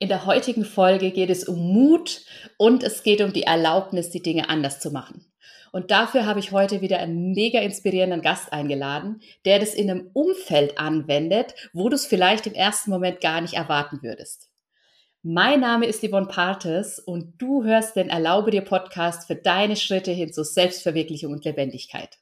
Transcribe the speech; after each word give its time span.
In 0.00 0.08
der 0.08 0.26
heutigen 0.26 0.64
Folge 0.64 1.10
geht 1.10 1.28
es 1.28 1.42
um 1.42 1.58
Mut 1.58 2.22
und 2.56 2.84
es 2.84 3.02
geht 3.02 3.20
um 3.20 3.32
die 3.32 3.42
Erlaubnis, 3.42 4.10
die 4.10 4.22
Dinge 4.22 4.48
anders 4.48 4.78
zu 4.78 4.92
machen. 4.92 5.24
Und 5.72 5.90
dafür 5.90 6.24
habe 6.24 6.38
ich 6.38 6.52
heute 6.52 6.80
wieder 6.80 6.98
einen 6.98 7.32
mega 7.32 7.60
inspirierenden 7.60 8.22
Gast 8.22 8.52
eingeladen, 8.52 9.20
der 9.44 9.58
das 9.58 9.74
in 9.74 9.90
einem 9.90 10.10
Umfeld 10.12 10.78
anwendet, 10.78 11.54
wo 11.72 11.88
du 11.88 11.96
es 11.96 12.06
vielleicht 12.06 12.46
im 12.46 12.54
ersten 12.54 12.90
Moment 12.90 13.20
gar 13.20 13.40
nicht 13.40 13.54
erwarten 13.54 13.98
würdest. 14.02 14.48
Mein 15.22 15.60
Name 15.60 15.86
ist 15.86 16.08
Yvonne 16.08 16.28
Partes 16.28 17.00
und 17.00 17.34
du 17.38 17.64
hörst 17.64 17.96
den 17.96 18.08
Erlaube 18.08 18.52
dir 18.52 18.62
Podcast 18.62 19.26
für 19.26 19.34
deine 19.34 19.74
Schritte 19.74 20.12
hin 20.12 20.32
zur 20.32 20.44
Selbstverwirklichung 20.44 21.32
und 21.32 21.44
Lebendigkeit. 21.44 22.18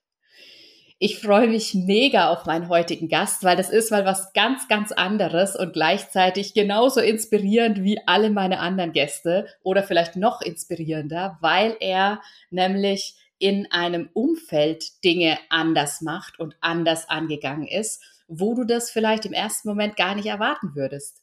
Ich 0.99 1.21
freue 1.21 1.47
mich 1.47 1.75
mega 1.75 2.31
auf 2.31 2.47
meinen 2.47 2.71
heutigen 2.71 3.09
Gast, 3.09 3.45
weil 3.45 3.55
das 3.55 3.69
ist 3.69 3.91
mal 3.91 4.07
was 4.07 4.33
ganz, 4.33 4.67
ganz 4.67 4.93
anderes 4.93 5.55
und 5.55 5.75
gleichzeitig 5.75 6.54
genauso 6.54 7.00
inspirierend 7.00 7.82
wie 7.82 7.99
alle 8.07 8.31
meine 8.31 8.61
anderen 8.61 8.93
Gäste 8.93 9.46
oder 9.63 9.82
vielleicht 9.82 10.17
noch 10.17 10.40
inspirierender, 10.40 11.37
weil 11.43 11.77
er 11.81 12.23
nämlich 12.49 13.14
in 13.39 13.71
einem 13.71 14.09
Umfeld 14.14 15.04
Dinge 15.04 15.39
anders 15.51 16.01
macht 16.01 16.40
und 16.40 16.57
anders 16.63 17.11
angegangen 17.11 17.68
ist, 17.68 18.03
wo 18.26 18.54
du 18.54 18.65
das 18.65 18.90
vielleicht 18.90 19.26
im 19.26 19.35
ersten 19.35 19.68
Moment 19.68 19.96
gar 19.96 20.15
nicht 20.15 20.26
erwarten 20.26 20.75
würdest. 20.75 21.23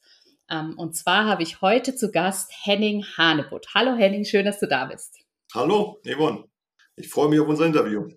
Ähm, 0.51 0.77
und 0.77 0.95
zwar 0.95 1.25
habe 1.25 1.41
ich 1.41 1.61
heute 1.61 1.95
zu 1.95 2.11
Gast 2.11 2.51
Henning 2.63 3.03
Hanebutt. 3.17 3.65
Hallo 3.73 3.95
Henning, 3.95 4.23
schön, 4.23 4.45
dass 4.45 4.59
du 4.59 4.67
da 4.67 4.85
bist. 4.85 5.17
Hallo, 5.55 5.99
Yvonne. 6.05 6.43
Ich 6.95 7.09
freue 7.09 7.29
mich 7.29 7.39
auf 7.39 7.47
unser 7.47 7.65
Interview. 7.65 8.07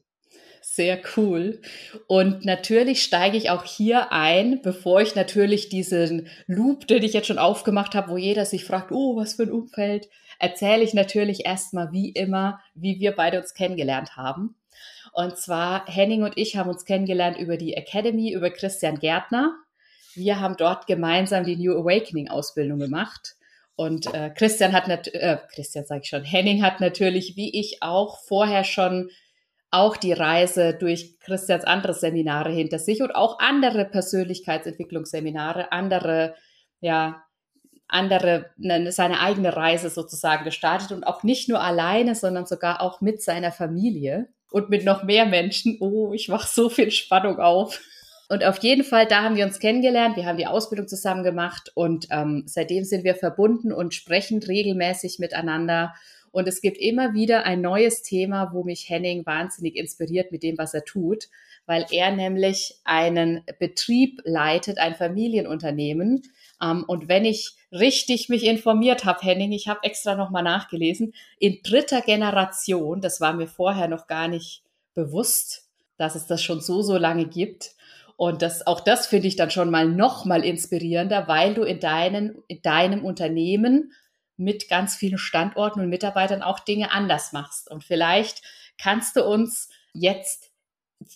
Sehr 0.77 1.01
cool. 1.17 1.63
Und 2.07 2.45
natürlich 2.45 3.03
steige 3.03 3.39
ich 3.39 3.49
auch 3.49 3.65
hier 3.65 4.13
ein, 4.13 4.61
bevor 4.61 5.01
ich 5.01 5.15
natürlich 5.15 5.71
diesen 5.71 6.29
Loop, 6.47 6.87
den 6.87 7.03
ich 7.03 7.15
jetzt 7.15 7.29
schon 7.29 7.39
aufgemacht 7.39 7.95
habe, 7.95 8.11
wo 8.11 8.19
jeder 8.19 8.45
sich 8.45 8.67
fragt, 8.67 8.93
oh, 8.93 9.17
was 9.17 9.37
für 9.37 9.45
ein 9.45 9.51
Umfeld, 9.51 10.11
erzähle 10.39 10.85
ich 10.85 10.93
natürlich 10.93 11.47
erstmal 11.47 11.93
wie 11.93 12.11
immer, 12.11 12.61
wie 12.75 13.01
wir 13.01 13.13
beide 13.13 13.41
uns 13.41 13.55
kennengelernt 13.55 14.19
haben. 14.19 14.55
Und 15.15 15.39
zwar 15.39 15.87
Henning 15.87 16.25
und 16.25 16.37
ich 16.37 16.59
haben 16.59 16.69
uns 16.69 16.85
kennengelernt 16.85 17.39
über 17.39 17.57
die 17.57 17.73
Academy, 17.73 18.35
über 18.35 18.51
Christian 18.51 18.99
Gärtner. 18.99 19.57
Wir 20.15 20.41
haben 20.41 20.59
dort 20.59 20.87
gemeinsam 20.87 21.45
die 21.45 21.57
New 21.57 21.73
Awakening 21.73 22.29
Ausbildung 22.29 22.81
gemacht. 22.81 23.37
Und 23.77 24.13
äh, 24.13 24.29
Christian 24.29 24.75
hat 24.75 24.89
natürlich, 24.89 25.23
äh, 25.23 25.39
Christian 25.55 25.87
sage 25.87 26.03
ich 26.03 26.11
schon, 26.11 26.25
Henning 26.25 26.63
hat 26.63 26.81
natürlich 26.81 27.35
wie 27.37 27.59
ich 27.59 27.79
auch 27.81 28.19
vorher 28.27 28.65
schon 28.65 29.09
auch 29.71 29.97
die 29.97 30.13
Reise 30.13 30.75
durch 30.75 31.19
Christians 31.21 31.65
andere 31.65 31.95
Seminare 31.95 32.53
hinter 32.53 32.79
sich 32.79 33.03
und 33.03 33.15
auch 33.15 33.39
andere 33.39 33.85
Persönlichkeitsentwicklungsseminare, 33.85 35.73
andere, 35.73 36.35
ja, 36.81 37.23
andere, 37.89 38.51
ne, 38.57 38.91
seine 38.91 39.21
eigene 39.21 39.55
Reise 39.55 39.91
sozusagen 39.91 40.45
gestartet 40.45 40.93
und 40.93 41.05
auch 41.05 41.23
nicht 41.23 41.49
nur 41.49 41.61
alleine, 41.61 42.15
sondern 42.15 42.47
sogar 42.47 42.81
auch 42.81 43.01
mit 43.01 43.23
seiner 43.23 43.53
Familie 43.53 44.29
und 44.51 44.71
mit 44.71 44.85
noch 44.85 45.03
mehr 45.03 45.27
Menschen. 45.27 45.77
Oh, 45.81 46.13
ich 46.13 46.29
mache 46.29 46.49
so 46.49 46.69
viel 46.69 46.91
Spannung 46.91 47.39
auf. 47.39 47.81
Und 48.29 48.45
auf 48.45 48.59
jeden 48.59 48.83
Fall, 48.83 49.07
da 49.07 49.23
haben 49.23 49.37
wir 49.37 49.45
uns 49.45 49.61
kennengelernt, 49.61 50.17
wir 50.17 50.27
haben 50.27 50.39
die 50.39 50.49
Ausbildung 50.49 50.89
zusammen 50.89 51.23
gemacht 51.23 51.71
und 51.75 52.09
ähm, 52.11 52.43
seitdem 52.47 52.83
sind 52.83 53.05
wir 53.05 53.15
verbunden 53.15 53.73
und 53.73 53.95
sprechen 53.95 54.43
regelmäßig 54.43 55.21
miteinander 55.21 55.95
und 56.37 56.47
es 56.47 56.61
gibt 56.61 56.77
immer 56.77 57.15
wieder 57.15 57.47
ein 57.47 57.63
neues 57.63 58.03
Thema, 58.03 58.51
wo 58.53 58.63
mich 58.63 58.91
Henning 58.91 59.25
wahnsinnig 59.25 59.75
inspiriert 59.75 60.33
mit 60.33 60.43
dem, 60.43 60.59
was 60.59 60.75
er 60.75 60.85
tut, 60.85 61.31
weil 61.65 61.87
er 61.91 62.11
nämlich 62.11 62.75
einen 62.85 63.43
Betrieb 63.59 64.21
leitet, 64.25 64.77
ein 64.77 64.95
Familienunternehmen. 64.95 66.21
Ähm, 66.63 66.85
und 66.87 67.09
wenn 67.09 67.25
ich 67.25 67.55
richtig 67.73 68.29
mich 68.29 68.45
informiert 68.45 69.07
habe, 69.07 69.23
Henning, 69.23 69.53
ich 69.53 69.67
habe 69.67 69.81
extra 69.83 70.15
nochmal 70.15 70.43
nachgelesen, 70.43 71.15
in 71.39 71.61
dritter 71.65 72.03
Generation, 72.03 73.01
das 73.01 73.19
war 73.23 73.33
mir 73.33 73.49
vorher 73.49 73.89
noch 73.89 74.07
gar 74.07 74.29
nicht 74.29 74.63
bewusst, 74.93 75.71
dass 75.97 76.17
es 76.17 76.27
das 76.27 76.43
schon 76.43 76.61
so, 76.61 76.83
so 76.83 76.99
lange 76.99 77.25
gibt. 77.25 77.71
Und 78.19 78.43
das, 78.43 78.67
auch 78.67 78.81
das 78.81 79.07
finde 79.07 79.29
ich 79.29 79.37
dann 79.37 79.51
schon 79.51 79.71
mal 79.71 79.89
noch 79.89 80.27
mal 80.27 80.45
inspirierender, 80.45 81.29
weil 81.29 81.55
du 81.55 81.63
in, 81.63 81.81
deinen, 81.81 82.43
in 82.47 82.61
deinem 82.61 83.07
Unternehmen 83.07 83.93
mit 84.37 84.69
ganz 84.69 84.97
vielen 84.97 85.19
Standorten 85.19 85.81
und 85.81 85.89
Mitarbeitern 85.89 86.43
auch 86.43 86.61
Dinge 86.61 86.91
anders 86.93 87.33
machst. 87.33 87.71
Und 87.71 87.85
vielleicht 87.85 88.43
kannst 88.79 89.17
du 89.17 89.25
uns 89.25 89.69
jetzt 89.93 90.51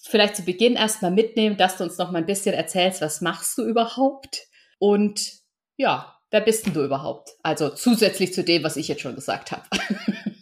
vielleicht 0.02 0.36
zu 0.36 0.44
Beginn 0.44 0.76
erstmal 0.76 1.10
mitnehmen, 1.10 1.56
dass 1.56 1.76
du 1.76 1.84
uns 1.84 1.98
noch 1.98 2.10
mal 2.10 2.18
ein 2.18 2.26
bisschen 2.26 2.54
erzählst, 2.54 3.00
was 3.00 3.20
machst 3.20 3.58
du 3.58 3.64
überhaupt? 3.64 4.46
Und 4.78 5.40
ja, 5.76 6.18
wer 6.30 6.40
bist 6.40 6.66
denn 6.66 6.74
du 6.74 6.84
überhaupt? 6.84 7.30
Also 7.42 7.70
zusätzlich 7.70 8.32
zu 8.32 8.44
dem, 8.44 8.62
was 8.62 8.76
ich 8.76 8.88
jetzt 8.88 9.02
schon 9.02 9.14
gesagt 9.14 9.52
habe. 9.52 9.64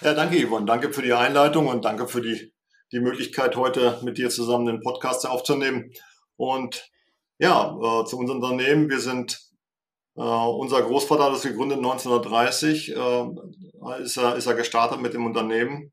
Ja, 0.00 0.14
danke 0.14 0.46
Yvonne. 0.46 0.64
Danke 0.64 0.92
für 0.92 1.02
die 1.02 1.12
Einleitung 1.12 1.66
und 1.66 1.84
danke 1.84 2.06
für 2.06 2.22
die, 2.22 2.52
die 2.92 3.00
Möglichkeit, 3.00 3.56
heute 3.56 3.98
mit 4.02 4.16
dir 4.16 4.30
zusammen 4.30 4.66
den 4.66 4.80
Podcast 4.80 5.26
aufzunehmen. 5.26 5.92
Und 6.36 6.88
ja, 7.38 7.76
äh, 7.76 8.04
zu 8.04 8.16
unserem 8.16 8.40
Unternehmen. 8.40 8.88
Wir 8.90 9.00
sind 9.00 9.40
Uh, 10.18 10.50
unser 10.58 10.82
Großvater 10.82 11.26
hat 11.26 11.32
das 11.32 11.42
gegründet 11.42 11.78
1930, 11.78 12.96
uh, 12.96 13.36
äh, 13.88 14.02
ist, 14.02 14.16
er, 14.16 14.34
ist 14.34 14.46
er 14.46 14.54
gestartet 14.54 15.00
mit 15.00 15.14
dem 15.14 15.24
Unternehmen, 15.24 15.92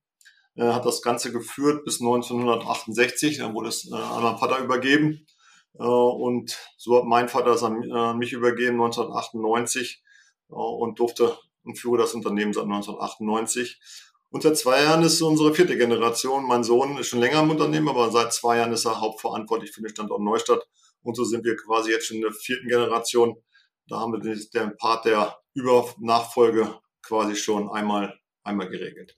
uh, 0.57 0.73
hat 0.73 0.83
das 0.83 1.03
Ganze 1.03 1.31
geführt 1.31 1.85
bis 1.85 2.01
1968, 2.01 3.37
dann 3.37 3.53
wurde 3.53 3.69
es 3.69 3.87
an 3.91 4.23
meinen 4.23 4.39
Vater 4.39 4.63
übergeben 4.63 5.27
und 5.73 6.57
so 6.77 6.97
hat 6.97 7.03
mein 7.03 7.29
Vater 7.29 7.51
es 7.51 7.61
an 7.61 8.17
mich 8.17 8.31
übergeben 8.31 8.81
1998 8.81 10.01
und 10.47 10.97
durfte 10.97 11.37
und 11.63 11.77
führe 11.77 11.97
das 11.97 12.13
Unternehmen 12.13 12.53
seit 12.53 12.63
1998. 12.63 13.79
Und 14.29 14.43
seit 14.43 14.57
zwei 14.57 14.83
Jahren 14.83 15.03
ist 15.03 15.21
unsere 15.21 15.53
vierte 15.53 15.77
Generation. 15.77 16.47
Mein 16.47 16.63
Sohn 16.63 16.97
ist 16.97 17.07
schon 17.07 17.19
länger 17.19 17.41
im 17.41 17.49
Unternehmen, 17.49 17.89
aber 17.89 18.09
seit 18.09 18.31
zwei 18.31 18.57
Jahren 18.57 18.71
ist 18.71 18.85
er 18.85 19.01
hauptverantwortlich 19.01 19.71
für 19.71 19.81
den 19.81 19.89
Standort 19.89 20.21
Neustadt. 20.21 20.65
Und 21.03 21.15
so 21.15 21.25
sind 21.25 21.43
wir 21.43 21.57
quasi 21.57 21.91
jetzt 21.91 22.07
schon 22.07 22.17
in 22.17 22.23
der 22.23 22.31
vierten 22.31 22.69
Generation 22.69 23.35
da 23.87 23.99
haben 23.99 24.13
wir 24.13 24.35
den 24.35 24.77
Part 24.77 25.05
der 25.05 25.37
Übernachfolge 25.53 26.79
quasi 27.01 27.35
schon 27.35 27.69
einmal, 27.69 28.19
einmal 28.43 28.69
geregelt. 28.69 29.17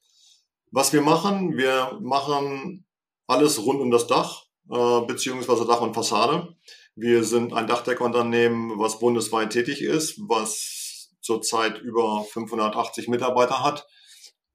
Was 0.71 0.91
wir 0.93 1.01
machen, 1.01 1.57
wir 1.57 1.97
machen 2.01 2.85
alles 3.27 3.63
rund 3.65 3.79
um 3.79 3.91
das 3.91 4.07
Dach, 4.07 4.45
äh, 4.69 5.01
beziehungsweise 5.01 5.65
Dach 5.65 5.81
und 5.81 5.93
Fassade. 5.93 6.55
Wir 6.95 7.23
sind 7.23 7.53
ein 7.53 7.67
Dachdeckerunternehmen, 7.67 8.77
was 8.79 8.99
bundesweit 8.99 9.51
tätig 9.51 9.81
ist, 9.81 10.19
was 10.27 11.11
zurzeit 11.21 11.79
über 11.79 12.23
580 12.23 13.07
Mitarbeiter 13.07 13.63
hat 13.63 13.87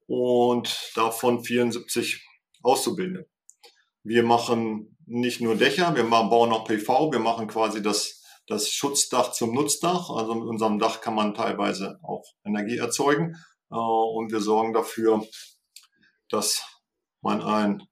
und 0.07 0.93
davon 0.95 1.45
74 1.45 2.27
Auszubildende. 2.63 3.29
Wir 4.03 4.23
machen 4.23 4.97
nicht 5.07 5.41
nur 5.41 5.55
Dächer, 5.55 5.95
wir 5.95 6.05
bauen 6.05 6.53
auch 6.53 6.65
PV, 6.65 7.13
wir 7.13 7.19
machen 7.19 7.47
quasi 7.47 7.83
das 7.83 8.22
das 8.47 8.69
Schutzdach 8.69 9.33
zum 9.33 9.55
Nutzdach. 9.55 10.11
Also 10.11 10.35
mit 10.35 10.45
unserem 10.45 10.79
Dach 10.79 11.01
kann 11.01 11.15
man 11.15 11.35
teilweise 11.35 11.99
auch 12.03 12.25
Energie 12.45 12.79
erzeugen. 12.79 13.37
Äh, 13.71 13.75
und 13.75 14.33
wir 14.33 14.41
sorgen 14.41 14.73
dafür, 14.73 15.25
dass 16.29 16.65
man 17.21 17.43
ein, 17.43 17.83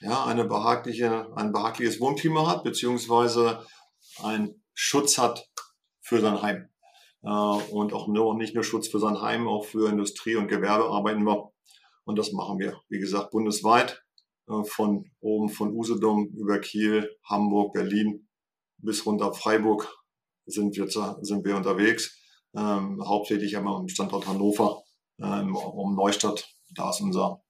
ja, 0.00 0.24
eine 0.24 0.44
behagliche, 0.44 1.30
ein 1.36 1.52
behagliches 1.52 2.00
Wohnklima 2.00 2.46
hat, 2.46 2.64
beziehungsweise 2.64 3.64
einen 4.22 4.62
Schutz 4.74 5.18
hat 5.18 5.48
für 6.00 6.20
sein 6.20 6.40
Heim. 6.42 6.68
Äh, 7.22 7.28
und 7.28 7.92
auch 7.92 8.08
nur, 8.08 8.34
nicht 8.36 8.54
nur 8.54 8.64
Schutz 8.64 8.88
für 8.88 8.98
sein 8.98 9.20
Heim, 9.20 9.48
auch 9.48 9.64
für 9.64 9.88
Industrie 9.88 10.36
und 10.36 10.48
Gewerbe 10.48 10.84
arbeiten 10.84 11.24
wir. 11.24 11.50
Und 12.04 12.18
das 12.18 12.32
machen 12.32 12.58
wir, 12.58 12.80
wie 12.88 12.98
gesagt, 12.98 13.30
bundesweit 13.30 14.02
äh, 14.48 14.64
von 14.64 15.10
oben 15.20 15.50
von 15.50 15.72
Usedom 15.72 16.28
über 16.28 16.58
Kiel, 16.58 17.16
Hamburg, 17.24 17.74
Berlin 17.74 18.26
bis 18.82 19.04
runter 19.06 19.32
Freiburg 19.32 19.88
sind 20.46 20.76
wir, 20.76 20.88
sind 20.88 21.44
wir 21.44 21.56
unterwegs. 21.56 22.16
Ähm, 22.54 23.00
hauptsächlich 23.06 23.56
aber 23.56 23.76
am 23.76 23.88
Standort 23.88 24.26
Hannover, 24.26 24.82
ähm, 25.20 25.54
um 25.54 25.94
Neustadt. 25.94 26.48
Da 26.74 26.90
ist 26.90 27.00
unser, 27.00 27.42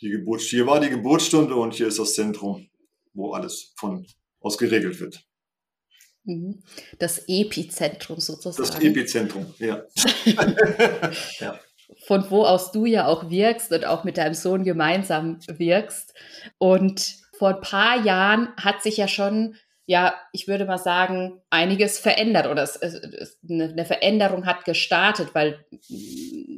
die 0.00 0.10
Geburt, 0.10 0.40
hier 0.40 0.66
war 0.66 0.80
die 0.80 0.90
Geburtsstunde 0.90 1.54
und 1.54 1.74
hier 1.74 1.86
ist 1.86 1.98
das 1.98 2.14
Zentrum, 2.14 2.68
wo 3.12 3.32
alles 3.32 3.72
von 3.76 4.06
aus 4.40 4.58
geregelt 4.58 4.98
wird. 5.00 5.24
Mhm. 6.24 6.62
Das 6.98 7.24
Epizentrum 7.28 8.20
sozusagen. 8.20 8.68
Das 8.68 8.80
Epizentrum, 8.80 9.54
ja. 9.58 9.82
ja. 11.40 11.58
Von 12.06 12.30
wo 12.30 12.44
aus 12.44 12.72
du 12.72 12.86
ja 12.86 13.06
auch 13.06 13.28
wirkst 13.30 13.70
und 13.72 13.84
auch 13.84 14.04
mit 14.04 14.16
deinem 14.16 14.34
Sohn 14.34 14.64
gemeinsam 14.64 15.38
wirkst. 15.46 16.14
Und 16.58 17.16
vor 17.36 17.56
ein 17.56 17.60
paar 17.60 18.04
Jahren 18.04 18.54
hat 18.56 18.82
sich 18.82 18.96
ja 18.96 19.08
schon 19.08 19.56
ja, 19.92 20.14
ich 20.32 20.48
würde 20.48 20.64
mal 20.64 20.78
sagen, 20.78 21.42
einiges 21.50 21.98
verändert 21.98 22.46
oder 22.46 22.62
es, 22.62 22.76
es, 22.76 23.38
eine 23.46 23.84
Veränderung 23.84 24.46
hat 24.46 24.64
gestartet, 24.64 25.34
weil 25.34 25.66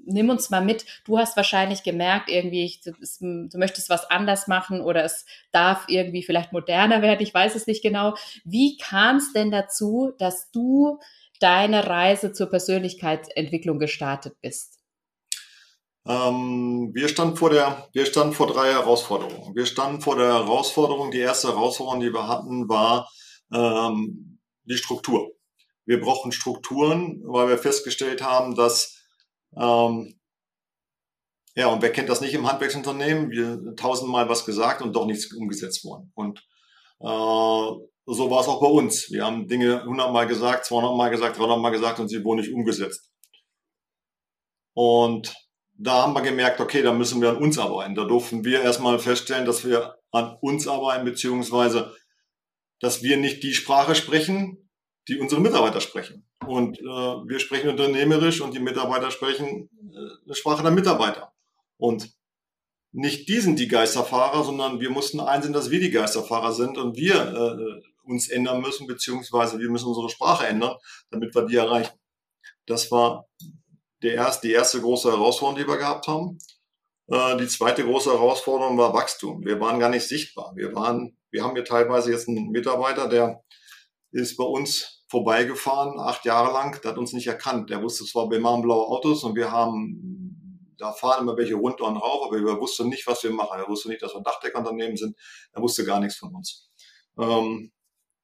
nimm 0.07 0.31
uns 0.31 0.51
mal 0.51 0.65
mit, 0.65 0.87
du 1.05 1.19
hast 1.19 1.37
wahrscheinlich 1.37 1.83
gemerkt, 1.83 2.31
irgendwie, 2.31 2.65
ich, 2.65 2.83
es, 3.03 3.19
du 3.19 3.59
möchtest 3.59 3.91
was 3.91 4.09
anders 4.09 4.47
machen 4.47 4.81
oder 4.81 5.03
es 5.03 5.27
darf 5.51 5.87
irgendwie 5.89 6.23
vielleicht 6.23 6.53
moderner 6.53 7.03
werden, 7.03 7.23
ich 7.23 7.35
weiß 7.35 7.57
es 7.57 7.67
nicht 7.67 7.83
genau. 7.83 8.15
Wie 8.45 8.77
kam 8.77 9.17
es 9.17 9.33
denn 9.33 9.51
dazu, 9.51 10.13
dass 10.19 10.53
du 10.53 11.01
deine 11.41 11.89
Reise 11.89 12.33
zur 12.33 12.49
Persönlichkeitsentwicklung 12.49 13.81
gestartet 13.81 14.37
bist? 14.43 14.79
Ähm, 16.07 16.93
wir 16.95 17.09
standen 17.09 17.37
vor 17.37 17.51
der, 17.51 17.89
wir 17.93 18.07
standen 18.07 18.33
vor 18.33 18.47
drei 18.47 18.71
Herausforderungen. 18.71 19.57
Wir 19.57 19.67
standen 19.67 20.03
vor 20.03 20.15
der 20.15 20.35
Herausforderung, 20.35 21.11
die 21.11 21.19
erste 21.19 21.49
Herausforderung, 21.49 21.99
die 21.99 22.13
wir 22.13 22.29
hatten, 22.29 22.69
war 22.69 23.09
ähm, 23.55 24.41
die 24.65 24.77
Struktur. 24.77 25.31
Wir 25.87 26.01
brauchen 26.01 26.33
Strukturen, 26.33 27.23
weil 27.25 27.49
wir 27.49 27.59
festgestellt 27.59 28.23
haben, 28.23 28.55
dass 28.55 28.99
ähm, 29.57 30.19
ja, 31.57 31.69
und 31.69 31.83
wer 31.83 31.93
kennt 31.93 32.09
das 32.09 32.21
nicht 32.21 32.35
im 32.35 32.51
Handwerksunternehmen? 32.51 33.31
Wir 33.31 33.77
tausendmal 33.77 34.29
was 34.29 34.45
gesagt 34.45 34.83
und 34.83 34.95
doch 34.95 35.07
nichts 35.07 35.33
umgesetzt 35.33 35.85
worden. 35.85 36.11
Und 36.15 36.41
äh, 37.01 37.05
so 38.07 38.31
war 38.31 38.41
es 38.41 38.49
auch 38.49 38.61
bei 38.61 38.67
uns. 38.67 39.11
Wir 39.13 39.25
haben 39.25 39.47
Dinge 39.47 39.85
hundertmal 39.85 40.27
gesagt, 40.27 40.67
zweihundertmal 40.67 41.11
gesagt, 41.11 41.39
dreihundertmal 41.39 41.71
gesagt 41.71 42.01
und 42.01 42.09
sie 42.09 42.25
wurden 42.25 42.41
nicht 42.41 42.53
umgesetzt. 42.53 43.11
Und 44.75 45.33
da 45.77 46.03
haben 46.03 46.15
wir 46.15 46.23
gemerkt, 46.23 46.61
okay, 46.61 46.83
da 46.83 46.93
müssen 46.93 47.21
wir 47.21 47.31
an 47.31 47.37
uns 47.37 47.59
arbeiten. 47.59 47.95
Da 47.95 48.05
durften 48.05 48.45
wir 48.45 48.63
erstmal 48.63 48.99
feststellen, 48.99 49.47
dass 49.47 49.65
wir 49.65 49.97
an 50.11 50.37
uns 50.41 50.67
arbeiten, 50.67 51.05
beziehungsweise, 51.05 51.95
dass 52.81 53.03
wir 53.03 53.17
nicht 53.17 53.43
die 53.43 53.55
Sprache 53.55 53.95
sprechen, 53.95 54.71
die 55.09 55.19
unsere 55.19 55.41
Mitarbeiter 55.41 55.81
sprechen. 55.81 56.27
Und 56.47 56.79
äh, 56.79 56.83
wir 56.83 57.39
sprechen 57.39 57.71
unternehmerisch 57.71 58.41
und 58.41 58.55
die 58.55 58.61
Mitarbeiter 58.61 59.11
sprechen 59.11 59.69
äh, 59.93 60.25
eine 60.25 60.35
Sprache 60.35 60.63
der 60.63 60.73
Mitarbeiter. 60.73 61.33
Und 61.77 62.11
nicht 62.93 63.29
die 63.29 63.41
sind 63.41 63.59
die 63.59 63.69
Geisterfahrer, 63.69 64.45
sondern 64.45 64.81
wir 64.81 64.91
mussten 64.91 65.21
einsehen, 65.21 65.53
dass 65.53 65.71
wir 65.71 65.81
die 65.81 65.91
Geisterfahrer 65.91 66.53
sind 66.53 66.79
und 66.79 66.97
wir 66.97 67.15
äh, 67.15 67.83
uns 68.05 68.29
ändern 68.29 68.61
müssen, 68.61 68.87
beziehungsweise 68.87 69.59
wir 69.59 69.71
müssen 69.71 69.89
unsere 69.89 70.11
Sprache 70.11 70.47
ändern, 70.47 70.77
damit 71.11 71.35
wir 71.35 71.43
die 71.47 71.57
erreichen. 71.57 71.99
Das 72.67 72.91
war 72.91 73.27
der 74.03 74.15
erste, 74.15 74.47
die 74.47 74.53
erste 74.53 74.81
große 74.81 75.11
Herausforderung, 75.11 75.61
die 75.61 75.69
wir 75.69 75.79
gehabt 75.79 76.07
haben. 76.07 76.39
Äh, 77.09 77.37
die 77.39 77.49
zweite 77.49 77.85
große 77.85 78.11
Herausforderung 78.11 78.79
war 78.79 78.95
Wachstum. 78.95 79.45
Wir 79.45 79.61
waren 79.61 79.81
gar 79.81 79.91
nicht 79.91 80.07
sichtbar. 80.07 80.53
Wir 80.55 80.75
waren, 80.75 81.17
wir 81.35 81.43
haben 81.43 81.57
hier 81.57 81.65
teilweise 81.65 82.13
jetzt 82.13 82.29
einen 82.29 82.51
Mitarbeiter, 82.51 83.09
der 83.09 83.43
ist 84.13 84.37
bei 84.37 84.45
uns 84.45 85.05
vorbeigefahren, 85.09 85.99
acht 85.99 86.25
Jahre 86.25 86.53
lang, 86.53 86.81
der 86.81 86.93
hat 86.93 86.99
uns 86.99 87.13
nicht 87.13 87.27
erkannt. 87.27 87.71
Der 87.71 87.83
wusste 87.83 88.05
zwar, 88.05 88.31
wir 88.31 88.39
machen 88.39 88.63
blaue 88.63 88.87
Autos 88.87 89.25
und 89.25 89.35
wir 89.35 89.51
haben, 89.51 90.77
da 90.79 90.93
fahren 90.93 91.23
immer 91.23 91.37
welche 91.37 91.57
runter 91.57 91.87
und 91.87 91.97
rauf, 91.97 92.29
aber 92.29 92.39
er 92.39 92.61
wusste 92.61 92.87
nicht, 92.87 93.05
was 93.09 93.25
wir 93.25 93.33
machen. 93.33 93.59
Er 93.59 93.69
wusste 93.69 93.89
nicht, 93.89 94.01
dass 94.01 94.15
wir 94.15 94.23
Dachdeckerunternehmen 94.23 94.97
sind. 94.97 95.17
Er 95.53 95.61
wusste 95.61 95.85
gar 95.85 95.99
nichts 95.99 96.19
von 96.19 96.33
uns. 96.37 96.71
Ähm, 97.19 97.73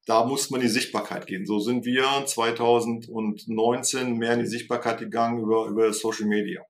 da 0.05 0.25
muss 0.25 0.49
man 0.49 0.61
in 0.61 0.67
die 0.67 0.73
Sichtbarkeit 0.73 1.27
gehen. 1.27 1.45
So 1.45 1.59
sind 1.59 1.83
wir 1.83 2.25
2019 2.25 4.17
mehr 4.17 4.35
in 4.35 4.39
die 4.39 4.47
Sichtbarkeit 4.47 4.99
gegangen 4.99 5.41
über, 5.41 5.65
über 5.65 5.91
Social 5.91 6.27
Media. 6.27 6.65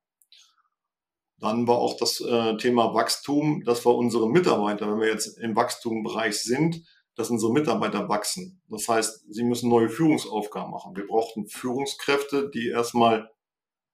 Dann 1.42 1.68
war 1.68 1.78
auch 1.78 1.98
das 1.98 2.22
äh, 2.22 2.56
Thema 2.58 2.94
Wachstum, 2.94 3.64
dass 3.66 3.86
wir 3.86 3.96
unsere 3.96 4.30
Mitarbeiter, 4.30 4.90
wenn 4.90 5.00
wir 5.00 5.08
jetzt 5.08 5.40
im 5.40 5.56
Wachstumbereich 5.56 6.40
sind, 6.40 6.84
dass 7.16 7.32
unsere 7.32 7.52
Mitarbeiter 7.52 8.08
wachsen. 8.08 8.62
Das 8.70 8.88
heißt, 8.88 9.26
sie 9.28 9.44
müssen 9.44 9.70
neue 9.70 9.90
Führungsaufgaben 9.90 10.72
machen. 10.72 10.96
Wir 10.96 11.08
brauchten 11.08 11.48
Führungskräfte, 11.48 12.50
die 12.54 12.70
erstmal 12.70 13.30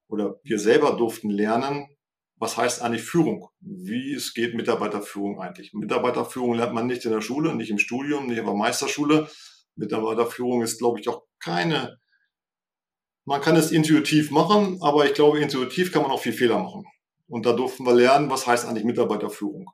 oder 0.09 0.39
wir 0.43 0.59
selber 0.59 0.91
durften 0.91 1.29
lernen, 1.29 1.87
was 2.39 2.55
heißt 2.55 2.81
eigentlich 2.81 3.03
Führung? 3.03 3.49
Wie 3.59 4.13
es 4.13 4.33
geht 4.33 4.53
Mitarbeiterführung 4.53 5.41
eigentlich? 5.41 5.73
Mitarbeiterführung 5.73 6.53
lernt 6.53 6.73
man 6.73 6.85
nicht 6.85 7.05
in 7.05 7.11
der 7.11 7.21
Schule, 7.21 7.55
nicht 7.55 7.71
im 7.71 7.79
Studium, 7.79 8.27
nicht 8.27 8.37
in 8.37 8.45
der 8.45 8.53
Meisterschule. 8.53 9.29
Mitarbeiterführung 9.75 10.61
ist, 10.61 10.77
glaube 10.77 10.99
ich, 10.99 11.09
auch 11.09 11.23
keine, 11.39 11.97
man 13.25 13.41
kann 13.41 13.55
es 13.55 13.71
intuitiv 13.71 14.31
machen, 14.31 14.79
aber 14.81 15.05
ich 15.05 15.13
glaube, 15.13 15.39
intuitiv 15.39 15.91
kann 15.91 16.03
man 16.03 16.11
auch 16.11 16.21
viel 16.21 16.33
Fehler 16.33 16.59
machen. 16.59 16.85
Und 17.27 17.45
da 17.45 17.53
durften 17.53 17.85
wir 17.85 17.93
lernen, 17.93 18.29
was 18.29 18.47
heißt 18.47 18.65
eigentlich 18.65 18.85
Mitarbeiterführung. 18.85 19.69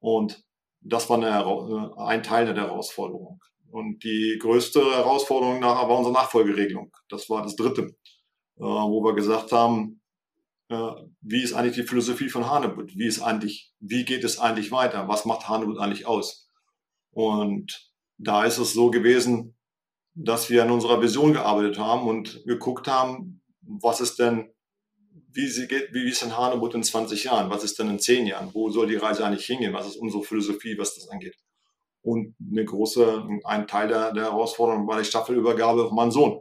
Und 0.00 0.44
das 0.80 1.08
war 1.08 1.16
eine, 1.16 1.96
ein 1.98 2.22
Teil 2.22 2.46
der 2.46 2.56
Herausforderung. 2.56 3.40
Und 3.70 4.02
die 4.04 4.36
größte 4.40 4.80
Herausforderung 4.80 5.60
nachher 5.60 5.88
war 5.88 5.96
unsere 5.96 6.14
Nachfolgeregelung. 6.14 6.92
Das 7.08 7.30
war 7.30 7.42
das 7.42 7.56
dritte, 7.56 7.82
äh, 7.82 8.62
wo 8.62 9.02
wir 9.04 9.14
gesagt 9.14 9.52
haben, 9.52 10.02
wie 11.20 11.42
ist 11.42 11.52
eigentlich 11.52 11.74
die 11.74 11.82
Philosophie 11.82 12.28
von 12.28 12.48
Hanebut? 12.50 12.96
Wie 12.96 13.06
ist 13.06 13.20
eigentlich, 13.20 13.72
wie 13.80 14.04
geht 14.04 14.24
es 14.24 14.38
eigentlich 14.38 14.72
weiter? 14.72 15.08
Was 15.08 15.24
macht 15.24 15.48
Hanebut 15.48 15.78
eigentlich 15.78 16.06
aus? 16.06 16.48
Und 17.10 17.90
da 18.18 18.44
ist 18.44 18.58
es 18.58 18.72
so 18.72 18.90
gewesen, 18.90 19.56
dass 20.14 20.50
wir 20.50 20.62
an 20.62 20.70
unserer 20.70 21.02
Vision 21.02 21.32
gearbeitet 21.32 21.78
haben 21.78 22.06
und 22.06 22.42
geguckt 22.46 22.86
haben, 22.86 23.42
was 23.60 24.00
ist 24.00 24.18
denn, 24.18 24.50
wie, 25.32 25.48
sie 25.48 25.66
geht, 25.66 25.92
wie 25.92 26.08
ist 26.08 26.22
denn 26.22 26.36
Hanebut 26.36 26.74
in 26.74 26.82
20 26.82 27.24
Jahren? 27.24 27.50
Was 27.50 27.64
ist 27.64 27.78
denn 27.78 27.90
in 27.90 27.98
10 27.98 28.26
Jahren? 28.26 28.50
Wo 28.52 28.70
soll 28.70 28.86
die 28.86 28.96
Reise 28.96 29.24
eigentlich 29.24 29.46
hingehen? 29.46 29.72
Was 29.72 29.86
ist 29.86 29.96
unsere 29.96 30.22
Philosophie, 30.22 30.76
was 30.78 30.94
das 30.94 31.08
angeht? 31.08 31.36
Und 32.02 32.34
eine 32.50 32.64
große, 32.64 33.24
ein 33.44 33.66
Teil 33.66 33.88
der, 33.88 34.12
der 34.12 34.24
Herausforderung 34.24 34.86
war 34.88 34.98
die 34.98 35.04
Staffelübergabe 35.04 35.84
auf 35.84 35.92
meinen 35.92 36.10
Sohn 36.10 36.40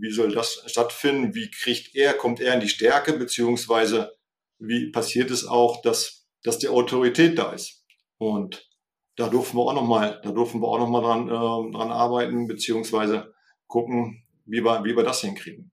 wie 0.00 0.10
soll 0.10 0.32
das 0.32 0.62
stattfinden? 0.66 1.34
Wie 1.34 1.50
kriegt 1.50 1.94
er, 1.94 2.14
kommt 2.14 2.40
er 2.40 2.54
in 2.54 2.60
die 2.60 2.68
Stärke, 2.68 3.14
beziehungsweise 3.14 4.16
wie 4.58 4.90
passiert 4.90 5.30
es 5.30 5.46
auch, 5.46 5.82
dass, 5.82 6.26
dass 6.42 6.58
die 6.58 6.68
Autorität 6.68 7.38
da 7.38 7.52
ist? 7.52 7.84
Und 8.18 8.68
da 9.16 9.28
durften 9.28 9.56
wir 9.56 9.62
auch 9.62 9.74
nochmal, 9.74 10.20
da 10.22 10.30
durften 10.30 10.60
wir 10.60 10.68
auch 10.68 10.78
nochmal 10.78 11.02
dran, 11.02 11.28
äh, 11.28 11.72
dran 11.72 11.90
arbeiten, 11.90 12.46
beziehungsweise 12.46 13.34
gucken, 13.66 14.24
wie 14.46 14.64
wir, 14.64 14.84
wie 14.84 14.96
wir 14.96 15.04
das 15.04 15.20
hinkriegen. 15.20 15.70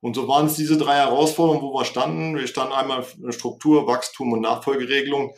Und 0.00 0.14
so 0.14 0.26
waren 0.28 0.46
es 0.46 0.54
diese 0.54 0.78
drei 0.78 0.96
Herausforderungen, 0.96 1.62
wo 1.62 1.74
wir 1.74 1.84
standen. 1.84 2.36
Wir 2.36 2.46
standen 2.46 2.72
einmal 2.72 3.06
in 3.22 3.32
Struktur, 3.32 3.86
Wachstum 3.86 4.32
und 4.32 4.40
Nachfolgeregelung. 4.40 5.34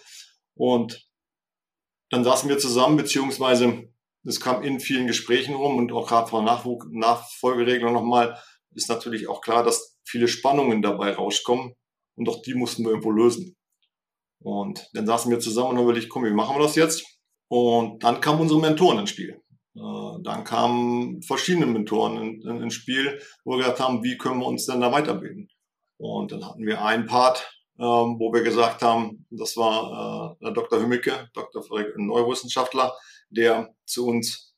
Und 0.55 1.09
dann 2.11 2.25
saßen 2.25 2.49
wir 2.49 2.59
zusammen, 2.59 2.97
beziehungsweise 2.97 3.89
es 4.25 4.41
kam 4.41 4.63
in 4.63 4.79
vielen 4.79 5.07
Gesprächen 5.07 5.55
rum 5.55 5.79
und 5.79 5.93
auch 5.93 6.07
gerade 6.07 6.29
von 6.29 6.45
Nachfolgeregelung 6.45 7.93
nochmal, 7.93 8.39
ist 8.75 8.89
natürlich 8.89 9.29
auch 9.29 9.41
klar, 9.41 9.65
dass 9.65 9.99
viele 10.05 10.29
Spannungen 10.29 10.81
dabei 10.83 11.13
rauskommen 11.13 11.75
und 12.17 12.29
auch 12.29 12.43
die 12.43 12.55
mussten 12.55 12.85
wir 12.85 12.91
irgendwo 12.91 13.11
lösen. 13.11 13.57
Und 14.41 14.89
dann 14.93 15.07
saßen 15.07 15.31
wir 15.31 15.41
zusammen 15.41 15.71
und 15.71 15.77
haben 15.79 15.85
überlegt, 15.85 16.09
komm, 16.09 16.25
wie 16.25 16.31
machen 16.31 16.57
wir 16.57 16.63
das 16.63 16.77
jetzt? 16.77 17.05
Und 17.49 18.03
dann 18.03 18.21
kamen 18.21 18.41
unsere 18.41 18.61
Mentoren 18.61 18.99
ins 19.01 19.11
Spiel. 19.11 19.42
Äh, 19.75 20.23
dann 20.23 20.45
kamen 20.45 21.23
verschiedene 21.23 21.67
Mentoren 21.67 22.17
in, 22.19 22.43
in, 22.43 22.63
ins 22.63 22.75
Spiel, 22.75 23.21
wo 23.45 23.53
wir 23.53 23.59
gesagt 23.59 23.81
haben, 23.81 24.03
wie 24.03 24.19
können 24.19 24.41
wir 24.41 24.47
uns 24.47 24.67
denn 24.67 24.81
da 24.81 24.93
weiterbilden? 24.93 25.49
Und 25.99 26.33
dann 26.33 26.45
hatten 26.47 26.67
wir 26.67 26.85
einen 26.85 27.07
Part, 27.07 27.51
ähm, 27.79 28.19
wo 28.19 28.33
wir 28.33 28.43
gesagt 28.43 28.83
haben, 28.83 29.27
das 29.31 29.57
war 29.57 30.37
äh, 30.41 30.53
Dr. 30.53 30.81
Hümmicke, 30.81 31.31
Dr. 31.33 31.63
Frederik, 31.63 31.97
Neurowissenschaftler, 31.97 32.93
der 33.31 33.75
zu 33.87 34.07
uns, 34.07 34.55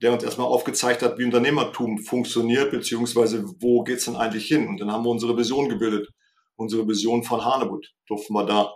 der 0.00 0.12
uns 0.12 0.24
erstmal 0.24 0.48
aufgezeigt 0.48 1.02
hat, 1.02 1.18
wie 1.18 1.24
Unternehmertum 1.24 1.98
funktioniert, 1.98 2.72
beziehungsweise 2.72 3.44
wo 3.60 3.84
geht's 3.84 4.06
denn 4.06 4.16
eigentlich 4.16 4.46
hin? 4.46 4.66
Und 4.66 4.80
dann 4.80 4.90
haben 4.90 5.04
wir 5.04 5.10
unsere 5.10 5.36
Vision 5.36 5.68
gebildet. 5.68 6.08
Unsere 6.56 6.86
Vision 6.86 7.22
von 7.22 7.44
Hanebut 7.44 7.92
durften 8.06 8.34
wir 8.34 8.44
da 8.44 8.74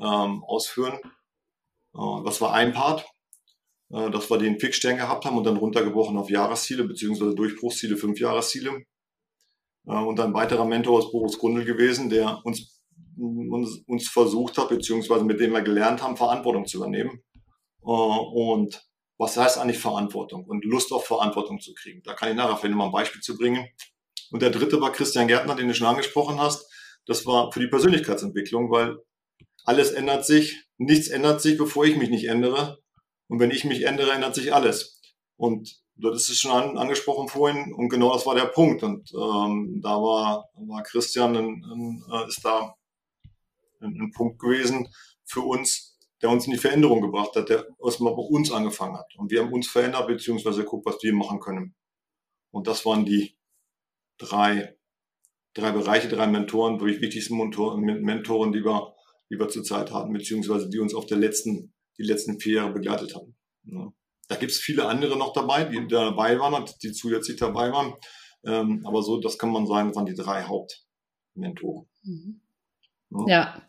ähm, 0.00 0.42
ausführen. 0.44 0.98
Äh, 1.94 2.24
das 2.24 2.40
war 2.40 2.52
ein 2.54 2.72
Part, 2.72 3.06
äh, 3.92 4.10
dass 4.10 4.30
wir 4.30 4.38
den 4.38 4.58
Fixstern 4.58 4.96
gehabt 4.96 5.24
haben 5.24 5.36
und 5.36 5.44
dann 5.44 5.56
runtergebrochen 5.56 6.16
auf 6.16 6.30
Jahresziele, 6.30 6.84
beziehungsweise 6.84 7.34
Durchbruchsziele, 7.34 7.96
fünf 7.96 8.20
Jahresziele. 8.20 8.84
Äh, 9.86 9.92
und 9.92 10.20
ein 10.20 10.34
weiterer 10.34 10.64
Mentor 10.64 11.00
ist 11.00 11.12
Boris 11.12 11.38
Grundl 11.38 11.64
gewesen, 11.64 12.10
der 12.10 12.40
uns, 12.44 12.80
uns, 13.18 13.82
uns 13.86 14.08
versucht 14.08 14.58
hat, 14.58 14.68
beziehungsweise 14.68 15.24
mit 15.24 15.40
dem 15.40 15.52
wir 15.52 15.62
gelernt 15.62 16.02
haben, 16.02 16.16
Verantwortung 16.16 16.66
zu 16.66 16.78
übernehmen 16.78 17.22
äh, 17.82 17.86
und 17.86 18.82
was 19.18 19.36
heißt 19.36 19.58
eigentlich 19.58 19.78
Verantwortung 19.78 20.44
und 20.46 20.64
Lust 20.64 20.92
auf 20.92 21.04
Verantwortung 21.04 21.60
zu 21.60 21.74
kriegen. 21.74 22.02
Da 22.04 22.14
kann 22.14 22.30
ich 22.30 22.36
nachher 22.36 22.56
vielleicht 22.56 22.76
mal 22.76 22.86
ein 22.86 22.92
Beispiel 22.92 23.20
zu 23.20 23.36
bringen. 23.36 23.68
Und 24.30 24.40
der 24.40 24.50
dritte 24.50 24.80
war 24.80 24.92
Christian 24.92 25.28
Gärtner, 25.28 25.56
den 25.56 25.68
du 25.68 25.74
schon 25.74 25.88
angesprochen 25.88 26.40
hast. 26.40 26.66
Das 27.04 27.26
war 27.26 27.52
für 27.52 27.60
die 27.60 27.66
Persönlichkeitsentwicklung, 27.66 28.70
weil 28.70 28.96
alles 29.66 29.90
ändert 29.90 30.24
sich, 30.24 30.64
nichts 30.78 31.08
ändert 31.08 31.42
sich, 31.42 31.58
bevor 31.58 31.84
ich 31.84 31.96
mich 31.96 32.08
nicht 32.08 32.28
ändere. 32.28 32.79
Und 33.30 33.38
wenn 33.38 33.52
ich 33.52 33.64
mich 33.64 33.84
ändere, 33.84 34.10
ändert 34.10 34.34
sich 34.34 34.52
alles. 34.52 35.00
Und 35.36 35.80
das 35.94 36.28
ist 36.28 36.40
schon 36.40 36.50
an, 36.50 36.76
angesprochen 36.76 37.28
vorhin 37.28 37.72
und 37.72 37.88
genau 37.88 38.12
das 38.12 38.26
war 38.26 38.34
der 38.34 38.46
Punkt. 38.46 38.82
Und 38.82 39.12
ähm, 39.12 39.80
da 39.80 39.90
war, 39.90 40.50
war 40.54 40.82
Christian, 40.82 41.36
ein, 41.36 41.64
ein, 41.64 42.04
äh, 42.12 42.26
ist 42.26 42.44
da 42.44 42.74
ein, 43.80 44.00
ein 44.00 44.12
Punkt 44.12 44.40
gewesen 44.40 44.88
für 45.24 45.42
uns, 45.42 45.96
der 46.20 46.30
uns 46.30 46.46
in 46.46 46.52
die 46.52 46.58
Veränderung 46.58 47.02
gebracht 47.02 47.36
hat, 47.36 47.48
der 47.48 47.68
erstmal 47.84 48.14
bei 48.16 48.22
uns 48.22 48.50
angefangen 48.50 48.98
hat. 48.98 49.14
Und 49.16 49.30
wir 49.30 49.42
haben 49.42 49.52
uns 49.52 49.68
verändert, 49.68 50.08
beziehungsweise 50.08 50.64
geguckt, 50.64 50.86
was 50.86 51.00
wir 51.00 51.14
machen 51.14 51.38
können. 51.38 51.76
Und 52.50 52.66
das 52.66 52.84
waren 52.84 53.04
die 53.04 53.36
drei, 54.18 54.76
drei 55.54 55.70
Bereiche, 55.70 56.08
drei 56.08 56.26
Mentoren, 56.26 56.80
wirklich 56.80 57.00
wichtigsten 57.00 57.36
Mentoren, 57.36 57.80
Mentoren, 57.80 58.50
die 58.50 58.64
wir, 58.64 58.92
die 59.30 59.38
wir 59.38 59.46
zurzeit 59.46 59.92
hatten, 59.92 60.12
beziehungsweise 60.12 60.68
die 60.68 60.80
uns 60.80 60.96
auf 60.96 61.06
der 61.06 61.18
letzten, 61.18 61.72
die 62.00 62.06
letzten 62.06 62.40
vier 62.40 62.56
Jahre 62.56 62.72
begleitet 62.72 63.14
haben. 63.14 63.36
Ja. 63.64 63.92
Da 64.28 64.36
gibt 64.36 64.52
es 64.52 64.58
viele 64.58 64.86
andere 64.86 65.18
noch 65.18 65.32
dabei, 65.32 65.64
die 65.64 65.86
dabei 65.86 66.38
waren, 66.38 66.64
die 66.82 66.92
zusätzlich 66.92 67.36
dabei 67.36 67.72
waren. 67.72 67.94
Ähm, 68.44 68.82
aber 68.86 69.02
so, 69.02 69.20
das 69.20 69.38
kann 69.38 69.50
man 69.50 69.66
sagen, 69.66 69.88
das 69.88 69.96
waren 69.96 70.06
die 70.06 70.14
drei 70.14 70.44
Hauptmentoren. 70.44 71.86
Mhm. 72.02 72.40
Ja. 73.10 73.26
ja. 73.28 73.62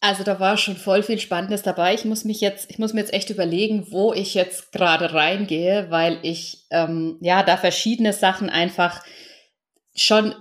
Also 0.00 0.22
da 0.22 0.38
war 0.38 0.56
schon 0.56 0.76
voll 0.76 1.02
viel 1.02 1.18
Spannendes 1.18 1.62
dabei. 1.62 1.92
Ich 1.92 2.04
muss 2.04 2.24
mich 2.24 2.40
jetzt, 2.40 2.70
ich 2.70 2.78
muss 2.78 2.94
mir 2.94 3.00
jetzt 3.00 3.12
echt 3.12 3.30
überlegen, 3.30 3.90
wo 3.90 4.12
ich 4.12 4.32
jetzt 4.34 4.70
gerade 4.70 5.12
reingehe, 5.12 5.90
weil 5.90 6.20
ich 6.22 6.66
ähm, 6.70 7.18
ja 7.20 7.42
da 7.42 7.56
verschiedene 7.56 8.12
Sachen 8.12 8.48
einfach 8.48 9.04
schon 9.96 10.34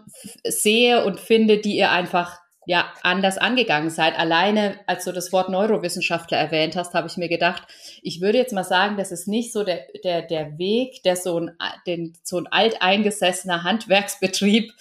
sehe 0.43 1.03
und 1.03 1.19
finde, 1.19 1.57
die 1.57 1.75
ihr 1.75 1.89
einfach 1.89 2.39
ja 2.67 2.93
anders 3.01 3.37
angegangen 3.37 3.89
seid. 3.89 4.19
Alleine, 4.19 4.77
als 4.87 5.05
du 5.05 5.13
das 5.13 5.31
Wort 5.31 5.47
Neurowissenschaftler 5.47 6.37
erwähnt 6.37 6.75
hast, 6.75 6.93
habe 6.93 7.07
ich 7.07 7.15
mir 7.15 7.29
gedacht, 7.29 7.63
ich 8.01 8.19
würde 8.19 8.37
jetzt 8.37 8.51
mal 8.51 8.65
sagen, 8.65 8.97
das 8.97 9.13
ist 9.13 9.25
nicht 9.25 9.53
so 9.53 9.63
der, 9.63 9.87
der, 10.03 10.21
der 10.21 10.57
Weg, 10.59 11.01
der 11.03 11.15
so 11.15 11.39
ein, 11.39 11.51
den, 11.87 12.13
so 12.23 12.37
ein 12.37 12.47
alteingesessener 12.47 13.63
Handwerksbetrieb 13.63 14.73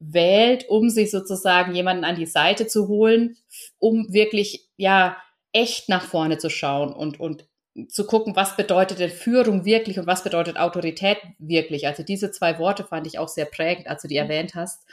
wählt, 0.00 0.68
um 0.68 0.90
sich 0.90 1.12
sozusagen 1.12 1.76
jemanden 1.76 2.04
an 2.04 2.16
die 2.16 2.26
Seite 2.26 2.66
zu 2.66 2.88
holen, 2.88 3.36
um 3.78 4.12
wirklich, 4.12 4.66
ja, 4.76 5.16
echt 5.52 5.88
nach 5.88 6.02
vorne 6.02 6.38
zu 6.38 6.50
schauen 6.50 6.92
und, 6.92 7.20
und 7.20 7.46
zu 7.88 8.04
gucken, 8.04 8.34
was 8.34 8.56
bedeutet 8.56 8.98
denn 8.98 9.10
Führung 9.10 9.64
wirklich 9.64 9.98
und 9.98 10.08
was 10.08 10.24
bedeutet 10.24 10.56
Autorität 10.56 11.18
wirklich. 11.38 11.86
Also 11.86 12.02
diese 12.02 12.32
zwei 12.32 12.58
Worte 12.58 12.82
fand 12.82 13.06
ich 13.06 13.20
auch 13.20 13.28
sehr 13.28 13.46
prägend, 13.46 13.86
als 13.86 14.02
du 14.02 14.08
die 14.08 14.16
mhm. 14.16 14.22
erwähnt 14.22 14.54
hast, 14.56 14.84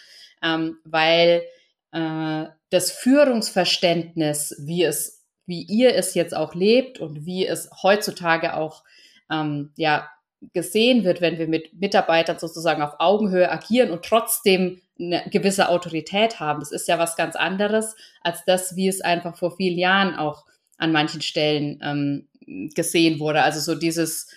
ähm, 0.43 0.77
weil 0.85 1.41
äh, 1.95 2.49
das 2.71 2.91
Führungsverständnis, 2.91 4.55
wie 4.59 4.83
es, 4.83 5.25
wie 5.45 5.61
ihr 5.61 5.95
es 5.95 6.13
jetzt 6.13 6.35
auch 6.35 6.53
lebt 6.53 6.99
und 6.99 7.25
wie 7.25 7.47
es 7.47 7.69
heutzutage 7.81 8.55
auch 8.55 8.83
ähm, 9.31 9.71
ja 9.77 10.09
gesehen 10.53 11.05
wird, 11.05 11.21
wenn 11.21 11.37
wir 11.37 11.47
mit 11.47 11.73
Mitarbeitern 11.79 12.37
sozusagen 12.37 12.81
auf 12.81 12.95
Augenhöhe 12.99 13.49
agieren 13.49 13.91
und 13.91 14.03
trotzdem 14.03 14.81
eine 14.99 15.23
gewisse 15.31 15.69
Autorität 15.69 16.41
haben. 16.41 16.59
Das 16.59 16.71
ist 16.71 16.87
ja 16.89 16.99
was 16.99 17.15
ganz 17.15 17.35
anderes 17.37 17.95
als 18.21 18.43
das, 18.45 18.75
wie 18.75 18.89
es 18.89 18.99
einfach 18.99 19.37
vor 19.37 19.55
vielen 19.55 19.79
Jahren 19.79 20.15
auch 20.15 20.45
an 20.77 20.91
manchen 20.91 21.21
Stellen 21.21 21.79
ähm, 21.81 22.27
gesehen 22.75 23.19
wurde. 23.19 23.41
Also 23.43 23.61
so 23.61 23.79
dieses, 23.79 24.27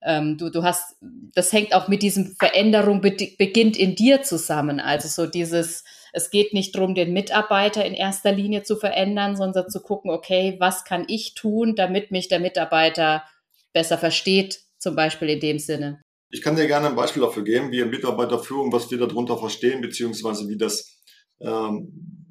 ähm, 0.00 0.38
du, 0.38 0.48
du 0.50 0.62
hast, 0.62 0.96
das 1.34 1.52
hängt 1.52 1.74
auch 1.74 1.88
mit 1.88 2.02
diesem 2.02 2.34
Veränderung 2.36 3.02
be 3.02 3.14
beginnt 3.36 3.76
in 3.76 3.94
dir 3.94 4.22
zusammen. 4.22 4.80
Also 4.80 5.08
so 5.08 5.30
dieses, 5.30 5.84
es 6.12 6.30
geht 6.30 6.52
nicht 6.52 6.74
darum, 6.74 6.94
den 6.94 7.12
Mitarbeiter 7.12 7.84
in 7.84 7.94
erster 7.94 8.32
Linie 8.32 8.62
zu 8.62 8.76
verändern, 8.76 9.36
sondern 9.36 9.70
zu 9.70 9.80
gucken, 9.80 10.10
okay, 10.10 10.56
was 10.58 10.84
kann 10.84 11.04
ich 11.08 11.34
tun, 11.34 11.74
damit 11.76 12.10
mich 12.10 12.28
der 12.28 12.40
Mitarbeiter 12.40 13.24
besser 13.72 13.98
versteht, 13.98 14.60
zum 14.78 14.96
Beispiel 14.96 15.28
in 15.30 15.40
dem 15.40 15.58
Sinne. 15.58 16.02
Ich 16.30 16.42
kann 16.42 16.56
dir 16.56 16.66
gerne 16.66 16.88
ein 16.88 16.96
Beispiel 16.96 17.22
dafür 17.22 17.44
geben, 17.44 17.72
wie 17.72 17.84
Mitarbeiterführung, 17.84 18.72
was 18.72 18.90
wir 18.90 18.98
darunter 18.98 19.38
verstehen, 19.38 19.80
beziehungsweise 19.80 20.48
wie 20.48 20.58
das, 20.58 21.00
ähm, 21.40 22.26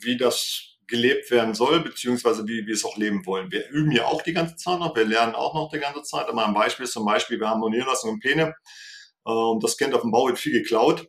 wie 0.00 0.16
das 0.16 0.72
gelebt 0.86 1.30
werden 1.30 1.54
soll, 1.54 1.80
beziehungsweise 1.80 2.46
wie 2.46 2.66
wir 2.66 2.74
es 2.74 2.84
auch 2.84 2.96
leben 2.96 3.24
wollen. 3.26 3.50
Wir 3.50 3.68
üben 3.70 3.92
ja 3.92 4.06
auch 4.06 4.22
die 4.22 4.34
ganze 4.34 4.56
Zeit 4.56 4.78
noch, 4.78 4.94
wir 4.94 5.04
lernen 5.04 5.34
auch 5.34 5.54
noch 5.54 5.70
die 5.70 5.80
ganze 5.80 6.02
Zeit. 6.02 6.28
Aber 6.28 6.46
ein 6.46 6.54
Beispiel 6.54 6.84
ist 6.84 6.92
zum 6.92 7.06
Beispiel, 7.06 7.40
wir 7.40 7.48
haben 7.48 7.60
Niederlassung 7.68 8.10
in 8.10 8.20
Pene, 8.20 8.54
äh, 9.26 9.30
und 9.30 9.62
das 9.64 9.76
kennt 9.76 9.94
auf 9.94 10.02
dem 10.02 10.10
Bau 10.10 10.26
wird 10.26 10.38
viel 10.38 10.52
geklaut. 10.52 11.08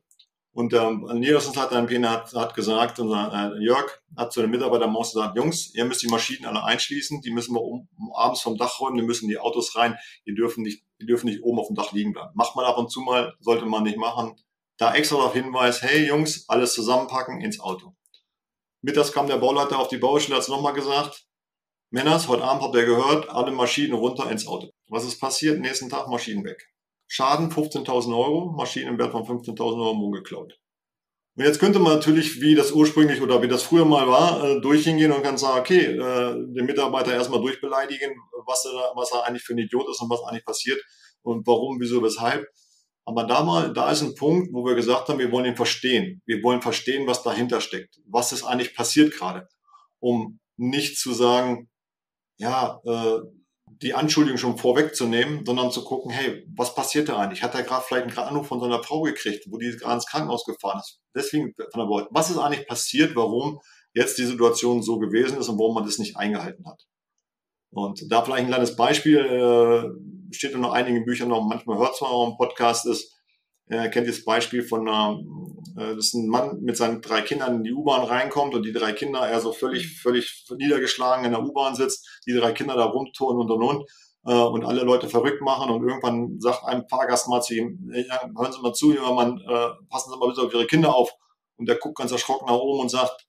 Und 0.53 0.71
der 0.71 0.91
Niederlassungsleiter 0.91 1.79
in 1.79 1.87
Pene 1.87 2.09
hat, 2.11 2.31
hat 2.33 2.53
gesagt, 2.53 2.99
unser 2.99 3.55
äh, 3.57 3.63
Jörg 3.63 3.99
hat 4.15 4.31
zu 4.31 4.39
den 4.41 4.51
Mitarbeitern 4.51 4.91
Maus 4.91 5.13
gesagt, 5.13 5.35
Jungs, 5.35 5.73
ihr 5.73 5.83
müsst 5.83 6.03
die 6.03 6.07
Maschinen 6.07 6.45
alle 6.45 6.63
einschließen, 6.63 7.21
die 7.21 7.31
müssen 7.31 7.55
wir 7.55 7.61
um, 7.61 7.87
um, 7.97 8.13
abends 8.13 8.41
vom 8.41 8.55
Dach 8.55 8.79
räumen, 8.79 8.97
die 8.97 9.03
müssen 9.03 9.27
die 9.27 9.39
Autos 9.39 9.75
rein, 9.75 9.97
die 10.27 10.35
dürfen 10.35 10.61
nicht, 10.61 10.83
die 11.01 11.07
dürfen 11.07 11.25
nicht 11.25 11.41
oben 11.41 11.57
auf 11.59 11.67
dem 11.67 11.75
Dach 11.75 11.91
liegen 11.91 12.13
bleiben. 12.13 12.29
Macht 12.35 12.55
man 12.55 12.65
ab 12.65 12.77
und 12.77 12.91
zu 12.91 13.01
mal, 13.01 13.33
sollte 13.39 13.65
man 13.65 13.81
nicht 13.81 13.97
machen. 13.97 14.35
Da 14.77 14.93
extra 14.93 15.17
darauf 15.17 15.33
Hinweis, 15.33 15.81
hey 15.81 16.05
Jungs, 16.05 16.47
alles 16.47 16.73
zusammenpacken 16.73 17.41
ins 17.41 17.59
Auto. 17.59 17.95
Mittags 18.81 19.11
kam 19.11 19.27
der 19.27 19.37
Bauleiter 19.37 19.79
auf 19.79 19.87
die 19.87 19.97
Baustelle, 19.97 20.35
hat 20.35 20.43
es 20.43 20.49
nochmal 20.49 20.73
gesagt, 20.73 21.25
Männers, 21.89 22.27
heute 22.27 22.43
Abend 22.43 22.61
habt 22.63 22.75
ihr 22.75 22.85
gehört, 22.85 23.29
alle 23.29 23.51
Maschinen 23.51 23.93
runter 23.93 24.29
ins 24.29 24.45
Auto. 24.45 24.71
Was 24.87 25.03
ist 25.03 25.19
passiert? 25.19 25.59
Nächsten 25.59 25.89
Tag 25.89 26.07
Maschinen 26.07 26.43
weg. 26.43 26.72
Schaden 27.15 27.51
15.000 27.51 28.17
Euro, 28.17 28.51
Maschinen 28.53 28.87
im 28.87 28.97
Wert 28.97 29.11
von 29.11 29.21
15.000 29.21 29.59
Euro 29.59 30.09
geklaut. 30.09 30.59
Und 31.35 31.43
jetzt 31.43 31.59
könnte 31.59 31.77
man 31.77 31.93
natürlich, 31.93 32.41
wie 32.41 32.55
das 32.55 32.71
ursprünglich 32.71 33.21
oder 33.21 33.39
wie 33.43 33.47
das 33.47 33.61
früher 33.61 33.85
mal 33.85 34.07
war, 34.07 34.43
äh, 34.43 34.61
durchhingehen 34.61 35.11
und 35.11 35.21
kann 35.21 35.37
sagen, 35.37 35.59
okay, 35.59 35.95
äh, 35.95 36.33
den 36.33 36.65
Mitarbeiter 36.65 37.13
erstmal 37.13 37.39
durchbeleidigen, 37.39 38.15
was 38.47 38.65
er, 38.65 38.93
was 38.95 39.11
er 39.11 39.25
eigentlich 39.25 39.43
für 39.43 39.53
ein 39.53 39.59
Idiot 39.59 39.87
ist 39.91 40.01
und 40.01 40.09
was 40.09 40.23
eigentlich 40.23 40.43
passiert 40.43 40.81
und 41.21 41.45
warum, 41.45 41.79
wieso, 41.79 42.01
weshalb. 42.01 42.47
Aber 43.05 43.25
da 43.25 43.43
mal, 43.43 43.71
da 43.71 43.91
ist 43.91 44.01
ein 44.01 44.15
Punkt, 44.15 44.51
wo 44.51 44.65
wir 44.65 44.73
gesagt 44.73 45.07
haben, 45.07 45.19
wir 45.19 45.31
wollen 45.31 45.45
ihn 45.45 45.55
verstehen. 45.55 46.23
Wir 46.25 46.41
wollen 46.41 46.63
verstehen, 46.63 47.05
was 47.05 47.21
dahinter 47.21 47.61
steckt. 47.61 47.99
Was 48.07 48.31
ist 48.31 48.43
eigentlich 48.43 48.73
passiert 48.73 49.13
gerade? 49.13 49.47
Um 49.99 50.39
nicht 50.57 50.97
zu 50.97 51.13
sagen, 51.13 51.69
ja, 52.37 52.81
äh, 52.85 53.19
die 53.83 53.93
Anschuldigung 53.93 54.37
schon 54.37 54.57
vorwegzunehmen, 54.57 55.45
sondern 55.45 55.69
zu 55.69 55.83
gucken, 55.83 56.09
hey, 56.09 56.47
was 56.55 56.73
passiert 56.73 57.09
da 57.09 57.17
eigentlich? 57.17 57.43
Hat 57.43 57.53
er 57.53 57.63
gerade 57.63 57.83
vielleicht 57.85 58.07
einen 58.07 58.17
Anruf 58.17 58.47
von 58.47 58.61
seiner 58.61 58.81
Frau 58.81 59.01
gekriegt, 59.01 59.45
wo 59.49 59.57
die 59.57 59.71
gerade 59.71 59.95
ins 59.95 60.07
Krankenhaus 60.07 60.45
gefahren 60.45 60.79
ist? 60.79 61.01
Deswegen 61.13 61.53
von 61.71 61.81
der 61.81 61.87
Beute. 61.87 62.07
Was 62.11 62.29
ist 62.29 62.37
eigentlich 62.37 62.67
passiert, 62.67 63.15
warum 63.15 63.59
jetzt 63.93 64.17
die 64.17 64.25
Situation 64.25 64.81
so 64.81 64.99
gewesen 64.99 65.37
ist 65.37 65.49
und 65.49 65.59
warum 65.59 65.75
man 65.75 65.85
das 65.85 65.99
nicht 65.99 66.15
eingehalten 66.15 66.65
hat? 66.65 66.85
Und 67.71 68.09
da 68.09 68.23
vielleicht 68.23 68.45
ein 68.45 68.47
kleines 68.47 68.75
Beispiel, 68.75 69.17
äh, 69.17 70.33
steht 70.33 70.53
in 70.53 70.61
noch 70.61 70.73
einigen 70.73 71.05
Büchern 71.05 71.29
noch, 71.29 71.43
manchmal 71.43 71.77
hört 71.77 71.95
es 71.95 72.01
man 72.01 72.11
auch 72.11 72.29
im 72.29 72.37
Podcast, 72.37 72.85
ist, 72.85 73.19
er 73.67 73.89
kennt 73.89 74.07
das 74.07 74.25
Beispiel 74.25 74.63
von 74.63 74.87
einer, 74.87 75.19
äh, 75.77 75.95
dass 75.95 76.13
ein 76.13 76.27
Mann 76.27 76.61
mit 76.61 76.77
seinen 76.77 77.01
drei 77.01 77.21
Kindern 77.21 77.57
in 77.57 77.63
die 77.63 77.73
U-Bahn 77.73 78.03
reinkommt 78.03 78.53
und 78.55 78.63
die 78.63 78.73
drei 78.73 78.93
Kinder, 78.93 79.19
er 79.21 79.39
so 79.39 79.51
völlig, 79.51 79.99
völlig 80.01 80.45
niedergeschlagen 80.55 81.25
in 81.25 81.31
der 81.31 81.43
U-Bahn 81.43 81.75
sitzt, 81.75 82.21
die 82.25 82.33
drei 82.33 82.51
Kinder 82.51 82.75
da 82.75 82.85
rumtouren 82.85 83.37
und 83.37 83.51
und 83.51 83.63
und 83.63 83.89
äh, 84.25 84.33
und 84.33 84.65
alle 84.65 84.83
Leute 84.83 85.09
verrückt 85.09 85.41
machen 85.41 85.69
und 85.69 85.87
irgendwann 85.87 86.39
sagt 86.39 86.63
ein 86.65 86.87
Fahrgast 86.87 87.27
mal 87.27 87.41
zu 87.41 87.55
ihm, 87.55 87.91
ja, 87.93 88.29
hören 88.37 88.51
Sie 88.51 88.61
mal 88.61 88.73
zu, 88.73 88.93
junger 88.93 89.13
Mann, 89.13 89.39
äh, 89.39 89.69
passen 89.89 90.11
Sie 90.11 90.17
mal 90.17 90.29
bitte 90.29 90.41
auf 90.41 90.53
Ihre 90.53 90.67
Kinder 90.67 90.95
auf. 90.95 91.11
Und 91.57 91.67
der 91.67 91.77
guckt 91.77 91.97
ganz 91.97 92.11
erschrocken 92.11 92.47
nach 92.47 92.55
oben 92.55 92.81
und 92.81 92.89
sagt, 92.89 93.27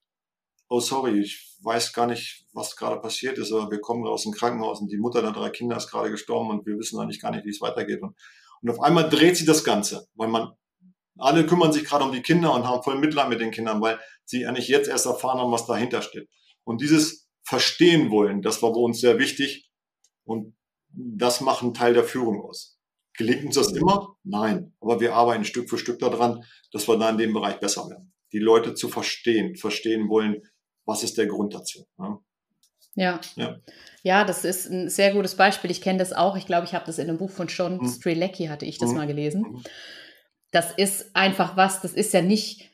oh 0.68 0.80
sorry, 0.80 1.20
ich 1.20 1.56
weiß 1.62 1.92
gar 1.92 2.06
nicht, 2.06 2.46
was 2.52 2.76
gerade 2.76 3.00
passiert 3.00 3.38
ist, 3.38 3.52
aber 3.52 3.70
wir 3.70 3.80
kommen 3.80 4.06
aus 4.06 4.22
dem 4.22 4.32
Krankenhaus 4.32 4.80
und 4.80 4.90
die 4.90 4.96
Mutter 4.98 5.22
der 5.22 5.32
drei 5.32 5.50
Kinder 5.50 5.76
ist 5.76 5.90
gerade 5.90 6.10
gestorben 6.10 6.50
und 6.50 6.66
wir 6.66 6.78
wissen 6.78 6.98
eigentlich 6.98 7.20
gar 7.20 7.30
nicht, 7.30 7.44
wie 7.44 7.50
es 7.50 7.60
weitergeht. 7.60 8.02
Und, 8.02 8.16
und 8.64 8.70
auf 8.70 8.80
einmal 8.80 9.10
dreht 9.10 9.36
sich 9.36 9.44
das 9.44 9.62
Ganze, 9.62 10.08
weil 10.14 10.28
man, 10.28 10.52
alle 11.18 11.44
kümmern 11.44 11.70
sich 11.70 11.84
gerade 11.84 12.02
um 12.02 12.12
die 12.12 12.22
Kinder 12.22 12.54
und 12.54 12.64
haben 12.66 12.82
voll 12.82 12.98
Mitleid 12.98 13.28
mit 13.28 13.40
den 13.40 13.50
Kindern, 13.50 13.82
weil 13.82 14.00
sie 14.24 14.46
eigentlich 14.46 14.68
jetzt 14.68 14.88
erst 14.88 15.04
erfahren 15.04 15.38
haben, 15.38 15.52
was 15.52 15.66
dahinter 15.66 16.00
steht. 16.00 16.30
Und 16.64 16.80
dieses 16.80 17.28
Verstehen 17.42 18.10
wollen, 18.10 18.40
das 18.40 18.62
war 18.62 18.72
bei 18.72 18.80
uns 18.80 19.00
sehr 19.00 19.18
wichtig 19.18 19.70
und 20.24 20.56
das 20.88 21.42
macht 21.42 21.62
einen 21.62 21.74
Teil 21.74 21.92
der 21.92 22.04
Führung 22.04 22.40
aus. 22.40 22.78
Gelingt 23.18 23.44
uns 23.44 23.56
das 23.56 23.72
immer? 23.72 24.16
Nein. 24.22 24.74
Aber 24.80 24.98
wir 24.98 25.14
arbeiten 25.14 25.44
Stück 25.44 25.68
für 25.68 25.76
Stück 25.76 25.98
daran, 25.98 26.42
dass 26.72 26.88
wir 26.88 26.96
da 26.96 27.10
in 27.10 27.18
dem 27.18 27.34
Bereich 27.34 27.60
besser 27.60 27.86
werden. 27.90 28.14
Die 28.32 28.38
Leute 28.38 28.74
zu 28.74 28.88
verstehen, 28.88 29.56
verstehen 29.56 30.08
wollen, 30.08 30.40
was 30.86 31.02
ist 31.02 31.18
der 31.18 31.26
Grund 31.26 31.52
dazu. 31.52 31.86
Ja. 31.98 32.18
Ja. 32.94 33.20
ja. 33.36 33.56
ja. 34.02 34.24
das 34.24 34.44
ist 34.44 34.70
ein 34.70 34.88
sehr 34.88 35.12
gutes 35.12 35.36
Beispiel. 35.36 35.70
Ich 35.70 35.80
kenne 35.80 35.98
das 35.98 36.12
auch. 36.12 36.36
Ich 36.36 36.46
glaube, 36.46 36.66
ich 36.66 36.74
habe 36.74 36.86
das 36.86 36.98
in 36.98 37.08
einem 37.08 37.18
Buch 37.18 37.30
von 37.30 37.48
John 37.48 37.78
mhm. 37.78 37.88
Strelecki, 37.88 38.46
hatte 38.46 38.66
ich 38.66 38.78
das 38.78 38.90
mhm. 38.90 38.96
mal 38.96 39.06
gelesen. 39.06 39.42
Mhm. 39.42 39.62
Das 40.50 40.72
ist 40.72 41.14
einfach 41.16 41.56
was, 41.56 41.80
das 41.80 41.92
ist 41.92 42.14
ja 42.14 42.22
nicht 42.22 42.70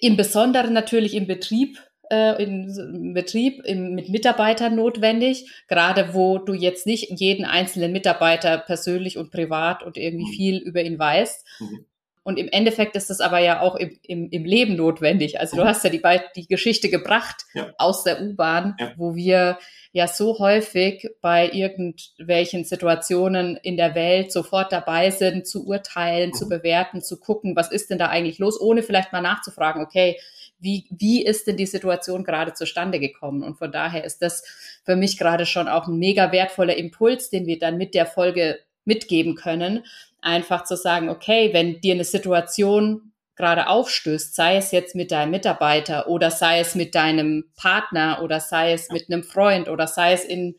im 0.00 0.16
Besonderen 0.16 0.72
natürlich 0.72 1.14
im 1.14 1.26
Betrieb, 1.26 1.78
äh, 2.10 2.42
im 2.42 3.14
Betrieb 3.14 3.62
im, 3.64 3.94
mit 3.94 4.08
Mitarbeitern 4.08 4.76
notwendig, 4.76 5.50
gerade 5.68 6.14
wo 6.14 6.38
du 6.38 6.52
jetzt 6.52 6.86
nicht 6.86 7.10
jeden 7.18 7.44
einzelnen 7.44 7.92
Mitarbeiter 7.92 8.58
persönlich 8.58 9.18
und 9.18 9.30
privat 9.30 9.82
und 9.82 9.96
irgendwie 9.96 10.26
mhm. 10.26 10.36
viel 10.36 10.58
über 10.58 10.82
ihn 10.82 10.98
weißt. 10.98 11.46
Mhm. 11.60 11.86
Und 12.24 12.38
im 12.38 12.48
Endeffekt 12.48 12.96
ist 12.96 13.10
das 13.10 13.20
aber 13.20 13.38
ja 13.38 13.60
auch 13.60 13.76
im, 13.76 13.98
im, 14.02 14.30
im 14.30 14.44
Leben 14.46 14.76
notwendig. 14.76 15.38
Also 15.38 15.56
du 15.56 15.62
mhm. 15.62 15.68
hast 15.68 15.84
ja 15.84 15.90
die, 15.90 16.02
die 16.34 16.48
Geschichte 16.48 16.88
gebracht 16.88 17.44
ja. 17.52 17.72
aus 17.76 18.02
der 18.02 18.22
U-Bahn, 18.22 18.76
ja. 18.80 18.92
wo 18.96 19.14
wir 19.14 19.58
ja 19.92 20.08
so 20.08 20.38
häufig 20.38 21.10
bei 21.20 21.50
irgendwelchen 21.50 22.64
Situationen 22.64 23.58
in 23.58 23.76
der 23.76 23.94
Welt 23.94 24.32
sofort 24.32 24.72
dabei 24.72 25.10
sind, 25.10 25.46
zu 25.46 25.66
urteilen, 25.66 26.30
mhm. 26.30 26.34
zu 26.34 26.48
bewerten, 26.48 27.02
zu 27.02 27.20
gucken, 27.20 27.56
was 27.56 27.70
ist 27.70 27.90
denn 27.90 27.98
da 27.98 28.08
eigentlich 28.08 28.38
los, 28.38 28.58
ohne 28.58 28.82
vielleicht 28.82 29.12
mal 29.12 29.20
nachzufragen, 29.20 29.82
okay, 29.82 30.18
wie, 30.58 30.86
wie 30.90 31.22
ist 31.22 31.46
denn 31.46 31.58
die 31.58 31.66
Situation 31.66 32.24
gerade 32.24 32.54
zustande 32.54 32.98
gekommen? 32.98 33.42
Und 33.42 33.58
von 33.58 33.70
daher 33.70 34.02
ist 34.02 34.22
das 34.22 34.44
für 34.82 34.96
mich 34.96 35.18
gerade 35.18 35.44
schon 35.44 35.68
auch 35.68 35.88
ein 35.88 35.98
mega 35.98 36.32
wertvoller 36.32 36.76
Impuls, 36.76 37.28
den 37.28 37.46
wir 37.46 37.58
dann 37.58 37.76
mit 37.76 37.94
der 37.94 38.06
Folge 38.06 38.58
mitgeben 38.84 39.34
können, 39.34 39.84
einfach 40.20 40.64
zu 40.64 40.76
sagen, 40.76 41.08
okay, 41.08 41.50
wenn 41.52 41.80
dir 41.80 41.94
eine 41.94 42.04
Situation 42.04 43.12
gerade 43.36 43.68
aufstößt, 43.68 44.34
sei 44.34 44.56
es 44.56 44.70
jetzt 44.70 44.94
mit 44.94 45.10
deinem 45.10 45.30
Mitarbeiter 45.30 46.08
oder 46.08 46.30
sei 46.30 46.60
es 46.60 46.74
mit 46.74 46.94
deinem 46.94 47.50
Partner 47.56 48.20
oder 48.22 48.40
sei 48.40 48.72
es 48.72 48.90
mit 48.90 49.10
einem 49.10 49.24
Freund 49.24 49.68
oder 49.68 49.86
sei 49.86 50.12
es 50.12 50.24
in, 50.24 50.56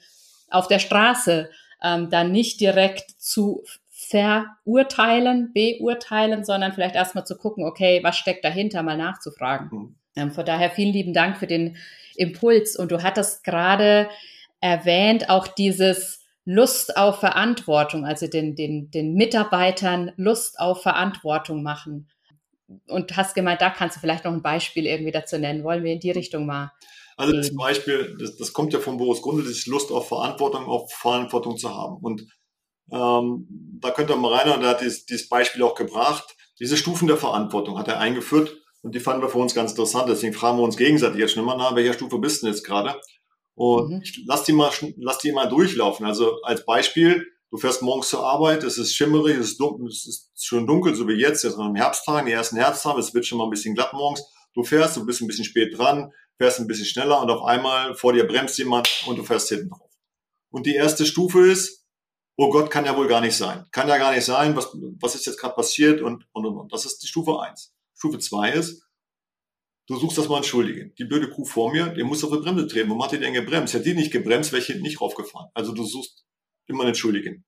auf 0.49 0.67
der 0.67 0.79
Straße, 0.79 1.49
ähm, 1.81 2.09
dann 2.09 2.31
nicht 2.31 2.59
direkt 2.59 3.11
zu 3.17 3.63
verurteilen, 3.89 5.53
beurteilen, 5.53 6.43
sondern 6.43 6.73
vielleicht 6.73 6.95
erstmal 6.95 7.25
zu 7.25 7.37
gucken, 7.37 7.65
okay, 7.65 8.01
was 8.03 8.17
steckt 8.17 8.43
dahinter, 8.43 8.83
mal 8.83 8.97
nachzufragen. 8.97 9.69
Mhm. 9.71 9.95
Ähm, 10.15 10.31
von 10.31 10.45
daher 10.45 10.69
vielen 10.69 10.93
lieben 10.93 11.13
Dank 11.13 11.37
für 11.37 11.47
den 11.47 11.77
Impuls. 12.15 12.75
Und 12.75 12.91
du 12.91 13.03
hattest 13.03 13.43
gerade 13.43 14.09
erwähnt, 14.59 15.29
auch 15.29 15.47
dieses 15.47 16.24
Lust 16.45 16.95
auf 16.95 17.19
Verantwortung, 17.19 18.05
also 18.05 18.27
den, 18.27 18.55
den, 18.55 18.91
den 18.91 19.15
Mitarbeitern 19.15 20.11
Lust 20.15 20.59
auf 20.59 20.83
Verantwortung 20.83 21.63
machen. 21.63 22.07
Und 22.87 23.15
hast 23.17 23.35
gemeint, 23.35 23.61
da 23.61 23.69
kannst 23.69 23.97
du 23.97 23.99
vielleicht 23.99 24.25
noch 24.25 24.31
ein 24.31 24.41
Beispiel 24.41 24.85
irgendwie 24.85 25.11
dazu 25.11 25.37
nennen. 25.37 25.63
Wollen 25.63 25.83
wir 25.83 25.93
in 25.93 25.99
die 25.99 26.11
Richtung 26.11 26.45
mal? 26.45 26.71
Also 27.17 27.33
das 27.33 27.55
Beispiel, 27.55 28.17
das, 28.19 28.37
das 28.37 28.53
kommt 28.53 28.73
ja 28.73 28.79
von 28.79 28.97
Boris 28.97 29.21
Grundl, 29.21 29.43
das 29.43 29.51
ist 29.51 29.67
Lust 29.67 29.91
auf 29.91 30.07
Verantwortung, 30.07 30.65
auf 30.65 30.91
Verantwortung 30.91 31.57
zu 31.57 31.73
haben. 31.73 31.97
Und 31.97 32.27
ähm, 32.91 33.47
da 33.81 33.91
könnt 33.91 34.09
ihr 34.09 34.15
mal 34.15 34.33
rein, 34.33 34.51
und 34.51 34.63
er 34.63 34.71
hat 34.71 34.81
dieses, 34.81 35.05
dieses 35.05 35.29
Beispiel 35.29 35.63
auch 35.63 35.75
gebracht. 35.75 36.35
Diese 36.59 36.77
Stufen 36.77 37.07
der 37.07 37.17
Verantwortung 37.17 37.77
hat 37.77 37.87
er 37.87 37.99
eingeführt 37.99 38.55
und 38.81 38.95
die 38.95 38.99
fanden 38.99 39.23
wir 39.23 39.29
für 39.29 39.39
uns 39.39 39.55
ganz 39.55 39.71
interessant. 39.71 40.09
Deswegen 40.09 40.33
fragen 40.33 40.57
wir 40.57 40.63
uns 40.63 40.77
gegenseitig 40.77 41.19
jetzt 41.19 41.33
schon 41.33 41.45
mal 41.45 41.57
nach, 41.57 41.75
welcher 41.75 41.93
Stufe 41.93 42.19
bist 42.19 42.41
du 42.41 42.45
denn 42.45 42.53
jetzt 42.53 42.63
gerade? 42.63 42.95
Und 43.55 44.17
mhm. 44.17 44.23
lass 44.27 44.43
die 44.43 44.53
mal, 44.53 44.71
lass 44.97 45.17
die 45.19 45.31
mal 45.31 45.47
durchlaufen. 45.47 46.05
Also 46.05 46.41
als 46.43 46.65
Beispiel, 46.65 47.25
du 47.49 47.57
fährst 47.57 47.81
morgens 47.81 48.09
zur 48.09 48.25
Arbeit, 48.25 48.63
es 48.63 48.77
ist 48.77 48.95
schimmerig, 48.95 49.37
es 49.37 49.51
ist, 49.51 49.59
dunkel, 49.59 49.87
es 49.87 50.05
ist 50.05 50.45
schon 50.45 50.67
dunkel, 50.67 50.93
so 50.93 51.07
wie 51.07 51.13
jetzt, 51.13 51.43
jetzt 51.43 51.57
im 51.57 51.75
Herbsttag, 51.75 52.25
die 52.25 52.33
ersten 52.33 52.57
Herbsttage, 52.57 52.99
es 52.99 53.13
wird 53.13 53.25
schon 53.25 53.37
mal 53.37 53.45
ein 53.45 53.49
bisschen 53.49 53.73
glatt 53.73 53.93
morgens. 53.93 54.23
Du 54.53 54.63
fährst, 54.63 54.97
du 54.97 55.05
bist 55.05 55.21
ein 55.21 55.27
bisschen 55.27 55.45
spät 55.45 55.77
dran, 55.77 56.11
fährst 56.37 56.59
ein 56.59 56.67
bisschen 56.67 56.85
schneller 56.85 57.21
und 57.21 57.29
auf 57.29 57.43
einmal 57.43 57.95
vor 57.95 58.13
dir 58.13 58.27
bremst 58.27 58.57
jemand 58.57 58.89
und 59.07 59.17
du 59.17 59.23
fährst 59.23 59.49
hinten 59.49 59.69
drauf. 59.69 59.89
Und 60.49 60.65
die 60.65 60.75
erste 60.75 61.05
Stufe 61.05 61.45
ist, 61.45 61.85
oh 62.37 62.49
Gott, 62.49 62.69
kann 62.69 62.85
ja 62.85 62.95
wohl 62.95 63.07
gar 63.07 63.21
nicht 63.21 63.35
sein. 63.35 63.65
Kann 63.71 63.87
ja 63.87 63.97
gar 63.97 64.13
nicht 64.13 64.25
sein, 64.25 64.55
was, 64.55 64.69
was 64.99 65.15
ist 65.15 65.25
jetzt 65.25 65.39
gerade 65.39 65.55
passiert 65.55 66.01
und, 66.01 66.27
und, 66.33 66.45
und, 66.45 66.57
und. 66.57 66.73
Das 66.73 66.85
ist 66.85 66.99
die 66.99 67.07
Stufe 67.07 67.39
eins. 67.39 67.73
Stufe 67.93 68.19
zwei 68.19 68.51
ist, 68.51 68.84
du 69.87 69.97
suchst 69.97 70.17
das 70.17 70.27
mal 70.27 70.35
einen 70.35 70.43
Schuldigen. 70.43 70.93
Die 70.97 71.05
blöde 71.05 71.29
Kuh 71.29 71.45
vor 71.45 71.71
mir, 71.71 71.87
der 71.87 72.05
muss 72.05 72.23
auf 72.23 72.31
die 72.31 72.37
Bremse 72.37 72.67
treten. 72.67 72.89
Warum 72.89 73.03
hat 73.03 73.11
die 73.11 73.19
denn 73.19 73.33
gebremst? 73.33 73.73
Hätte 73.73 73.85
die 73.85 73.93
nicht 73.93 74.11
gebremst, 74.11 74.51
wäre 74.51 74.61
ich 74.61 74.67
hinten 74.67 74.83
nicht 74.83 75.01
raufgefahren. 75.01 75.49
Also 75.53 75.73
du 75.73 75.83
suchst 75.83 76.25
immer 76.67 76.83
einen 76.83 76.95
Schuldigen. 76.95 77.45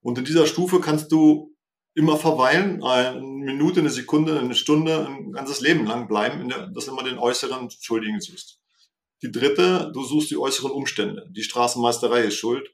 Und 0.00 0.18
in 0.18 0.24
dieser 0.24 0.46
Stufe 0.46 0.80
kannst 0.80 1.12
du 1.12 1.54
immer 1.94 2.16
verweilen, 2.16 2.82
eine 2.82 3.20
Minute, 3.20 3.80
eine 3.80 3.90
Sekunde, 3.90 4.38
eine 4.38 4.54
Stunde, 4.54 5.06
ein 5.06 5.32
ganzes 5.32 5.60
Leben 5.60 5.86
lang 5.86 6.08
bleiben, 6.08 6.48
der, 6.48 6.66
dass 6.68 6.86
du 6.86 6.92
immer 6.92 7.04
den 7.04 7.18
äußeren 7.18 7.70
Schuldigen 7.70 8.20
suchst. 8.20 8.60
Die 9.22 9.30
dritte, 9.30 9.90
du 9.94 10.02
suchst 10.04 10.30
die 10.30 10.36
äußeren 10.36 10.72
Umstände. 10.72 11.26
Die 11.30 11.42
Straßenmeisterei 11.42 12.22
ist 12.22 12.34
schuld. 12.34 12.68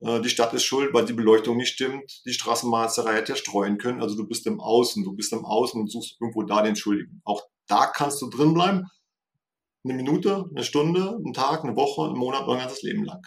Äh, 0.00 0.20
die 0.20 0.28
Stadt 0.28 0.52
ist 0.54 0.64
schuld, 0.64 0.92
weil 0.92 1.06
die 1.06 1.14
Beleuchtung 1.14 1.56
nicht 1.56 1.72
stimmt. 1.72 2.22
Die 2.26 2.32
Straßenmeisterei 2.32 3.14
hätte 3.14 3.32
ja 3.32 3.36
streuen 3.36 3.78
können. 3.78 4.02
Also 4.02 4.16
du 4.16 4.28
bist 4.28 4.46
im 4.46 4.60
Außen, 4.60 5.02
du 5.02 5.14
bist 5.14 5.32
im 5.32 5.44
Außen 5.44 5.80
und 5.80 5.90
suchst 5.90 6.20
irgendwo 6.20 6.42
da 6.42 6.62
den 6.62 6.76
Schuldigen. 6.76 7.20
Auch 7.24 7.42
da 7.68 7.86
kannst 7.86 8.20
du 8.22 8.28
drin 8.28 8.54
bleiben. 8.54 8.84
Eine 9.84 9.94
Minute, 9.94 10.46
eine 10.50 10.64
Stunde, 10.64 11.16
einen 11.16 11.32
Tag, 11.32 11.64
eine 11.64 11.76
Woche, 11.76 12.06
einen 12.06 12.18
Monat 12.18 12.48
ein 12.48 12.58
ganzes 12.58 12.82
Leben 12.82 13.04
lang. 13.04 13.22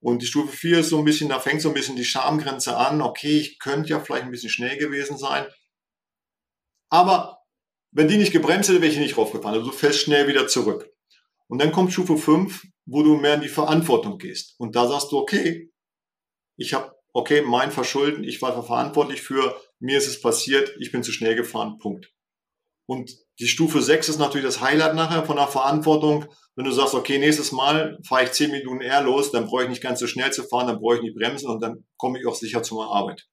Und 0.00 0.22
die 0.22 0.26
Stufe 0.26 0.54
4 0.54 0.80
ist 0.80 0.90
so 0.90 0.98
ein 0.98 1.04
bisschen, 1.04 1.28
da 1.28 1.40
fängt 1.40 1.60
so 1.60 1.68
ein 1.68 1.74
bisschen 1.74 1.96
die 1.96 2.04
Schamgrenze 2.04 2.76
an. 2.76 3.02
Okay, 3.02 3.38
ich 3.38 3.58
könnte 3.58 3.90
ja 3.90 4.00
vielleicht 4.00 4.24
ein 4.24 4.30
bisschen 4.30 4.50
schnell 4.50 4.76
gewesen 4.76 5.18
sein. 5.18 5.46
Aber 6.90 7.38
wenn 7.90 8.08
die 8.08 8.16
nicht 8.16 8.32
gebremst 8.32 8.68
hätte, 8.68 8.80
wäre 8.80 8.92
ich 8.92 8.98
nicht 8.98 9.16
raufgefahren. 9.16 9.58
Also 9.58 9.70
du 9.70 9.76
fällst 9.76 10.00
schnell 10.00 10.28
wieder 10.28 10.46
zurück. 10.46 10.90
Und 11.48 11.60
dann 11.60 11.72
kommt 11.72 11.92
Stufe 11.92 12.16
5, 12.16 12.66
wo 12.86 13.02
du 13.02 13.16
mehr 13.16 13.34
in 13.34 13.40
die 13.40 13.48
Verantwortung 13.48 14.18
gehst. 14.18 14.54
Und 14.58 14.76
da 14.76 14.86
sagst 14.86 15.10
du, 15.12 15.18
okay, 15.18 15.72
ich 16.56 16.74
habe, 16.74 16.94
okay, 17.12 17.42
mein 17.42 17.70
Verschulden, 17.70 18.24
ich 18.24 18.40
war 18.42 18.62
verantwortlich 18.62 19.22
für, 19.22 19.60
mir 19.78 19.98
ist 19.98 20.08
es 20.08 20.20
passiert, 20.20 20.74
ich 20.78 20.92
bin 20.92 21.02
zu 21.02 21.12
schnell 21.12 21.34
gefahren, 21.34 21.78
Punkt. 21.78 22.12
Und 22.86 23.16
die 23.40 23.46
Stufe 23.46 23.80
6 23.80 24.08
ist 24.08 24.18
natürlich 24.18 24.46
das 24.46 24.60
Highlight 24.60 24.94
nachher 24.94 25.24
von 25.24 25.36
der 25.36 25.46
Verantwortung. 25.46 26.26
Wenn 26.56 26.64
du 26.64 26.72
sagst, 26.72 26.94
okay, 26.94 27.18
nächstes 27.18 27.52
Mal 27.52 27.98
fahre 28.04 28.24
ich 28.24 28.32
10 28.32 28.50
Minuten 28.50 28.80
eher 28.80 29.02
los, 29.02 29.30
dann 29.30 29.46
brauche 29.46 29.62
ich 29.62 29.68
nicht 29.68 29.82
ganz 29.82 30.00
so 30.00 30.08
schnell 30.08 30.32
zu 30.32 30.42
fahren, 30.42 30.66
dann 30.66 30.80
brauche 30.80 30.96
ich 30.96 31.02
nicht 31.02 31.14
bremsen 31.14 31.48
und 31.48 31.62
dann 31.62 31.84
komme 31.96 32.18
ich 32.18 32.26
auch 32.26 32.34
sicher 32.34 32.62
zu 32.64 32.74
meiner 32.74 32.90
Arbeit. 32.90 33.28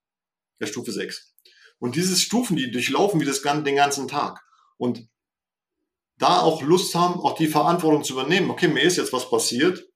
Der 0.62 0.68
Stufe 0.68 0.92
6. 0.92 1.34
Und 1.80 1.96
diese 1.96 2.16
Stufen, 2.16 2.56
die 2.56 2.70
durchlaufen 2.70 3.20
wir 3.20 3.28
das, 3.28 3.42
den 3.42 3.76
ganzen 3.76 4.08
Tag. 4.08 4.42
Und 4.78 5.08
da 6.18 6.40
auch 6.40 6.62
Lust 6.62 6.94
haben, 6.96 7.20
auch 7.20 7.36
die 7.36 7.48
Verantwortung 7.48 8.04
zu 8.04 8.14
übernehmen. 8.14 8.50
Okay, 8.50 8.68
mir 8.68 8.84
ist 8.84 8.98
jetzt 8.98 9.12
was 9.12 9.30
passiert 9.30 9.90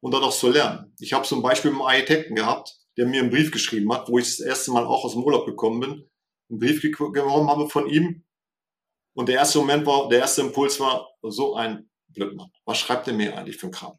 und 0.00 0.12
daraus 0.12 0.40
zu 0.40 0.50
lernen. 0.50 0.92
Ich 0.98 1.12
habe 1.12 1.26
zum 1.26 1.40
Beispiel 1.40 1.70
einen 1.70 1.80
Architekten 1.80 2.34
gehabt, 2.34 2.76
der 2.98 3.06
mir 3.06 3.20
einen 3.20 3.30
Brief 3.30 3.50
geschrieben 3.52 3.92
hat, 3.92 4.08
wo 4.08 4.18
ich 4.18 4.26
das 4.26 4.40
erste 4.40 4.72
Mal 4.72 4.84
auch 4.84 5.04
aus 5.04 5.12
dem 5.12 5.22
Urlaub 5.22 5.46
gekommen 5.46 5.80
bin, 5.80 6.10
einen 6.50 6.58
Brief 6.58 6.82
bekommen 6.82 7.48
habe 7.48 7.68
von 7.70 7.88
ihm 7.88 8.24
und 9.14 9.28
der 9.28 9.36
erste 9.36 9.58
Moment 9.58 9.86
war, 9.86 10.08
der 10.08 10.20
erste 10.20 10.40
Impuls 10.40 10.80
war, 10.80 11.08
so 11.22 11.54
ein 11.54 11.90
Blödmann. 12.08 12.50
Was 12.64 12.78
schreibt 12.78 13.08
er 13.08 13.14
mir 13.14 13.36
eigentlich 13.36 13.56
für 13.56 13.66
ein 13.66 13.72
Kram? 13.72 13.98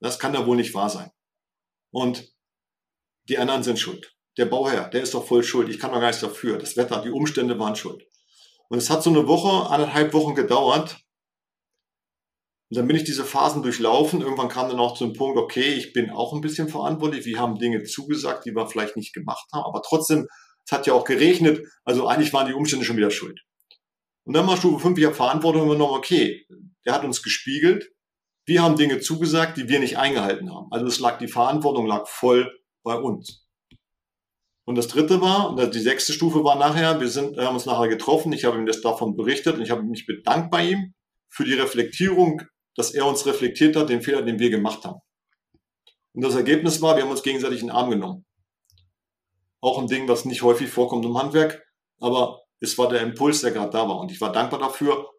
Das 0.00 0.18
kann 0.18 0.34
ja 0.34 0.46
wohl 0.46 0.56
nicht 0.56 0.74
wahr 0.74 0.90
sein. 0.90 1.10
Und 1.90 2.32
die 3.28 3.38
anderen 3.38 3.62
sind 3.62 3.78
schuld. 3.78 4.14
Der 4.36 4.46
Bauherr, 4.46 4.88
der 4.88 5.02
ist 5.02 5.14
doch 5.14 5.26
voll 5.26 5.42
schuld. 5.42 5.68
Ich 5.68 5.78
kann 5.78 5.90
doch 5.90 6.00
gar 6.00 6.06
nichts 6.06 6.22
dafür. 6.22 6.58
Das 6.58 6.76
Wetter, 6.76 7.02
die 7.02 7.10
Umstände 7.10 7.58
waren 7.58 7.76
schuld. 7.76 8.04
Und 8.68 8.78
es 8.78 8.90
hat 8.90 9.02
so 9.02 9.10
eine 9.10 9.26
Woche, 9.26 9.70
anderthalb 9.70 10.12
Wochen 10.14 10.34
gedauert. 10.34 10.98
Und 12.70 12.76
dann 12.76 12.86
bin 12.86 12.96
ich 12.96 13.04
diese 13.04 13.24
Phasen 13.24 13.62
durchlaufen. 13.62 14.20
Irgendwann 14.20 14.48
kam 14.48 14.68
dann 14.68 14.78
auch 14.78 14.96
zum 14.96 15.14
Punkt, 15.14 15.38
okay, 15.38 15.74
ich 15.74 15.92
bin 15.92 16.10
auch 16.10 16.32
ein 16.32 16.40
bisschen 16.40 16.68
verantwortlich. 16.68 17.24
Wir 17.24 17.38
haben 17.38 17.58
Dinge 17.58 17.82
zugesagt, 17.84 18.44
die 18.44 18.52
wir 18.54 18.68
vielleicht 18.68 18.96
nicht 18.96 19.14
gemacht 19.14 19.46
haben. 19.52 19.64
Aber 19.64 19.82
trotzdem, 19.82 20.28
es 20.64 20.72
hat 20.72 20.86
ja 20.86 20.92
auch 20.92 21.04
geregnet. 21.04 21.66
Also 21.84 22.06
eigentlich 22.06 22.32
waren 22.32 22.46
die 22.46 22.54
Umstände 22.54 22.84
schon 22.84 22.96
wieder 22.96 23.10
schuld. 23.10 23.40
Und 24.28 24.34
dann 24.34 24.46
war 24.46 24.58
Stufe 24.58 24.78
5, 24.78 24.98
ich 24.98 25.06
habe 25.06 25.14
Verantwortung 25.14 25.64
übernommen, 25.64 25.94
okay, 25.94 26.46
der 26.84 26.92
hat 26.92 27.02
uns 27.02 27.22
gespiegelt, 27.22 27.90
wir 28.44 28.62
haben 28.62 28.76
Dinge 28.76 29.00
zugesagt, 29.00 29.56
die 29.56 29.70
wir 29.70 29.80
nicht 29.80 29.96
eingehalten 29.96 30.54
haben. 30.54 30.70
Also 30.70 30.84
es 30.84 31.00
lag, 31.00 31.16
die 31.16 31.28
Verantwortung 31.28 31.86
lag 31.86 32.06
voll 32.06 32.54
bei 32.82 32.94
uns. 32.94 33.48
Und 34.66 34.74
das 34.74 34.88
dritte 34.88 35.22
war, 35.22 35.48
und 35.48 35.74
die 35.74 35.80
sechste 35.80 36.12
Stufe 36.12 36.44
war 36.44 36.56
nachher, 36.58 37.00
wir 37.00 37.08
sind, 37.08 37.38
haben 37.38 37.54
uns 37.54 37.64
nachher 37.64 37.88
getroffen, 37.88 38.34
ich 38.34 38.44
habe 38.44 38.58
ihm 38.58 38.66
das 38.66 38.82
davon 38.82 39.16
berichtet 39.16 39.56
und 39.56 39.62
ich 39.62 39.70
habe 39.70 39.82
mich 39.82 40.04
bedankt 40.04 40.50
bei 40.50 40.72
ihm 40.72 40.92
für 41.30 41.44
die 41.44 41.54
Reflektierung, 41.54 42.42
dass 42.74 42.92
er 42.92 43.06
uns 43.06 43.24
reflektiert 43.24 43.76
hat, 43.76 43.88
den 43.88 44.02
Fehler, 44.02 44.20
den 44.20 44.38
wir 44.38 44.50
gemacht 44.50 44.84
haben. 44.84 45.00
Und 46.12 46.22
das 46.22 46.34
Ergebnis 46.34 46.82
war, 46.82 46.96
wir 46.96 47.04
haben 47.04 47.10
uns 47.10 47.22
gegenseitig 47.22 47.62
in 47.62 47.68
den 47.68 47.76
Arm 47.76 47.88
genommen. 47.88 48.26
Auch 49.62 49.78
ein 49.78 49.86
Ding, 49.86 50.06
was 50.06 50.26
nicht 50.26 50.42
häufig 50.42 50.68
vorkommt 50.68 51.06
im 51.06 51.16
Handwerk, 51.16 51.64
aber 51.98 52.42
es 52.60 52.76
war 52.78 52.88
der 52.88 53.02
Impuls, 53.02 53.40
der 53.40 53.52
gerade 53.52 53.70
da 53.70 53.88
war. 53.88 54.00
Und 54.00 54.10
ich 54.10 54.20
war 54.20 54.32
dankbar 54.32 54.60
dafür. 54.60 55.10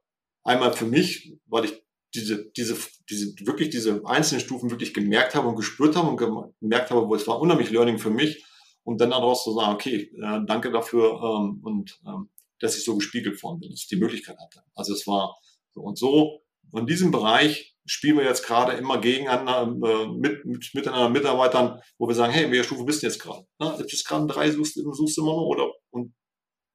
Einmal 0.44 0.74
für 0.74 0.86
mich, 0.86 1.38
weil 1.46 1.66
ich 1.66 1.84
diese, 2.16 2.50
diese, 2.52 2.76
diese, 3.10 3.34
wirklich 3.46 3.70
diese 3.70 4.02
einzelnen 4.06 4.42
Stufen 4.42 4.72
wirklich 4.72 4.94
gemerkt 4.94 5.36
habe 5.36 5.48
und 5.48 5.56
gespürt 5.56 5.96
habe 5.96 6.10
und 6.10 6.54
gemerkt 6.60 6.90
habe, 6.92 7.08
wo 7.08 7.16
es 7.16 7.28
war 7.28 7.40
unheimlich 7.40 7.70
Learning 7.70 8.00
für 8.00 8.10
mich. 8.10 8.44
Und 8.84 9.00
dann 9.02 9.12
daraus 9.12 9.44
zu 9.44 9.54
sagen, 9.54 9.74
okay, 9.74 10.12
äh, 10.16 10.40
danke 10.48 10.72
dafür 10.72 11.22
ähm, 11.22 11.60
und 11.64 12.00
ähm, 12.08 12.30
dass 12.60 12.78
ich 12.78 12.84
so 12.84 12.96
gespiegelt 12.96 13.42
worden 13.44 13.60
bin, 13.60 13.70
dass 13.70 13.82
ich 13.82 13.88
die 13.88 13.98
Möglichkeit 13.98 14.38
hatte. 14.40 14.64
Also 14.74 14.94
es 14.94 15.06
war 15.06 15.38
so 15.74 15.82
und 15.82 15.98
so. 15.98 16.42
Und 16.72 16.82
in 16.82 16.88
diesem 16.88 17.12
Bereich 17.12 17.76
spielen 17.86 18.18
wir 18.18 18.24
jetzt 18.24 18.46
gerade 18.46 18.74
immer 18.74 19.00
gegeneinander 19.00 19.64
äh, 19.64 20.08
mit, 20.08 20.46
mit 20.46 20.70
miteinander 20.74 21.10
Mitarbeitern, 21.10 21.82
wo 21.98 22.08
wir 22.08 22.16
sagen, 22.16 22.34
hey, 22.34 22.50
welche 22.50 22.64
Stufe 22.64 22.84
bist 22.84 23.02
du 23.02 23.08
jetzt 23.08 23.20
gerade? 23.20 23.46
Na, 23.60 23.78
jetzt 23.78 24.08
gerade 24.08 24.28
drei, 24.28 24.52
suchst, 24.52 24.76
suchst 24.76 25.18
du 25.18 25.22
immer 25.22 25.34
noch 25.34 25.46
oder 25.46 25.72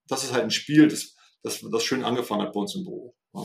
das 0.08 0.24
ist 0.24 0.32
halt 0.32 0.44
ein 0.44 0.50
Spiel, 0.50 0.88
das, 0.88 1.16
das, 1.42 1.60
das 1.70 1.84
schön 1.84 2.04
angefangen 2.04 2.42
hat 2.42 2.52
bei 2.52 2.60
uns 2.60 2.74
im 2.74 2.84
Büro. 2.84 3.14
Ja. 3.34 3.44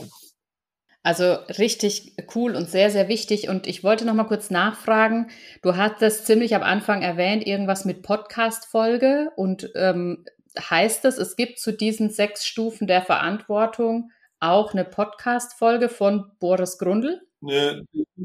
Also 1.02 1.32
richtig 1.58 2.14
cool 2.34 2.54
und 2.54 2.68
sehr, 2.68 2.90
sehr 2.90 3.08
wichtig. 3.08 3.48
Und 3.48 3.66
ich 3.66 3.82
wollte 3.82 4.04
noch 4.04 4.14
mal 4.14 4.24
kurz 4.24 4.50
nachfragen. 4.50 5.30
Du 5.62 5.76
hattest 5.76 6.26
ziemlich 6.26 6.54
am 6.54 6.62
Anfang 6.62 7.00
erwähnt, 7.00 7.46
irgendwas 7.46 7.86
mit 7.86 8.02
Podcast-Folge. 8.02 9.30
Und 9.36 9.70
ähm, 9.74 10.26
heißt 10.58 11.06
es, 11.06 11.16
es 11.16 11.36
gibt 11.36 11.58
zu 11.58 11.72
diesen 11.72 12.10
sechs 12.10 12.44
Stufen 12.44 12.86
der 12.86 13.00
Verantwortung 13.00 14.10
auch 14.40 14.72
eine 14.72 14.84
Podcast-Folge 14.84 15.88
von 15.88 16.32
Boris 16.38 16.78
Grundl? 16.78 17.20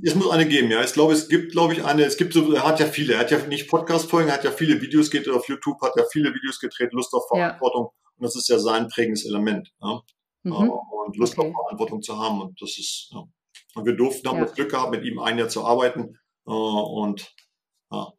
Es 0.04 0.16
muss 0.16 0.32
eine 0.32 0.46
geben, 0.46 0.70
ja. 0.72 0.84
Ich 0.84 0.94
glaube, 0.94 1.14
es 1.14 1.30
gibt, 1.30 1.54
glaube 1.54 1.74
ich, 1.74 1.86
eine, 1.86 2.04
es 2.04 2.18
gibt 2.18 2.34
so, 2.34 2.52
er 2.54 2.68
hat 2.68 2.80
ja 2.82 2.86
viele, 2.86 3.14
er 3.14 3.20
hat 3.20 3.32
ja 3.32 3.38
nicht 3.48 3.70
Podcast-Folgen, 3.70 4.30
er 4.30 4.36
hat 4.36 4.44
ja 4.44 4.52
viele 4.52 4.82
Videos 4.82 5.10
gedreht 5.10 5.34
auf 5.34 5.48
YouTube, 5.48 5.82
hat 5.82 5.96
ja 5.96 6.04
viele 6.12 6.34
Videos 6.34 6.60
gedreht, 6.60 6.92
Lust 6.92 7.14
auf 7.14 7.28
Verantwortung. 7.30 7.90
Ja. 7.94 8.05
Und 8.18 8.24
das 8.24 8.36
ist 8.36 8.48
ja 8.50 8.60
sein 8.60 8.88
prägendes 8.88 9.26
Element. 9.26 9.72
Ja? 9.82 10.02
Mhm. 10.44 10.54
Äh, 10.54 10.70
und 11.06 11.18
Lust 11.18 11.38
okay. 11.38 11.48
auf 11.50 11.54
Verantwortung 11.54 12.02
zu 12.02 12.18
haben. 12.18 12.42
Und 12.42 12.62
das 12.62 12.78
ist, 12.78 13.10
ja. 13.12 13.24
Und 13.76 13.86
wir 13.86 13.96
durften, 13.96 14.28
haben 14.28 14.40
ja. 14.40 14.46
das 14.46 14.56
Glück 14.56 14.72
gehabt, 14.72 14.92
mit 14.92 15.04
ihm 15.04 15.20
ein 15.20 15.38
Jahr 15.38 15.50
zu 15.50 15.66
arbeiten. 15.66 16.18
Äh, 16.48 16.52
und 16.52 17.34
ja, 17.92 18.14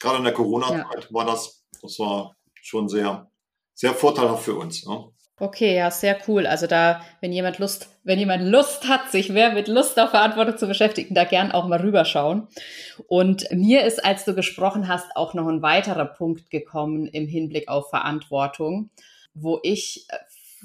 gerade 0.00 0.18
in 0.18 0.24
der 0.24 0.32
Corona-Zeit 0.32 1.12
war 1.12 1.24
das, 1.24 1.64
das 1.80 1.98
war 1.98 2.36
schon 2.54 2.88
sehr, 2.88 3.30
sehr 3.74 3.94
vorteilhaft 3.94 4.44
für 4.44 4.54
uns. 4.54 4.84
Ja. 4.84 5.08
Okay, 5.38 5.74
ja, 5.74 5.90
sehr 5.90 6.18
cool. 6.28 6.46
Also 6.46 6.68
da, 6.68 7.00
wenn 7.20 7.32
jemand 7.32 7.58
Lust, 7.58 7.88
wenn 8.04 8.18
jemand 8.18 8.44
Lust 8.44 8.86
hat, 8.86 9.10
sich 9.10 9.28
mehr 9.28 9.52
mit 9.52 9.66
Lust 9.66 9.98
auf 9.98 10.10
Verantwortung 10.10 10.56
zu 10.56 10.68
beschäftigen, 10.68 11.16
da 11.16 11.24
gern 11.24 11.50
auch 11.50 11.66
mal 11.66 11.80
rüberschauen. 11.80 12.46
Und 13.08 13.48
mir 13.50 13.84
ist, 13.84 14.04
als 14.04 14.24
du 14.24 14.36
gesprochen 14.36 14.86
hast, 14.86 15.16
auch 15.16 15.34
noch 15.34 15.48
ein 15.48 15.62
weiterer 15.62 16.04
Punkt 16.04 16.50
gekommen 16.50 17.08
im 17.08 17.26
Hinblick 17.26 17.66
auf 17.68 17.90
Verantwortung, 17.90 18.90
wo 19.34 19.60
ich 19.62 20.06
äh, 20.08 20.16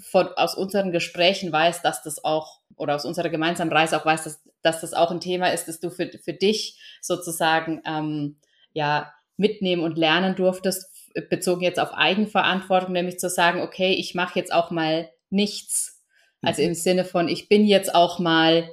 von, 0.01 0.27
aus 0.35 0.55
unseren 0.55 0.91
Gesprächen 0.91 1.51
weiß, 1.51 1.81
dass 1.81 2.03
das 2.03 2.23
auch, 2.23 2.59
oder 2.75 2.95
aus 2.95 3.05
unserer 3.05 3.29
gemeinsamen 3.29 3.71
Reise 3.71 3.99
auch 3.99 4.05
weiß, 4.05 4.23
dass, 4.23 4.43
dass 4.61 4.81
das 4.81 4.93
auch 4.93 5.11
ein 5.11 5.19
Thema 5.19 5.49
ist, 5.49 5.67
dass 5.67 5.79
du 5.79 5.89
für, 5.89 6.09
für 6.23 6.33
dich 6.33 6.79
sozusagen, 7.01 7.81
ähm, 7.85 8.37
ja, 8.73 9.11
mitnehmen 9.37 9.83
und 9.83 9.97
lernen 9.97 10.35
durftest, 10.35 10.91
bezogen 11.29 11.61
jetzt 11.61 11.79
auf 11.79 11.93
Eigenverantwortung, 11.93 12.93
nämlich 12.93 13.19
zu 13.19 13.29
sagen, 13.29 13.61
okay, 13.61 13.93
ich 13.93 14.15
mache 14.15 14.37
jetzt 14.37 14.51
auch 14.51 14.71
mal 14.71 15.09
nichts. 15.29 16.03
Also 16.41 16.61
im 16.61 16.73
Sinne 16.73 17.05
von, 17.05 17.27
ich 17.27 17.49
bin 17.49 17.65
jetzt 17.65 17.93
auch 17.95 18.19
mal 18.19 18.69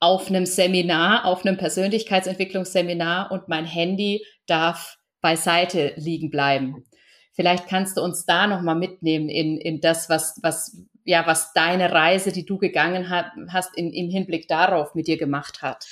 auf 0.00 0.28
einem 0.28 0.46
Seminar, 0.46 1.24
auf 1.24 1.44
einem 1.44 1.56
Persönlichkeitsentwicklungsseminar 1.56 3.30
und 3.30 3.48
mein 3.48 3.64
Handy 3.64 4.24
darf 4.46 4.98
beiseite 5.22 5.92
liegen 5.96 6.30
bleiben. 6.30 6.84
Vielleicht 7.36 7.68
kannst 7.68 7.98
du 7.98 8.00
uns 8.00 8.24
da 8.24 8.46
nochmal 8.46 8.76
mitnehmen 8.76 9.28
in, 9.28 9.58
in 9.58 9.82
das, 9.82 10.08
was, 10.08 10.40
was, 10.42 10.78
ja, 11.04 11.26
was 11.26 11.52
deine 11.52 11.92
Reise, 11.92 12.32
die 12.32 12.46
du 12.46 12.56
gegangen 12.56 13.10
hast, 13.10 13.76
in, 13.76 13.92
im 13.92 14.08
Hinblick 14.08 14.48
darauf 14.48 14.94
mit 14.94 15.06
dir 15.06 15.18
gemacht 15.18 15.60
hat. 15.60 15.86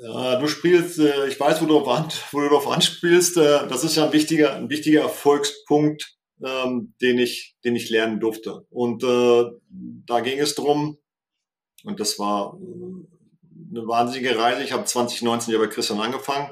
Ja, 0.00 0.36
du 0.36 0.46
spielst, 0.46 1.00
äh, 1.00 1.26
ich 1.26 1.40
weiß, 1.40 1.60
wo 1.60 1.66
du, 1.66 1.80
auf, 1.80 2.32
wo 2.32 2.40
du 2.40 2.48
darauf 2.48 2.68
anspielst. 2.68 3.36
Äh, 3.36 3.66
das 3.66 3.82
ist 3.82 3.96
ja 3.96 4.06
ein 4.06 4.12
wichtiger, 4.12 4.54
ein 4.54 4.70
wichtiger 4.70 5.02
Erfolgspunkt, 5.02 6.16
ähm, 6.40 6.94
den 7.02 7.18
ich, 7.18 7.56
den 7.64 7.74
ich 7.74 7.90
lernen 7.90 8.20
durfte. 8.20 8.64
Und 8.70 9.02
äh, 9.02 9.44
da 10.06 10.20
ging 10.20 10.38
es 10.38 10.54
drum, 10.54 10.98
und 11.82 11.98
das 11.98 12.16
war 12.20 12.56
äh, 12.60 13.76
eine 13.76 13.88
wahnsinnige 13.88 14.38
Reise. 14.38 14.62
Ich 14.62 14.70
habe 14.70 14.84
2019 14.84 15.52
ja 15.52 15.58
bei 15.58 15.66
Christian 15.66 16.00
angefangen 16.00 16.48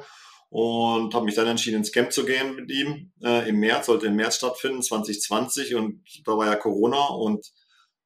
und 0.50 1.14
habe 1.14 1.24
mich 1.24 1.36
dann 1.36 1.46
entschieden, 1.46 1.76
ins 1.76 1.92
Camp 1.92 2.12
zu 2.12 2.24
gehen 2.24 2.56
mit 2.56 2.70
ihm. 2.70 3.12
Äh, 3.22 3.48
Im 3.48 3.60
März, 3.60 3.86
sollte 3.86 4.06
im 4.06 4.16
März 4.16 4.36
stattfinden, 4.36 4.82
2020. 4.82 5.76
Und 5.76 6.02
da 6.24 6.36
war 6.36 6.46
ja 6.46 6.56
Corona 6.56 7.06
und 7.06 7.46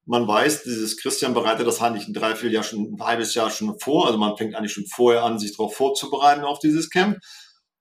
man 0.06 0.28
weiß, 0.28 0.64
dieses 0.64 0.98
Christian 0.98 1.32
bereitet 1.32 1.66
das 1.66 1.80
eigentlich 1.80 2.06
ein 2.06 2.12
Dreivierteljahr 2.12 2.62
schon, 2.62 2.94
ein 2.94 3.02
halbes 3.02 3.34
Jahr 3.34 3.50
schon 3.50 3.78
vor. 3.80 4.06
Also 4.06 4.18
man 4.18 4.36
fängt 4.36 4.54
eigentlich 4.54 4.74
schon 4.74 4.86
vorher 4.86 5.24
an, 5.24 5.38
sich 5.38 5.56
darauf 5.56 5.74
vorzubereiten 5.74 6.44
auf 6.44 6.58
dieses 6.58 6.90
Camp. 6.90 7.18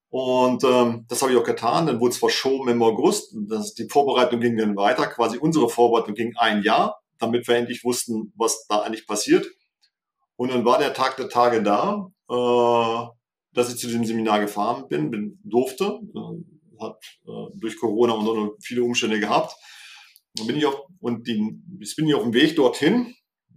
Und 0.08 0.64
ähm, 0.64 1.06
das 1.10 1.22
habe 1.22 1.34
ich 1.34 1.38
auch 1.38 1.44
getan. 1.44 1.86
Dann 1.86 2.00
wurde 2.00 2.12
es 2.12 2.18
verschoben 2.18 2.70
im 2.70 2.82
August. 2.82 3.36
Das, 3.50 3.74
die 3.74 3.90
Vorbereitung 3.90 4.40
ging 4.40 4.56
dann 4.56 4.78
weiter. 4.78 5.08
Quasi 5.08 5.38
unsere 5.38 5.68
Vorbereitung 5.68 6.14
ging 6.16 6.34
ein 6.38 6.64
Jahr, 6.64 7.02
damit 7.20 7.48
wir 7.50 7.56
endlich 7.56 7.84
wussten, 7.84 8.32
was 8.38 8.66
da 8.68 8.84
eigentlich 8.84 9.08
passiert. 9.08 9.46
Und 10.38 10.52
dann 10.54 10.64
war 10.64 10.80
der 10.80 10.94
Tag 10.94 11.18
der 11.18 11.28
Tage 11.28 11.62
da, 11.62 12.08
äh, 12.30 13.23
dass 13.54 13.74
ich 13.74 13.80
zu 13.80 13.88
diesem 13.88 14.06
Seminar 14.06 14.40
gefahren 14.40 14.88
bin, 14.88 15.12
bin 15.12 15.40
durfte. 15.44 16.00
Äh, 16.16 16.54
hat 16.82 17.00
äh, 17.26 17.58
durch 17.60 17.78
Corona 17.78 18.14
und 18.14 18.64
viele 18.64 18.84
Umstände 18.84 19.20
gehabt. 19.20 19.56
Dann 20.36 20.48
bin 20.48 20.58
ich 20.58 20.66
auf, 20.66 20.76
und 21.00 21.28
die, 21.28 21.62
jetzt 21.80 21.96
bin 21.96 22.08
ich 22.08 22.16
auf 22.16 22.24
dem 22.24 22.34
Weg 22.34 22.56
dorthin, 22.56 23.16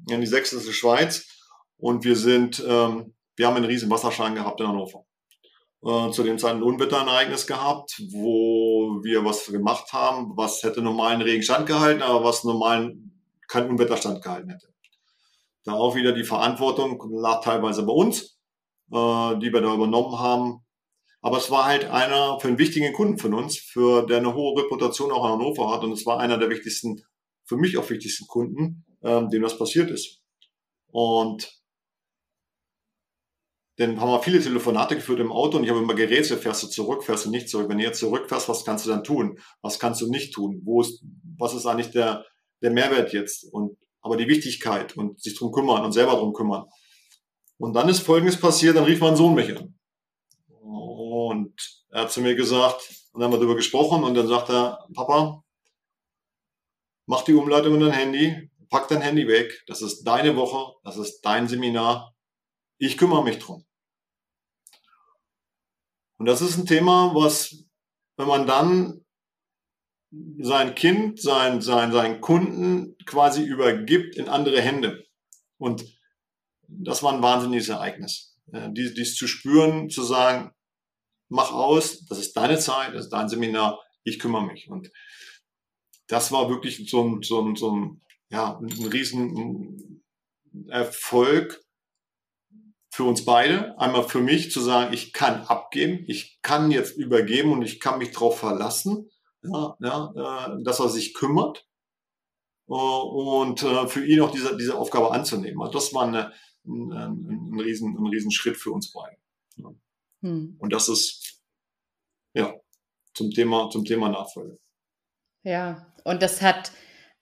in 0.09 0.21
die 0.21 0.27
sächsische 0.27 0.73
Schweiz. 0.73 1.27
Und 1.79 2.05
wir 2.05 2.17
sind, 2.17 2.63
ähm, 2.67 3.15
wir 3.37 3.47
haben 3.47 3.57
einen 3.57 3.65
riesen 3.67 3.91
Wasserschaden 3.91 4.35
gehabt 4.35 4.61
in 4.61 4.69
Hannover. 4.69 5.05
Äh, 5.85 6.11
zu 6.11 6.23
dem 6.23 6.39
Zeit 6.39 6.55
ein 6.55 6.63
Unwetterereignis 6.63 7.47
gehabt, 7.47 8.01
wo 8.11 9.01
wir 9.03 9.25
was 9.25 9.47
gemacht 9.47 9.93
haben, 9.93 10.37
was 10.37 10.63
hätte 10.63 10.83
normalen 10.83 11.23
Regen 11.23 11.43
standgehalten, 11.43 12.03
aber 12.03 12.25
was 12.25 12.45
normalen 12.45 13.23
kein 13.49 13.69
Unwetter 13.69 13.97
standgehalten 13.97 14.51
hätte. 14.51 14.69
Da 15.65 15.73
auch 15.73 15.95
wieder 15.95 16.13
die 16.13 16.25
Verantwortung 16.25 17.03
lag 17.11 17.43
teilweise 17.43 17.85
bei 17.85 17.93
uns, 17.93 18.36
äh, 18.93 19.39
die 19.39 19.53
wir 19.53 19.61
da 19.61 19.75
übernommen 19.75 20.19
haben, 20.19 20.67
aber 21.27 21.39
es 21.39 21.51
war 21.51 21.65
halt 21.65 21.87
einer 21.87 22.39
für 22.39 22.47
einen 22.47 22.59
wichtigen 22.59 22.93
Kunden 22.93 23.19
von 23.19 23.35
uns, 23.35 23.59
für 23.59 24.07
der 24.07 24.19
eine 24.19 24.35
hohe 24.35 24.63
Reputation 24.63 25.11
auch 25.11 25.25
in 25.25 25.33
Hannover 25.33 25.73
hat. 25.73 25.83
Und 25.83 25.91
es 25.91 26.07
war 26.07 26.21
einer 26.21 26.39
der 26.39 26.51
wichtigsten, 26.51 27.03
für 27.45 27.57
mich 27.57 27.77
auch 27.77 27.91
wichtigsten 27.91 28.29
Kunden, 28.29 28.85
ähm, 29.03 29.29
dem 29.29 29.43
das 29.43 29.59
passiert 29.59 29.91
ist. 29.91 30.21
Und 30.87 31.61
dann 33.79 34.01
haben 34.01 34.09
wir 34.09 34.23
viele 34.23 34.41
Telefonate 34.41 34.95
geführt 34.95 35.19
im 35.19 35.33
Auto 35.33 35.59
und 35.59 35.65
ich 35.65 35.71
habe 35.71 35.81
immer 35.81 35.95
gerätselt, 35.95 36.43
fährst 36.43 36.63
du 36.63 36.69
zurück, 36.69 37.03
fährst 37.03 37.27
du 37.27 37.31
nicht 37.31 37.49
zurück. 37.49 37.69
Wenn 37.69 37.79
du 37.79 37.85
jetzt 37.85 37.99
zurückfährst, 37.99 38.49
was 38.49 38.65
kannst 38.65 38.87
du 38.87 38.91
dann 38.91 39.03
tun? 39.03 39.41
Was 39.63 39.81
kannst 39.81 40.01
du 40.01 40.09
nicht 40.09 40.33
tun? 40.33 40.63
Wo 40.65 40.81
ist, 40.81 41.03
was 41.37 41.55
ist 41.55 41.67
eigentlich 41.67 41.91
der, 41.91 42.25
der 42.63 42.71
Mehrwert 42.71 43.13
jetzt? 43.13 43.53
Und, 43.53 43.77
aber 44.01 44.17
die 44.17 44.29
Wichtigkeit 44.29 44.97
und 44.97 45.21
sich 45.21 45.37
drum 45.37 45.51
kümmern 45.51 45.85
und 45.85 45.91
selber 45.91 46.13
drum 46.13 46.33
kümmern. 46.33 46.67
Und 47.59 47.73
dann 47.73 47.89
ist 47.89 48.01
Folgendes 48.01 48.39
passiert, 48.39 48.77
dann 48.77 48.85
rief 48.85 49.01
mein 49.01 49.17
Sohn 49.17 49.35
mich 49.35 49.57
an. 49.57 49.75
Und 50.61 51.85
er 51.91 52.03
hat 52.03 52.13
zu 52.13 52.21
mir 52.21 52.35
gesagt, 52.35 52.93
und 53.13 53.21
dann 53.21 53.25
haben 53.25 53.33
wir 53.33 53.39
darüber 53.39 53.57
gesprochen 53.57 54.05
und 54.05 54.15
dann 54.15 54.29
sagt 54.29 54.51
er, 54.51 54.87
Papa, 54.95 55.43
mach 57.07 57.23
die 57.23 57.33
Umleitung 57.33 57.75
in 57.75 57.81
dein 57.81 57.93
Handy, 57.93 58.51
pack 58.69 58.89
dein 58.89 59.01
Handy 59.01 59.27
weg, 59.27 59.63
das 59.67 59.81
ist 59.81 60.05
deine 60.05 60.37
Woche, 60.37 60.75
das 60.85 60.99
ist 60.99 61.23
dein 61.23 61.49
Seminar, 61.49 62.15
ich 62.79 62.99
kümmere 62.99 63.25
mich 63.25 63.39
drum. 63.39 63.65
Und 66.19 66.27
das 66.27 66.43
ist 66.43 66.59
ein 66.59 66.67
Thema, 66.67 67.15
was, 67.15 67.65
wenn 68.17 68.29
man 68.29 68.47
dann 68.47 69.05
sein 70.39 70.75
Kind, 70.75 71.21
sein, 71.21 71.61
sein, 71.61 71.93
seinen 71.93 72.21
Kunden 72.21 72.97
quasi 73.07 73.43
übergibt 73.45 74.17
in 74.17 74.29
andere 74.29 74.61
Hände. 74.61 75.07
Und 75.59 75.96
das 76.69 77.03
war 77.03 77.13
ein 77.13 77.23
wahnsinniges 77.23 77.69
Ereignis. 77.69 78.37
Dies, 78.47 78.95
dies 78.95 79.17
zu 79.17 79.27
spüren, 79.27 79.91
zu 79.91 80.03
sagen, 80.05 80.53
mach 81.29 81.53
aus, 81.53 82.05
das 82.07 82.19
ist 82.19 82.37
deine 82.37 82.59
Zeit, 82.59 82.95
das 82.95 83.07
ist 83.07 83.11
dein 83.11 83.29
Seminar, 83.29 83.81
ich 84.05 84.19
kümmere 84.19 84.47
mich. 84.47 84.69
Und 84.71 84.91
das 86.07 86.31
war 86.31 86.49
wirklich 86.49 86.89
so 86.89 87.03
ein, 87.03 87.23
so 87.23 87.43
ein, 87.43 87.57
so 87.57 87.77
ein, 87.77 88.03
ja, 88.31 88.59
ein 88.59 88.87
riesen 88.87 90.03
Erfolg 90.69 91.61
für 92.91 93.05
uns 93.05 93.25
beide. 93.25 93.79
Einmal 93.79 94.05
für 94.05 94.21
mich 94.21 94.51
zu 94.51 94.61
sagen, 94.61 94.95
ich 94.95 95.13
kann 95.13 95.43
abgeben, 95.43 96.05
ich 96.07 96.39
kann 96.43 96.71
jetzt 96.71 96.97
übergeben 96.97 97.53
und 97.53 97.63
ich 97.63 97.79
kann 97.81 97.99
mich 97.99 98.13
darauf 98.13 98.39
verlassen, 98.39 99.11
ja, 99.43 99.77
ja, 99.81 100.13
äh, 100.57 100.63
dass 100.63 100.81
er 100.81 100.89
sich 100.89 101.15
kümmert 101.15 101.67
äh, 102.69 102.73
und 102.73 103.63
äh, 103.63 103.87
für 103.87 104.05
ihn 104.05 104.21
auch 104.21 104.31
diese, 104.31 104.57
diese 104.57 104.77
Aufgabe 104.77 105.13
anzunehmen. 105.13 105.61
Also 105.61 105.75
das 105.75 105.93
war 105.93 106.07
eine, 106.07 106.33
ein, 106.67 106.93
ein, 106.93 107.53
ein, 107.53 107.61
riesen, 107.61 107.97
ein 107.97 108.07
riesen 108.07 108.31
Schritt 108.31 108.57
für 108.57 108.73
uns 108.73 108.93
beide. 108.93 109.17
Ja. 109.57 109.75
Hm. 110.23 110.57
Und 110.59 110.73
das 110.73 110.89
ist, 110.89 111.43
ja, 112.35 112.55
zum 113.15 113.31
Thema, 113.31 113.71
zum 113.71 113.85
Thema 113.85 114.09
Nachfolge. 114.09 114.59
Ja, 115.43 115.95
und 116.05 116.23
das 116.23 116.43
hat 116.43 116.73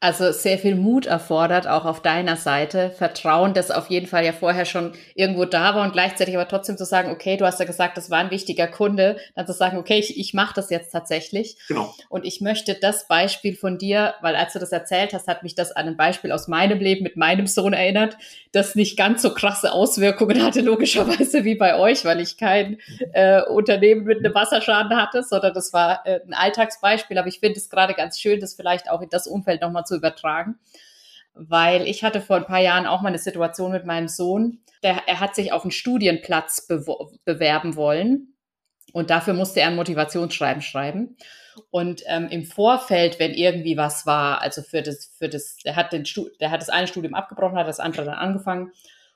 also 0.05 0.33
sehr 0.33 0.59
viel 0.59 0.75
Mut 0.75 1.07
erfordert, 1.07 1.67
auch 1.67 1.87
auf 1.87 2.03
deiner 2.03 2.37
Seite. 2.37 2.91
Vertrauen, 2.91 3.55
das 3.55 3.71
auf 3.71 3.89
jeden 3.89 4.07
Fall 4.07 4.23
ja 4.23 4.33
vorher 4.33 4.67
schon 4.67 4.93
irgendwo 5.15 5.47
da 5.47 5.75
war 5.75 5.83
und 5.83 5.95
gleichzeitig 5.95 6.35
aber 6.37 6.47
trotzdem 6.47 6.77
zu 6.77 6.85
sagen, 6.85 7.11
okay, 7.11 7.39
du 7.39 7.47
hast 7.47 7.59
ja 7.59 7.65
gesagt, 7.65 7.97
das 7.97 8.11
war 8.11 8.19
ein 8.19 8.31
wichtiger 8.31 8.67
Kunde, 8.67 9.17
dann 9.35 9.47
zu 9.47 9.55
sagen, 9.55 9.79
okay, 9.79 9.99
ich, 9.99 10.19
ich 10.19 10.35
mache 10.35 10.53
das 10.55 10.69
jetzt 10.69 10.91
tatsächlich. 10.91 11.57
Genau. 11.69 11.95
Und 12.11 12.27
ich 12.27 12.43
möchte 12.43 12.75
das 12.75 13.09
Beispiel 13.09 13.57
von 13.57 13.79
dir, 13.79 14.13
weil 14.21 14.37
als 14.37 14.53
du 14.53 14.59
das 14.59 14.73
erzählt 14.73 15.15
hast, 15.15 15.27
hat 15.27 15.43
mich 15.43 15.55
das 15.55 15.73
an 15.73 15.89
ein 15.89 15.97
Beispiel 15.97 16.33
aus 16.33 16.49
meinem 16.49 16.81
Leben 16.81 17.03
mit 17.03 17.17
meinem 17.17 17.47
Sohn 17.47 17.73
erinnert, 17.73 18.19
das 18.53 18.75
nicht 18.75 18.99
ganz 18.99 19.23
so 19.23 19.33
krasse 19.33 19.73
Auswirkungen 19.73 20.43
hatte, 20.45 20.61
logischerweise 20.61 21.45
wie 21.45 21.55
bei 21.55 21.79
euch, 21.79 22.05
weil 22.05 22.21
ich 22.21 22.37
kein 22.37 22.79
äh, 23.15 23.41
Unternehmen 23.41 24.05
mit 24.05 24.19
einem 24.19 24.35
Wasserschaden 24.35 24.95
hatte, 25.01 25.23
sondern 25.23 25.55
das 25.55 25.73
war 25.73 26.07
äh, 26.07 26.21
ein 26.27 26.35
Alltagsbeispiel. 26.35 27.17
Aber 27.17 27.29
ich 27.29 27.41
finde 27.41 27.59
es 27.59 27.71
gerade 27.71 27.95
ganz 27.95 28.21
schön, 28.21 28.39
das 28.39 28.53
vielleicht 28.53 28.91
auch 28.91 29.01
in 29.01 29.09
das 29.09 29.27
Umfeld 29.27 29.63
nochmal 29.63 29.87
zu 29.87 29.94
übertragen. 29.97 30.59
Weil 31.35 31.87
ich 31.89 32.05
hatte 32.05 32.21
vor 32.21 32.37
ein 32.37 32.47
paar 32.47 32.61
Jahren 32.61 32.87
auch 32.87 33.01
mal 33.01 33.09
eine 33.09 33.19
Situation 33.19 33.73
mit 33.73 33.85
meinem 33.87 34.09
Sohn. 34.09 34.61
Der, 34.83 35.03
er 35.07 35.21
hat 35.21 35.35
sich 35.35 35.53
auf 35.53 35.63
einen 35.63 35.73
Studienplatz 35.73 36.69
bewerben 37.25 37.77
wollen. 37.77 38.35
Und 38.93 39.11
dafür 39.11 39.35
musste 39.35 39.61
er 39.61 39.69
ein 39.69 39.77
Motivationsschreiben 39.77 40.63
schreiben. 40.63 41.17
Und 41.71 42.03
ähm, 42.07 42.29
im 42.29 42.45
Vorfeld, 42.45 43.19
wenn 43.19 43.33
irgendwie 43.33 43.77
was 43.77 44.07
war, 44.07 44.41
also 44.43 44.63
für 44.63 44.83
das, 44.83 45.13
für 45.19 45.29
das, 45.29 45.57
der 45.65 45.75
hat 45.77 45.93
den 45.93 46.05
der 46.41 46.51
hat 46.51 46.61
das 46.61 46.69
eine 46.69 46.87
Studium 46.87 47.15
abgebrochen, 47.15 47.59
hat 47.59 47.69
das 47.69 47.81
andere 47.81 48.05
dann 48.05 48.15
angefangen 48.15 48.73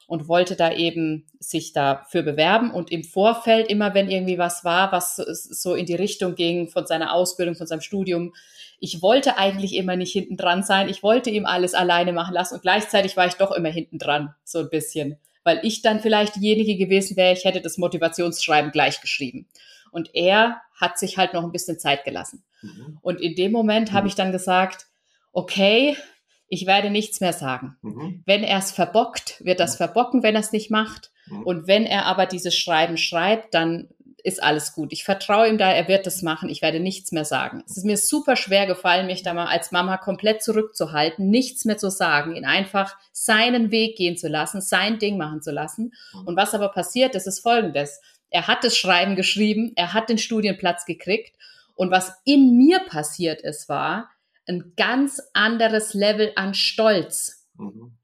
und 0.09 0.27
wollte 0.27 0.57
da 0.57 0.73
eben 0.73 1.27
sich 1.39 1.75
dafür 1.75 2.23
bewerben. 2.23 2.71
Und 2.71 2.91
im 2.91 3.05
Vorfeld, 3.05 3.69
immer 3.69 3.93
wenn 3.93 4.11
irgendwie 4.11 4.39
was 4.39 4.65
war, 4.65 4.91
was 4.91 5.17
so 5.17 5.75
in 5.75 5.85
die 5.85 5.95
Richtung 5.95 6.35
ging 6.35 6.69
von 6.69 6.87
seiner 6.87 7.13
Ausbildung, 7.13 7.55
von 7.55 7.67
seinem 7.67 7.83
Studium, 7.83 8.33
ich 8.81 9.03
wollte 9.03 9.37
eigentlich 9.37 9.75
immer 9.75 9.97
nicht 9.97 10.13
hinten 10.13 10.39
dran 10.39 10.63
sein. 10.63 10.89
Ich 10.89 11.03
wollte 11.03 11.29
ihm 11.29 11.45
alles 11.45 11.75
alleine 11.75 12.15
machen 12.15 12.33
lassen 12.33 12.55
und 12.55 12.63
gleichzeitig 12.63 13.19
war 13.19 13.27
ich 13.27 13.35
doch 13.35 13.53
immer 13.53 13.69
hinten 13.69 13.99
dran, 13.99 14.35
so 14.45 14.61
ein 14.61 14.71
bisschen, 14.71 15.19
weil 15.45 15.61
ich 15.63 15.83
dann 15.83 16.01
vielleicht 16.01 16.37
diejenige 16.37 16.79
gewesen 16.79 17.19
wäre, 17.19 17.35
ich 17.35 17.45
hätte 17.45 17.61
das 17.61 17.77
Motivationsschreiben 17.77 18.73
gleich 18.73 19.03
geschrieben. 19.03 19.47
Und 19.91 20.15
er 20.15 20.63
hat 20.75 20.99
sich 20.99 21.19
halt 21.19 21.35
noch 21.35 21.45
ein 21.45 21.53
bisschen 21.53 21.79
Zeit 21.79 22.05
gelassen. 22.05 22.45
Mhm. 22.63 22.99
Und 23.03 23.21
in 23.21 23.35
dem 23.35 23.53
Moment 23.53 23.91
mhm. 23.91 23.95
habe 23.95 24.09
ich 24.09 24.15
dann 24.15 24.33
gesagt, 24.33 24.87
okay, 25.33 25.99
ich 26.49 26.67
werde 26.67 26.91
nichts 26.91 27.21
mehr 27.21 27.33
sagen. 27.33 27.77
Mhm. 27.83 28.23
Wenn 28.27 28.43
er 28.43 28.59
es 28.59 28.73
verbockt, 28.73 29.45
wird 29.45 29.61
das 29.61 29.75
mhm. 29.75 29.85
verbocken, 29.85 30.23
wenn 30.23 30.35
er 30.35 30.41
es 30.41 30.53
nicht 30.53 30.71
macht. 30.71 31.11
Mhm. 31.27 31.43
Und 31.43 31.67
wenn 31.67 31.85
er 31.85 32.07
aber 32.07 32.27
dieses 32.27 32.57
Schreiben 32.57 32.97
schreibt, 32.97 33.55
dann 33.55 33.89
ist 34.25 34.43
alles 34.43 34.73
gut. 34.73 34.93
Ich 34.93 35.05
vertraue 35.05 35.49
ihm 35.49 35.59
da, 35.59 35.71
er 35.71 35.87
wird 35.89 36.07
das 36.07 36.23
machen. 36.23 36.49
Ich 36.49 36.61
werde 36.61 36.81
nichts 36.81 37.13
mehr 37.13 37.25
sagen. 37.25 37.63
Es 37.67 37.77
ist 37.77 37.85
mir 37.85 37.97
super 37.97 38.35
schwer 38.35 38.67
gefallen, 38.67 39.07
mich 39.07 39.23
da 39.23 39.33
mal 39.33 39.47
als 39.47 39.71
Mama 39.71 39.97
komplett 39.97 40.43
zurückzuhalten, 40.43 41.31
nichts 41.31 41.65
mehr 41.65 41.79
zu 41.79 41.91
sagen, 41.91 42.35
ihn 42.35 42.45
einfach 42.45 42.97
seinen 43.13 43.71
Weg 43.71 43.97
gehen 43.97 44.17
zu 44.17 44.29
lassen, 44.29 44.61
sein 44.61 44.99
Ding 44.99 45.17
machen 45.17 45.41
zu 45.41 45.53
lassen. 45.53 45.93
Mhm. 46.13 46.27
Und 46.27 46.37
was 46.37 46.55
aber 46.55 46.69
passiert 46.71 47.15
ist, 47.15 47.27
ist 47.27 47.41
folgendes. 47.41 48.01
Er 48.31 48.49
hat 48.49 48.65
das 48.65 48.77
Schreiben 48.77 49.17
geschrieben, 49.17 49.73
er 49.77 49.95
hat 49.95 50.09
den 50.09 50.19
Studienplatz 50.19 50.85
gekriegt. 50.85 51.37
Und 51.77 51.91
was 51.91 52.13
in 52.25 52.57
mir 52.57 52.81
passiert 52.81 53.41
ist, 53.41 53.69
war, 53.69 54.11
ein 54.49 54.73
ganz 54.77 55.21
anderes 55.35 55.95
Level 55.95 56.33
an 56.37 56.55
Stolz, 56.55 57.47
mhm. 57.57 57.97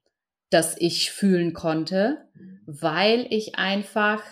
das 0.50 0.76
ich 0.78 1.11
fühlen 1.11 1.52
konnte, 1.52 2.18
mhm. 2.35 2.61
weil 2.66 3.26
ich 3.30 3.57
einfach, 3.57 4.22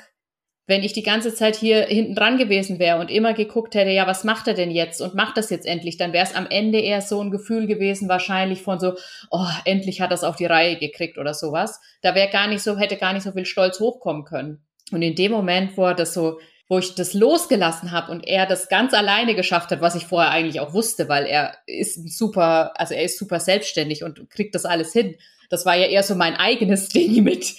wenn 0.66 0.82
ich 0.82 0.92
die 0.92 1.02
ganze 1.02 1.34
Zeit 1.34 1.56
hier 1.56 1.82
hinten 1.86 2.14
dran 2.14 2.38
gewesen 2.38 2.78
wäre 2.78 3.00
und 3.00 3.10
immer 3.10 3.34
geguckt 3.34 3.74
hätte, 3.74 3.90
ja, 3.90 4.06
was 4.06 4.24
macht 4.24 4.46
er 4.46 4.54
denn 4.54 4.70
jetzt 4.70 5.00
und 5.00 5.14
macht 5.14 5.36
das 5.36 5.50
jetzt 5.50 5.66
endlich, 5.66 5.96
dann 5.96 6.12
wäre 6.12 6.26
es 6.26 6.34
am 6.34 6.46
Ende 6.48 6.80
eher 6.80 7.00
so 7.00 7.20
ein 7.22 7.30
Gefühl 7.30 7.66
gewesen, 7.66 8.08
wahrscheinlich 8.08 8.62
von 8.62 8.78
so, 8.78 8.94
oh, 9.30 9.48
endlich 9.64 10.00
hat 10.00 10.10
er 10.10 10.14
es 10.14 10.24
auf 10.24 10.36
die 10.36 10.46
Reihe 10.46 10.76
gekriegt 10.78 11.18
oder 11.18 11.34
sowas. 11.34 11.80
Da 12.02 12.14
wäre 12.14 12.30
gar 12.30 12.46
nicht 12.46 12.62
so, 12.62 12.78
hätte 12.78 12.96
gar 12.96 13.12
nicht 13.12 13.24
so 13.24 13.32
viel 13.32 13.46
Stolz 13.46 13.80
hochkommen 13.80 14.24
können. 14.24 14.64
Und 14.92 15.02
in 15.02 15.14
dem 15.14 15.32
Moment, 15.32 15.76
wo 15.76 15.86
er 15.86 15.94
das 15.94 16.12
so 16.12 16.38
wo 16.72 16.78
ich 16.78 16.94
das 16.94 17.12
losgelassen 17.12 17.92
habe 17.92 18.10
und 18.10 18.26
er 18.26 18.46
das 18.46 18.70
ganz 18.70 18.94
alleine 18.94 19.34
geschafft 19.34 19.70
hat, 19.70 19.82
was 19.82 19.94
ich 19.94 20.06
vorher 20.06 20.30
eigentlich 20.30 20.58
auch 20.58 20.72
wusste, 20.72 21.06
weil 21.06 21.26
er 21.26 21.54
ist 21.66 22.16
super, 22.16 22.72
also 22.80 22.94
er 22.94 23.02
ist 23.02 23.18
super 23.18 23.40
selbstständig 23.40 24.04
und 24.04 24.30
kriegt 24.30 24.54
das 24.54 24.64
alles 24.64 24.90
hin. 24.90 25.16
Das 25.50 25.66
war 25.66 25.76
ja 25.76 25.84
eher 25.84 26.02
so 26.02 26.14
mein 26.14 26.34
eigenes 26.34 26.88
Ding 26.94 27.22
mit, 27.24 27.56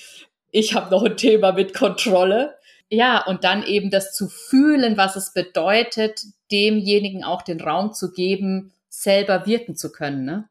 ich 0.49 0.73
habe 0.73 0.89
noch 0.89 1.03
ein 1.03 1.15
Thema 1.15 1.51
mit 1.51 1.75
Kontrolle. 1.75 2.55
Ja, 2.89 3.23
und 3.23 3.43
dann 3.43 3.61
eben 3.61 3.91
das 3.91 4.15
zu 4.15 4.29
fühlen, 4.29 4.97
was 4.97 5.15
es 5.15 5.31
bedeutet, 5.31 6.23
demjenigen 6.51 7.23
auch 7.23 7.43
den 7.43 7.61
Raum 7.61 7.93
zu 7.93 8.13
geben, 8.13 8.73
selber 8.89 9.45
wirken 9.45 9.75
zu 9.75 9.91
können. 9.91 10.25
Ne? 10.25 10.49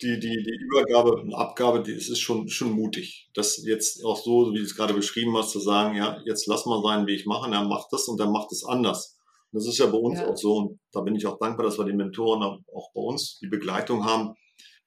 Die, 0.00 0.20
die, 0.20 0.42
die 0.42 0.58
Übergabe 0.60 1.12
und 1.12 1.34
Abgabe, 1.34 1.82
die, 1.82 1.92
es 1.92 2.08
ist 2.08 2.20
schon, 2.20 2.48
schon 2.48 2.72
mutig. 2.72 3.28
Das 3.34 3.64
jetzt 3.64 4.04
auch 4.04 4.16
so, 4.16 4.52
wie 4.52 4.58
du 4.58 4.64
es 4.64 4.76
gerade 4.76 4.94
beschrieben 4.94 5.36
hast, 5.36 5.50
zu 5.50 5.60
sagen, 5.60 5.96
ja, 5.96 6.20
jetzt 6.24 6.46
lass 6.46 6.66
mal 6.66 6.82
seinen 6.82 7.06
Weg 7.06 7.26
machen, 7.26 7.52
er 7.52 7.64
macht 7.64 7.88
das 7.92 8.06
und 8.06 8.20
er 8.20 8.30
macht 8.30 8.52
es 8.52 8.64
anders. 8.64 9.18
Und 9.50 9.60
das 9.60 9.66
ist 9.66 9.78
ja 9.78 9.86
bei 9.86 9.98
uns 9.98 10.20
ja. 10.20 10.28
auch 10.28 10.36
so 10.36 10.56
und 10.56 10.80
da 10.92 11.00
bin 11.00 11.16
ich 11.16 11.26
auch 11.26 11.38
dankbar, 11.38 11.66
dass 11.66 11.78
wir 11.78 11.84
die 11.84 11.94
Mentoren 11.94 12.42
auch 12.42 12.92
bei 12.94 13.00
uns 13.00 13.38
die 13.40 13.48
Begleitung 13.48 14.04
haben, 14.04 14.34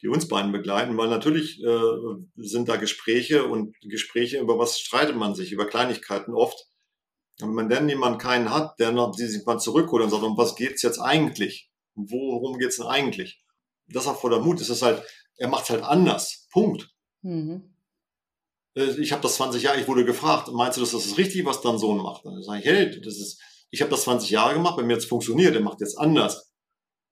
die 0.01 0.07
uns 0.07 0.27
beiden 0.27 0.51
begleiten, 0.51 0.97
weil 0.97 1.09
natürlich 1.09 1.61
äh, 1.61 1.81
sind 2.37 2.69
da 2.69 2.77
Gespräche 2.77 3.45
und 3.45 3.75
Gespräche, 3.81 4.39
über 4.39 4.57
was 4.57 4.79
streitet 4.79 5.15
man 5.15 5.35
sich, 5.35 5.51
über 5.51 5.65
Kleinigkeiten 5.65 6.33
oft. 6.33 6.67
Und 7.41 7.49
wenn 7.49 7.55
man 7.55 7.69
dann 7.69 7.89
jemanden 7.89 8.17
keinen 8.17 8.53
hat, 8.53 8.79
der 8.79 8.91
noch 8.91 9.15
die 9.15 9.25
sich 9.25 9.45
mal 9.45 9.59
zurückholt 9.59 10.03
und 10.03 10.09
sagt, 10.09 10.23
um 10.23 10.37
was 10.37 10.55
geht's 10.55 10.81
jetzt 10.81 10.99
eigentlich? 10.99 11.69
Worum 11.95 12.57
geht's 12.57 12.77
denn 12.77 12.87
eigentlich? 12.87 13.43
Das 13.93 14.07
auch 14.07 14.19
voller 14.19 14.39
Mut. 14.39 14.61
Es 14.61 14.69
ist 14.69 14.81
halt, 14.81 15.03
er 15.37 15.47
macht 15.47 15.63
es 15.63 15.69
halt 15.71 15.83
anders. 15.83 16.47
Punkt. 16.51 16.89
Mhm. 17.21 17.71
Äh, 18.75 19.01
ich 19.01 19.11
habe 19.11 19.21
das 19.21 19.35
20 19.35 19.63
Jahre, 19.63 19.79
ich 19.79 19.87
wurde 19.87 20.05
gefragt, 20.05 20.49
meinst 20.51 20.77
du, 20.77 20.81
dass 20.81 20.91
das 20.91 21.05
ist 21.05 21.17
richtig, 21.17 21.45
was 21.45 21.61
dein 21.61 21.77
Sohn 21.77 21.97
macht? 21.97 22.25
Dann 22.25 22.41
sage 22.41 22.59
ich, 22.59 22.65
hey, 22.65 23.01
das 23.01 23.17
ist, 23.17 23.41
ich 23.69 23.81
habe 23.81 23.91
das 23.91 24.03
20 24.03 24.29
Jahre 24.29 24.53
gemacht, 24.53 24.77
wenn 24.77 24.87
mir 24.87 24.93
jetzt 24.93 25.07
funktioniert, 25.07 25.55
er 25.55 25.61
macht 25.61 25.81
jetzt 25.81 25.97
anders. 25.97 26.51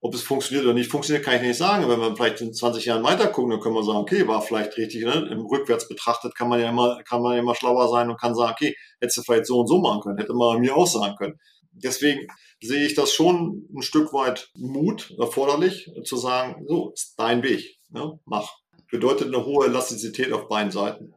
Ob 0.01 0.13
es 0.13 0.21
funktioniert 0.21 0.65
oder 0.65 0.73
nicht 0.73 0.89
funktioniert, 0.89 1.25
kann 1.25 1.35
ich 1.35 1.41
nicht 1.41 1.57
sagen. 1.57 1.89
Wenn 1.89 1.99
wir 1.99 2.15
vielleicht 2.15 2.39
in 2.39 2.53
20 2.53 2.85
Jahren 2.85 3.03
weiter 3.03 3.27
gucken, 3.27 3.51
dann 3.51 3.59
können 3.59 3.75
wir 3.75 3.83
sagen, 3.83 3.97
okay, 3.97 4.25
war 4.27 4.41
vielleicht 4.41 4.77
richtig. 4.77 5.03
Ne? 5.03 5.27
Im 5.29 5.45
Rückwärts 5.45 5.89
betrachtet 5.89 6.35
kann 6.35 6.47
man 6.47 6.61
ja 6.61 6.69
immer, 6.69 7.03
kann 7.03 7.21
man 7.21 7.33
ja 7.33 7.39
immer 7.39 7.53
schlauer 7.53 7.89
sein 7.89 8.09
und 8.09 8.19
kann 8.19 8.33
sagen, 8.33 8.53
okay, 8.53 8.77
hättest 9.01 9.17
du 9.17 9.21
vielleicht 9.23 9.45
so 9.45 9.59
und 9.59 9.67
so 9.67 9.79
machen 9.79 9.99
können, 9.99 10.17
hätte 10.17 10.33
man 10.33 10.61
mir 10.61 10.73
auch 10.73 10.87
sagen 10.87 11.15
können. 11.17 11.37
Deswegen 11.83 12.27
sehe 12.61 12.85
ich 12.85 12.95
das 12.95 13.13
schon 13.13 13.67
ein 13.75 13.81
Stück 13.81 14.13
weit 14.13 14.49
Mut 14.55 15.15
erforderlich, 15.19 15.91
zu 16.03 16.17
sagen, 16.17 16.65
so, 16.67 16.91
ist 16.91 17.15
dein 17.17 17.43
Weg, 17.43 17.79
ne? 17.89 18.19
mach. 18.25 18.49
Bedeutet 18.91 19.27
eine 19.27 19.45
hohe 19.45 19.67
Elastizität 19.67 20.33
auf 20.33 20.47
beiden 20.47 20.71
Seiten. 20.71 21.13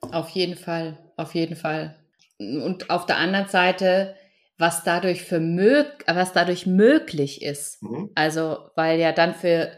Auf 0.00 0.30
jeden 0.30 0.56
Fall, 0.56 0.98
auf 1.16 1.34
jeden 1.34 1.56
Fall. 1.56 1.98
Und 2.38 2.88
auf 2.88 3.04
der 3.04 3.18
anderen 3.18 3.48
Seite, 3.48 4.16
was 4.56 4.84
dadurch 4.84 5.22
für 5.22 5.38
was 5.38 6.32
dadurch 6.32 6.66
möglich 6.66 7.42
ist. 7.42 7.82
Mhm. 7.82 8.10
Also, 8.14 8.70
weil 8.74 8.98
ja 9.00 9.12
dann 9.12 9.34
für 9.34 9.70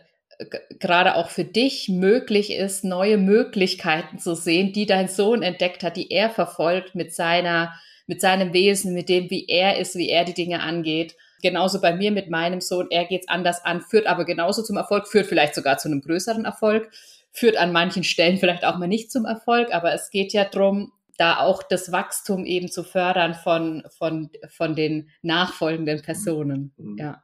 gerade 0.79 1.17
auch 1.17 1.31
für 1.31 1.45
dich 1.45 1.89
möglich 1.89 2.53
ist, 2.53 2.85
neue 2.85 3.17
Möglichkeiten 3.17 4.19
zu 4.19 4.35
sehen, 4.35 4.73
die 4.73 4.87
dein 4.87 5.09
Sohn 5.09 5.43
entdeckt 5.43 5.83
hat, 5.83 5.97
die 5.97 6.11
er 6.11 6.31
verfolgt 6.31 6.95
mit 6.95 7.15
seiner 7.15 7.75
mit 8.07 8.21
seinem 8.21 8.53
Wesen, 8.53 8.95
mit 8.95 9.09
dem, 9.09 9.31
wie 9.31 9.47
er 9.49 9.79
ist, 9.79 9.97
wie 9.97 10.09
er 10.09 10.25
die 10.25 10.35
Dinge 10.35 10.61
angeht. 10.61 11.17
Genauso 11.43 11.81
bei 11.81 11.95
mir 11.95 12.13
mit 12.13 12.31
meinem 12.31 12.61
Sohn, 12.61 12.89
er 12.91 13.05
geht 13.05 13.23
es 13.23 13.29
anders 13.29 13.65
an, 13.65 13.81
führt 13.83 14.07
aber 14.07 14.25
genauso 14.25 14.63
zum 14.63 14.77
Erfolg, 14.77 15.07
führt 15.07 15.27
vielleicht 15.27 15.55
sogar 15.55 15.79
zu 15.79 15.89
einem 15.89 16.01
größeren 16.01 16.45
Erfolg, 16.45 16.91
führt 17.33 17.57
an 17.57 17.73
manchen 17.73 18.05
Stellen 18.05 18.39
vielleicht 18.39 18.65
auch 18.65 18.79
mal 18.79 18.89
nicht 18.89 19.13
zum 19.13 19.27
Erfolg, 19.27 19.75
aber 19.75 19.93
es 19.93 20.11
geht 20.11 20.33
ja 20.33 20.45
darum, 20.45 20.93
da 21.19 21.39
auch 21.39 21.63
das 21.63 21.93
Wachstum 21.93 22.45
eben 22.45 22.71
zu 22.71 22.85
fördern 22.85 23.35
von, 23.35 23.85
von, 23.97 24.31
von 24.49 24.75
den 24.75 25.11
nachfolgenden 25.23 26.03
Personen. 26.03 26.73
Mhm. 26.77 26.99
Ja, 26.99 27.05
ja. 27.05 27.23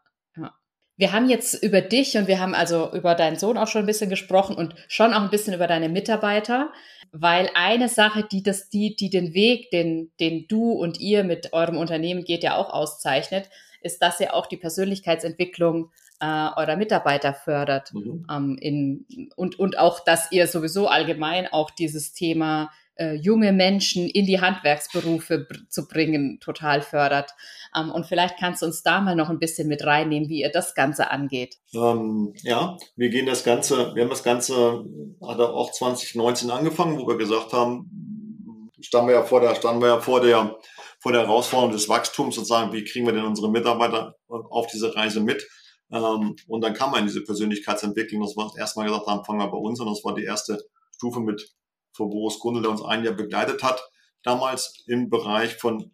Wir 1.02 1.10
haben 1.10 1.28
jetzt 1.28 1.60
über 1.60 1.80
dich 1.80 2.16
und 2.16 2.28
wir 2.28 2.38
haben 2.38 2.54
also 2.54 2.92
über 2.92 3.16
deinen 3.16 3.36
Sohn 3.36 3.58
auch 3.58 3.66
schon 3.66 3.82
ein 3.82 3.86
bisschen 3.86 4.08
gesprochen 4.08 4.54
und 4.54 4.76
schon 4.86 5.12
auch 5.12 5.22
ein 5.22 5.30
bisschen 5.30 5.52
über 5.52 5.66
deine 5.66 5.88
Mitarbeiter 5.88 6.70
weil 7.12 7.50
eine 7.54 7.90
Sache, 7.90 8.24
die 8.24 8.42
das, 8.42 8.70
die, 8.70 8.96
die 8.96 9.10
den 9.10 9.34
Weg, 9.34 9.70
den, 9.70 10.10
den 10.18 10.48
du 10.48 10.72
und 10.72 10.98
ihr 10.98 11.24
mit 11.24 11.52
eurem 11.52 11.76
Unternehmen 11.76 12.24
geht, 12.24 12.42
ja 12.42 12.56
auch 12.56 12.70
auszeichnet, 12.70 13.50
ist, 13.82 14.00
dass 14.00 14.18
ihr 14.18 14.32
auch 14.32 14.46
die 14.46 14.56
Persönlichkeitsentwicklung 14.56 15.90
äh, 16.20 16.24
eurer 16.24 16.76
Mitarbeiter 16.76 17.34
fördert 17.34 17.92
mhm. 17.92 18.26
ähm, 18.30 18.56
in, 18.60 19.30
und, 19.36 19.58
und 19.58 19.78
auch, 19.78 20.00
dass 20.00 20.32
ihr 20.32 20.46
sowieso 20.46 20.88
allgemein 20.88 21.48
auch 21.48 21.70
dieses 21.70 22.14
Thema 22.14 22.70
äh, 22.96 23.14
junge 23.14 23.52
Menschen 23.52 24.08
in 24.08 24.26
die 24.26 24.40
Handwerksberufe 24.40 25.46
zu 25.68 25.88
bringen, 25.88 26.38
total 26.40 26.82
fördert. 26.82 27.32
Ähm, 27.76 27.90
und 27.90 28.06
vielleicht 28.06 28.38
kannst 28.38 28.62
du 28.62 28.66
uns 28.66 28.82
da 28.82 29.00
mal 29.00 29.16
noch 29.16 29.30
ein 29.30 29.38
bisschen 29.38 29.68
mit 29.68 29.84
reinnehmen, 29.84 30.28
wie 30.28 30.42
ihr 30.42 30.50
das 30.50 30.74
Ganze 30.74 31.10
angeht. 31.10 31.56
Ähm, 31.74 32.34
ja, 32.42 32.76
wir 32.96 33.08
gehen 33.08 33.26
das 33.26 33.44
Ganze, 33.44 33.94
wir 33.94 34.02
haben 34.02 34.10
das 34.10 34.22
Ganze, 34.22 34.84
hat 35.26 35.40
auch 35.40 35.72
2019 35.72 36.50
angefangen, 36.50 36.98
wo 36.98 37.06
wir 37.06 37.16
gesagt 37.16 37.52
haben, 37.52 38.70
standen 38.80 39.08
wir 39.08 39.14
ja 39.14 39.22
vor 39.22 39.40
der, 39.40 39.54
standen 39.54 39.80
wir 39.80 39.88
ja 39.88 40.00
vor 40.00 40.20
der, 40.20 40.56
vor 41.00 41.12
der 41.12 41.22
Herausforderung 41.22 41.72
des 41.72 41.88
Wachstums 41.88 42.36
und 42.38 42.46
sagen, 42.46 42.72
wie 42.72 42.84
kriegen 42.84 43.06
wir 43.06 43.12
denn 43.12 43.24
unsere 43.24 43.50
Mitarbeiter 43.50 44.16
auf 44.28 44.66
diese 44.66 44.94
Reise 44.94 45.20
mit? 45.20 45.46
Ähm, 45.90 46.36
und 46.46 46.62
dann 46.62 46.74
kam 46.74 46.90
man 46.90 47.00
in 47.00 47.06
diese 47.06 47.22
Persönlichkeitsentwicklung, 47.22 48.22
dass 48.22 48.36
wir 48.36 48.50
erstmal 48.58 48.86
gesagt 48.86 49.06
haben, 49.06 49.24
fangen 49.24 49.40
wir 49.40 49.50
bei 49.50 49.58
uns 49.58 49.80
an. 49.80 49.86
Das 49.86 50.04
war 50.04 50.14
die 50.14 50.24
erste 50.24 50.58
Stufe 50.94 51.20
mit 51.20 51.52
von 51.92 52.10
Boris 52.10 52.38
Grundl, 52.38 52.62
der 52.62 52.70
uns 52.70 52.82
ein 52.82 53.04
Jahr 53.04 53.14
begleitet 53.14 53.62
hat, 53.62 53.82
damals 54.22 54.84
im 54.86 55.10
Bereich 55.10 55.56
von, 55.56 55.90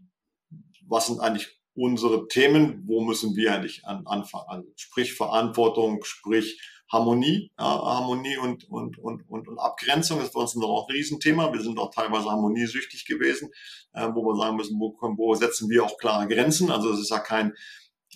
was 0.86 1.06
sind 1.06 1.20
eigentlich 1.20 1.58
unsere 1.74 2.26
Themen, 2.28 2.82
wo 2.86 3.00
müssen 3.02 3.36
wir 3.36 3.54
eigentlich 3.54 3.86
an, 3.86 4.06
anfangen? 4.06 4.46
Also 4.48 4.68
sprich 4.76 5.14
Verantwortung, 5.14 6.02
sprich 6.04 6.60
Harmonie, 6.90 7.52
ja, 7.58 7.64
Harmonie 7.64 8.36
und, 8.38 8.68
und, 8.70 8.98
und, 8.98 9.28
und, 9.28 9.46
und 9.46 9.58
Abgrenzung 9.58 10.20
ist 10.20 10.32
für 10.32 10.38
uns 10.38 10.54
noch 10.56 10.86
ein 10.88 10.94
Riesenthema. 10.94 11.52
Wir 11.52 11.60
sind 11.60 11.78
auch 11.78 11.94
teilweise 11.94 12.30
harmoniesüchtig 12.30 13.04
gewesen, 13.04 13.50
äh, 13.92 14.08
wo 14.12 14.22
wir 14.22 14.36
sagen 14.36 14.56
müssen, 14.56 14.80
wo, 14.80 14.96
wo 15.16 15.34
setzen 15.34 15.68
wir 15.68 15.84
auch 15.84 15.98
klare 15.98 16.26
Grenzen? 16.26 16.70
Also 16.70 16.90
es 16.92 17.00
ist 17.00 17.10
ja 17.10 17.18
kein, 17.20 17.54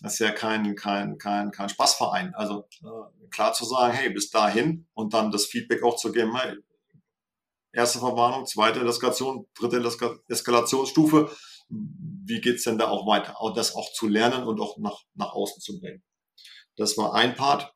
das 0.00 0.14
ist 0.14 0.18
ja 0.20 0.32
kein, 0.32 0.74
kein, 0.74 1.18
kein, 1.18 1.50
kein 1.50 1.68
Spaßverein. 1.68 2.34
Also 2.34 2.64
äh, 2.82 3.28
klar 3.30 3.52
zu 3.52 3.66
sagen, 3.66 3.92
hey, 3.92 4.10
bis 4.10 4.30
dahin 4.30 4.86
und 4.94 5.12
dann 5.12 5.30
das 5.30 5.44
Feedback 5.44 5.82
auch 5.82 5.96
zu 5.96 6.10
geben, 6.10 6.34
hey, 6.34 6.56
erste 7.72 7.98
Verwarnung, 7.98 8.46
zweite 8.46 8.80
Eskalation, 8.80 9.46
dritte 9.54 9.82
Eskalationsstufe. 10.28 11.30
Wie 11.68 12.40
geht's 12.40 12.64
denn 12.64 12.78
da 12.78 12.88
auch 12.88 13.06
weiter? 13.06 13.40
Auch 13.40 13.54
das 13.54 13.74
auch 13.74 13.92
zu 13.92 14.08
lernen 14.08 14.44
und 14.44 14.60
auch 14.60 14.78
nach, 14.78 15.00
nach 15.14 15.32
außen 15.32 15.60
zu 15.60 15.80
bringen. 15.80 16.02
Das 16.76 16.96
war 16.98 17.14
ein 17.14 17.34
Part. 17.34 17.72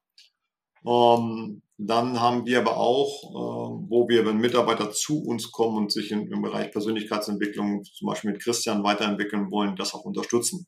Ähm, 0.86 1.62
dann 1.78 2.20
haben 2.20 2.46
wir 2.46 2.60
aber 2.60 2.78
auch, 2.78 3.22
äh, 3.30 3.88
wo 3.88 4.08
wir, 4.08 4.24
wenn 4.24 4.38
Mitarbeiter 4.38 4.90
zu 4.90 5.22
uns 5.22 5.50
kommen 5.52 5.76
und 5.76 5.92
sich 5.92 6.10
in, 6.10 6.30
im 6.30 6.42
Bereich 6.42 6.70
Persönlichkeitsentwicklung 6.72 7.84
zum 7.84 8.08
Beispiel 8.08 8.32
mit 8.32 8.42
Christian 8.42 8.82
weiterentwickeln 8.82 9.50
wollen, 9.50 9.76
das 9.76 9.94
auch 9.94 10.04
unterstützen, 10.04 10.66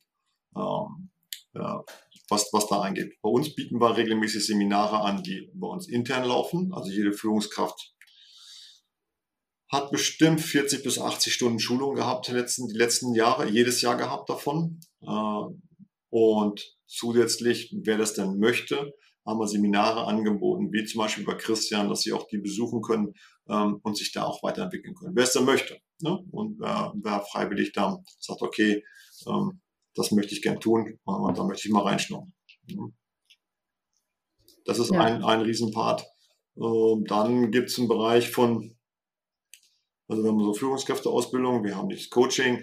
ähm, 0.55 1.11
ja, 1.55 1.83
was, 2.29 2.51
was 2.53 2.67
da 2.69 2.83
eingeht. 2.83 3.15
Bei 3.23 3.31
uns 3.31 3.55
bieten 3.55 3.81
wir 3.81 3.97
regelmäßig 3.97 4.45
Seminare 4.45 5.01
an, 5.01 5.23
die 5.23 5.51
bei 5.55 5.69
uns 5.69 5.89
intern 5.89 6.25
laufen. 6.25 6.73
Also 6.75 6.91
jede 6.91 7.13
Führungskraft 7.13 7.95
hat 9.71 9.91
bestimmt 9.91 10.41
40 10.41 10.83
bis 10.83 10.99
80 10.99 11.35
Stunden 11.35 11.59
Schulung 11.59 11.95
gehabt 11.95 12.29
die 12.29 12.33
letzten, 12.33 12.69
die 12.69 12.77
letzten 12.77 13.15
Jahre, 13.15 13.49
jedes 13.49 13.83
Jahr 13.83 13.97
gehabt 13.97 14.29
davon. 14.31 14.81
Äh, 15.03 15.55
Und 16.11 16.77
zusätzlich, 16.87 17.75
wer 17.83 17.99
das 17.99 18.15
denn 18.15 18.39
möchte, 18.39 18.95
haben 19.27 19.39
wir 19.39 19.47
Seminare 19.47 20.07
angeboten, 20.07 20.73
wie 20.73 20.85
zum 20.87 21.01
Beispiel 21.01 21.25
bei 21.25 21.35
Christian, 21.35 21.91
dass 21.91 22.01
sie 22.01 22.15
auch 22.15 22.27
die 22.29 22.39
besuchen 22.39 22.81
können 22.81 23.13
ähm, 23.49 23.79
und 23.83 23.97
sich 23.97 24.11
da 24.13 24.25
auch 24.25 24.43
weiterentwickeln 24.43 24.95
können. 24.95 25.15
Wer 25.15 25.25
es 25.25 25.35
denn 25.35 25.45
möchte. 25.45 25.79
Ne? 26.01 26.19
Und 26.31 26.59
wer, 26.61 26.95
wer 27.03 27.21
freiwillig 27.21 27.73
da 27.73 27.99
sagt, 28.21 28.41
okay, 28.41 28.83
ähm, 29.27 29.61
das 29.95 30.13
möchte 30.13 30.35
ich 30.35 30.41
gern 30.41 30.61
tun 30.61 30.99
und 31.05 31.37
da 31.37 31.45
möchte 31.45 31.69
ich 31.69 31.75
mal 31.75 31.83
reinschnuppern. 31.83 32.33
Mhm. 32.69 32.95
Das 34.65 34.79
ist 34.79 34.93
ja. 34.93 35.01
ein, 35.01 35.23
ein 35.25 35.41
Riesenpart. 35.43 36.07
Ähm, 36.57 37.05
dann 37.07 37.51
gibt 37.51 37.69
es 37.69 37.79
einen 37.79 37.89
Bereich 37.89 38.31
von, 38.31 38.78
also 40.09 40.23
wir 40.23 40.31
haben 40.31 40.43
so 40.43 40.55
Führungskräfteausbildung, 40.55 41.65
wir 41.65 41.77
haben 41.77 41.89
das 41.89 42.11
Coaching, 42.11 42.63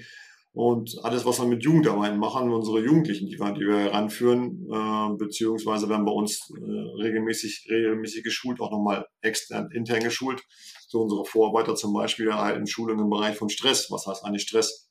und 0.55 1.03
alles, 1.03 1.25
was 1.25 1.39
wir 1.39 1.47
mit 1.47 1.65
Jugendarbeiten 1.65 2.17
machen, 2.17 2.49
unsere 2.49 2.79
Jugendlichen, 2.79 3.27
die 3.27 3.37
wir, 3.37 3.51
die 3.51 3.67
wir 3.67 3.77
heranführen, 3.77 4.65
äh, 4.71 5.17
beziehungsweise 5.17 5.89
werden 5.89 6.05
bei 6.05 6.13
uns 6.13 6.49
äh, 6.49 7.01
regelmäßig, 7.03 7.67
regelmäßig 7.69 8.23
geschult, 8.23 8.61
auch 8.61 8.71
nochmal 8.71 9.05
extern, 9.19 9.69
intern 9.71 10.01
geschult. 10.01 10.41
So 10.87 11.01
unsere 11.01 11.25
Vorarbeiter 11.25 11.75
zum 11.75 11.93
Beispiel 11.93 12.29
erhalten 12.29 12.67
Schulungen 12.67 13.03
im 13.03 13.09
Bereich 13.09 13.35
von 13.35 13.49
Stress. 13.49 13.91
Was 13.91 14.07
heißt 14.07 14.23
eigentlich 14.23 14.43
Stress? 14.43 14.89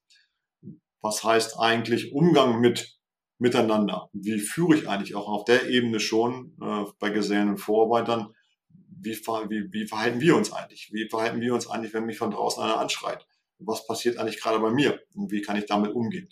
Was 1.01 1.25
heißt 1.25 1.59
eigentlich 1.59 2.13
Umgang 2.13 2.61
mit 2.61 2.99
miteinander? 3.39 4.11
Wie 4.13 4.41
führe 4.41 4.77
ich 4.77 4.87
eigentlich 4.87 5.15
auch 5.15 5.29
auf 5.29 5.47
der 5.47 5.71
Ebene 5.71 5.99
schon 5.99 6.59
äh, 6.61 6.85
bei 6.99 7.09
gesehenen 7.09 7.57
Vorarbeitern? 7.57 8.35
Wie, 9.05 9.15
wie, 9.15 9.73
wie 9.73 9.87
verhalten 9.87 10.21
wir 10.21 10.37
uns 10.37 10.53
eigentlich? 10.53 10.91
Wie 10.93 11.09
verhalten 11.09 11.41
wir 11.41 11.55
uns 11.55 11.69
eigentlich, 11.69 11.93
wenn 11.95 12.07
mich 12.07 12.19
von 12.19 12.31
draußen 12.31 12.63
einer 12.63 12.79
anschreit? 12.79 13.27
was 13.59 13.87
passiert 13.87 14.19
eigentlich 14.19 14.41
gerade 14.41 14.59
bei 14.61 14.71
mir 14.71 15.01
und 15.15 15.31
wie 15.31 15.43
kann 15.43 15.57
ich 15.57 15.67
damit 15.67 15.93
umgehen? 15.95 16.29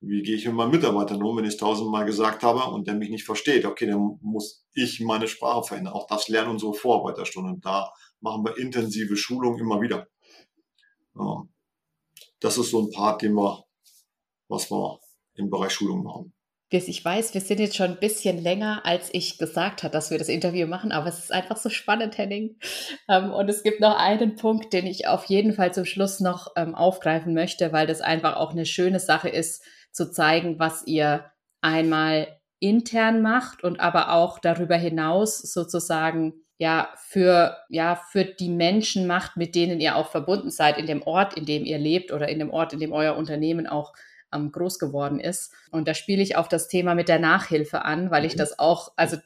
Wie 0.00 0.22
gehe 0.22 0.36
ich 0.36 0.44
mit 0.44 0.54
meinen 0.54 0.70
Mitarbeitern 0.70 1.22
um, 1.22 1.36
wenn 1.36 1.44
ich 1.44 1.54
es 1.54 1.56
tausendmal 1.56 2.04
gesagt 2.04 2.42
habe 2.42 2.70
und 2.70 2.86
der 2.86 2.94
mich 2.94 3.08
nicht 3.08 3.24
versteht? 3.24 3.64
Okay, 3.64 3.86
dann 3.86 4.18
muss 4.20 4.66
ich 4.74 5.00
meine 5.00 5.28
Sprache 5.28 5.66
verändern. 5.66 5.94
Auch 5.94 6.06
das 6.06 6.28
lernen 6.28 6.50
unsere 6.50 6.74
Vorarbeiterstunden. 6.74 7.60
Da 7.62 7.90
machen 8.20 8.44
wir 8.44 8.58
intensive 8.58 9.16
Schulungen 9.16 9.58
immer 9.58 9.80
wieder. 9.80 10.06
Das 12.40 12.58
ist 12.58 12.70
so 12.70 12.82
ein 12.82 12.90
Part, 12.90 13.22
den 13.22 13.34
wir, 13.34 13.64
was 14.48 14.70
wir 14.70 15.00
im 15.36 15.48
Bereich 15.48 15.72
Schulung 15.72 16.02
machen 16.02 16.33
ich 16.74 17.04
weiß, 17.04 17.34
wir 17.34 17.40
sind 17.40 17.60
jetzt 17.60 17.76
schon 17.76 17.92
ein 17.92 18.00
bisschen 18.00 18.42
länger, 18.42 18.82
als 18.84 19.08
ich 19.12 19.38
gesagt 19.38 19.82
habe, 19.82 19.92
dass 19.92 20.10
wir 20.10 20.18
das 20.18 20.28
Interview 20.28 20.66
machen, 20.66 20.92
aber 20.92 21.08
es 21.08 21.18
ist 21.18 21.32
einfach 21.32 21.56
so 21.56 21.70
spannend, 21.70 22.18
Henning. 22.18 22.56
Ähm, 23.08 23.32
und 23.32 23.48
es 23.48 23.62
gibt 23.62 23.80
noch 23.80 23.96
einen 23.96 24.36
Punkt, 24.36 24.72
den 24.72 24.86
ich 24.86 25.06
auf 25.06 25.26
jeden 25.26 25.52
Fall 25.52 25.72
zum 25.72 25.84
Schluss 25.84 26.20
noch 26.20 26.52
ähm, 26.56 26.74
aufgreifen 26.74 27.34
möchte, 27.34 27.72
weil 27.72 27.86
das 27.86 28.00
einfach 28.00 28.36
auch 28.36 28.50
eine 28.50 28.66
schöne 28.66 28.98
Sache 28.98 29.28
ist, 29.28 29.62
zu 29.92 30.10
zeigen, 30.10 30.58
was 30.58 30.86
ihr 30.86 31.30
einmal 31.60 32.26
intern 32.58 33.22
macht 33.22 33.62
und 33.62 33.80
aber 33.80 34.12
auch 34.12 34.38
darüber 34.38 34.76
hinaus 34.76 35.38
sozusagen 35.38 36.34
ja 36.58 36.88
für 36.96 37.56
ja 37.68 37.96
für 37.96 38.24
die 38.24 38.48
Menschen 38.48 39.06
macht, 39.06 39.36
mit 39.36 39.54
denen 39.54 39.80
ihr 39.80 39.96
auch 39.96 40.08
verbunden 40.08 40.50
seid 40.50 40.78
in 40.78 40.86
dem 40.86 41.02
Ort, 41.02 41.34
in 41.34 41.46
dem 41.46 41.64
ihr 41.64 41.78
lebt 41.78 42.12
oder 42.12 42.28
in 42.28 42.38
dem 42.38 42.50
Ort, 42.50 42.72
in 42.72 42.80
dem 42.80 42.92
euer 42.92 43.16
Unternehmen 43.16 43.66
auch 43.66 43.92
ähm, 44.34 44.52
groß 44.52 44.78
geworden 44.78 45.20
ist. 45.20 45.52
Und 45.70 45.88
da 45.88 45.94
spiele 45.94 46.22
ich 46.22 46.36
auf 46.36 46.48
das 46.48 46.68
Thema 46.68 46.94
mit 46.94 47.08
der 47.08 47.18
Nachhilfe 47.18 47.84
an, 47.84 48.10
weil 48.10 48.24
ich 48.24 48.34
mhm. 48.34 48.38
das 48.38 48.58
auch, 48.58 48.92
also 48.96 49.16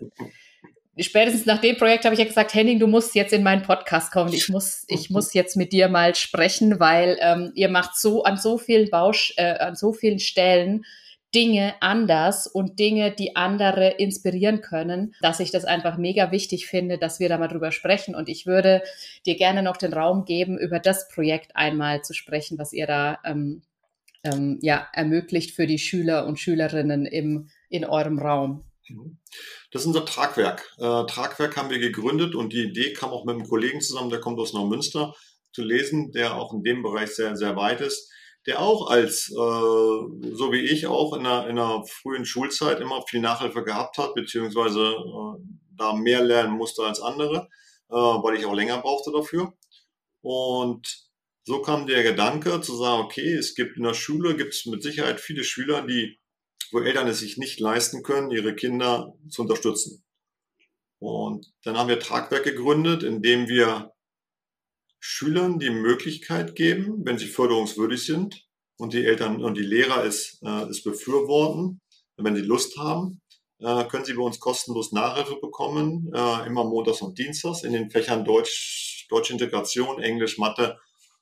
spätestens 0.98 1.46
nach 1.46 1.60
dem 1.60 1.76
Projekt 1.76 2.04
habe 2.04 2.14
ich 2.14 2.20
ja 2.20 2.26
gesagt, 2.26 2.54
Henning, 2.54 2.78
du 2.78 2.86
musst 2.86 3.14
jetzt 3.14 3.32
in 3.32 3.42
meinen 3.42 3.62
Podcast 3.62 4.12
kommen. 4.12 4.32
Ich 4.32 4.48
muss, 4.48 4.84
ich 4.88 5.10
mhm. 5.10 5.14
muss 5.14 5.34
jetzt 5.34 5.56
mit 5.56 5.72
dir 5.72 5.88
mal 5.88 6.14
sprechen, 6.14 6.80
weil 6.80 7.18
ähm, 7.20 7.52
ihr 7.54 7.68
macht 7.68 7.96
so 7.96 8.24
an 8.24 8.36
so 8.36 8.58
vielen 8.58 8.90
Bausch, 8.90 9.34
äh, 9.36 9.58
an 9.58 9.76
so 9.76 9.92
vielen 9.92 10.18
Stellen 10.18 10.84
Dinge 11.34 11.74
anders 11.80 12.46
und 12.46 12.78
Dinge, 12.78 13.10
die 13.10 13.36
andere 13.36 13.90
inspirieren 13.90 14.62
können, 14.62 15.14
dass 15.20 15.40
ich 15.40 15.50
das 15.50 15.66
einfach 15.66 15.98
mega 15.98 16.30
wichtig 16.30 16.66
finde, 16.66 16.96
dass 16.96 17.20
wir 17.20 17.28
da 17.28 17.36
mal 17.36 17.48
drüber 17.48 17.70
sprechen. 17.70 18.14
Und 18.14 18.28
ich 18.28 18.46
würde 18.46 18.82
dir 19.26 19.36
gerne 19.36 19.62
noch 19.62 19.76
den 19.76 19.92
Raum 19.92 20.24
geben, 20.24 20.58
über 20.58 20.78
das 20.78 21.08
Projekt 21.08 21.54
einmal 21.54 22.02
zu 22.02 22.14
sprechen, 22.14 22.58
was 22.58 22.72
ihr 22.72 22.86
da 22.86 23.18
ähm, 23.24 23.62
ähm, 24.32 24.58
ja, 24.62 24.88
ermöglicht 24.92 25.54
für 25.54 25.66
die 25.66 25.78
Schüler 25.78 26.26
und 26.26 26.38
Schülerinnen 26.38 27.06
im, 27.06 27.48
in 27.68 27.84
eurem 27.84 28.18
Raum? 28.18 28.64
Mhm. 28.88 29.18
Das 29.70 29.82
ist 29.82 29.86
unser 29.86 30.06
Tragwerk. 30.06 30.74
Äh, 30.78 31.06
Tragwerk 31.06 31.56
haben 31.56 31.70
wir 31.70 31.78
gegründet 31.78 32.34
und 32.34 32.52
die 32.52 32.64
Idee 32.64 32.92
kam 32.92 33.10
auch 33.10 33.24
mit 33.24 33.34
einem 33.34 33.48
Kollegen 33.48 33.80
zusammen, 33.80 34.10
der 34.10 34.20
kommt 34.20 34.38
aus 34.38 34.52
Neumünster, 34.52 35.14
zu 35.52 35.62
lesen, 35.62 36.12
der 36.12 36.36
auch 36.36 36.52
in 36.52 36.62
dem 36.62 36.82
Bereich 36.82 37.14
sehr, 37.14 37.36
sehr 37.36 37.56
weit 37.56 37.80
ist, 37.80 38.10
der 38.46 38.60
auch 38.60 38.90
als, 38.90 39.28
äh, 39.30 39.34
so 39.34 40.52
wie 40.52 40.60
ich, 40.60 40.86
auch 40.86 41.14
in 41.14 41.26
einer, 41.26 41.48
in 41.48 41.58
einer 41.58 41.84
frühen 41.84 42.24
Schulzeit 42.24 42.80
immer 42.80 43.02
viel 43.06 43.20
Nachhilfe 43.20 43.62
gehabt 43.62 43.98
hat, 43.98 44.14
beziehungsweise 44.14 44.80
äh, 44.80 45.42
da 45.76 45.92
mehr 45.92 46.22
lernen 46.22 46.56
musste 46.56 46.82
als 46.82 47.00
andere, 47.00 47.48
äh, 47.90 47.94
weil 47.94 48.36
ich 48.36 48.46
auch 48.46 48.54
länger 48.54 48.78
brauchte 48.78 49.12
dafür. 49.12 49.52
Und 50.22 51.07
so 51.48 51.62
kam 51.62 51.86
der 51.86 52.02
Gedanke 52.02 52.60
zu 52.60 52.76
sagen, 52.76 53.02
okay, 53.02 53.32
es 53.32 53.54
gibt 53.54 53.78
in 53.78 53.82
der 53.82 53.94
Schule, 53.94 54.36
gibt 54.36 54.52
es 54.52 54.66
mit 54.66 54.82
Sicherheit 54.82 55.18
viele 55.18 55.44
Schüler, 55.44 55.80
die, 55.80 56.20
wo 56.72 56.80
Eltern 56.80 57.08
es 57.08 57.20
sich 57.20 57.38
nicht 57.38 57.58
leisten 57.58 58.02
können, 58.02 58.30
ihre 58.30 58.54
Kinder 58.54 59.14
zu 59.30 59.40
unterstützen. 59.40 60.04
Und 60.98 61.50
dann 61.64 61.78
haben 61.78 61.88
wir 61.88 62.00
Tragwerk 62.00 62.44
gegründet, 62.44 63.02
indem 63.02 63.48
wir 63.48 63.94
Schülern 65.00 65.58
die 65.58 65.70
Möglichkeit 65.70 66.54
geben, 66.54 67.06
wenn 67.06 67.16
sie 67.16 67.28
förderungswürdig 67.28 68.04
sind 68.04 68.46
und 68.76 68.92
die 68.92 69.06
Eltern 69.06 69.42
und 69.42 69.56
die 69.56 69.62
Lehrer 69.62 70.04
es, 70.04 70.42
äh, 70.42 70.68
es 70.68 70.82
befürworten, 70.82 71.80
wenn 72.18 72.36
sie 72.36 72.42
Lust 72.42 72.76
haben, 72.76 73.22
äh, 73.60 73.84
können 73.84 74.04
sie 74.04 74.12
bei 74.12 74.22
uns 74.22 74.38
kostenlos 74.38 74.92
Nachhilfe 74.92 75.36
bekommen, 75.40 76.12
äh, 76.12 76.46
immer 76.46 76.64
montags 76.64 77.00
und 77.00 77.18
dienstags 77.18 77.62
in 77.62 77.72
den 77.72 77.90
Fächern 77.90 78.26
Deutsch, 78.26 79.06
Deutsche 79.08 79.32
Integration, 79.32 80.02
Englisch, 80.02 80.36
Mathe 80.36 80.78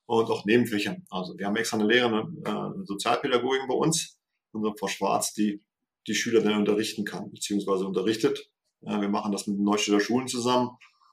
und 0.06 0.30
auch 0.30 0.44
Nebenfächern. 0.44 1.04
Also 1.10 1.36
wir 1.38 1.46
haben 1.46 1.56
extra 1.56 1.78
eine 1.78 1.86
Lehrerin 1.86 2.42
äh, 2.44 2.86
Sozialpädagogin 2.86 3.68
bei 3.68 3.74
uns, 3.74 4.18
unsere 4.52 4.76
Frau 4.76 4.88
Schwarz, 4.88 5.34
die 5.34 5.62
die 6.06 6.14
Schüler 6.14 6.40
dann 6.40 6.58
unterrichten 6.58 7.04
kann, 7.04 7.30
beziehungsweise 7.32 7.86
unterrichtet. 7.86 8.48
Wir 8.80 9.08
machen 9.08 9.32
das 9.32 9.48
mit 9.48 9.58
Neustädter 9.58 9.98
Schulen 9.98 10.28
zusammen. 10.28 10.70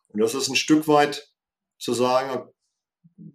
Und 0.10 0.22
das 0.22 0.36
ist 0.36 0.50
ein 0.50 0.56
Stück 0.56 0.88
weit 0.88 1.34
zu 1.80 1.94
sagen, 1.94 2.48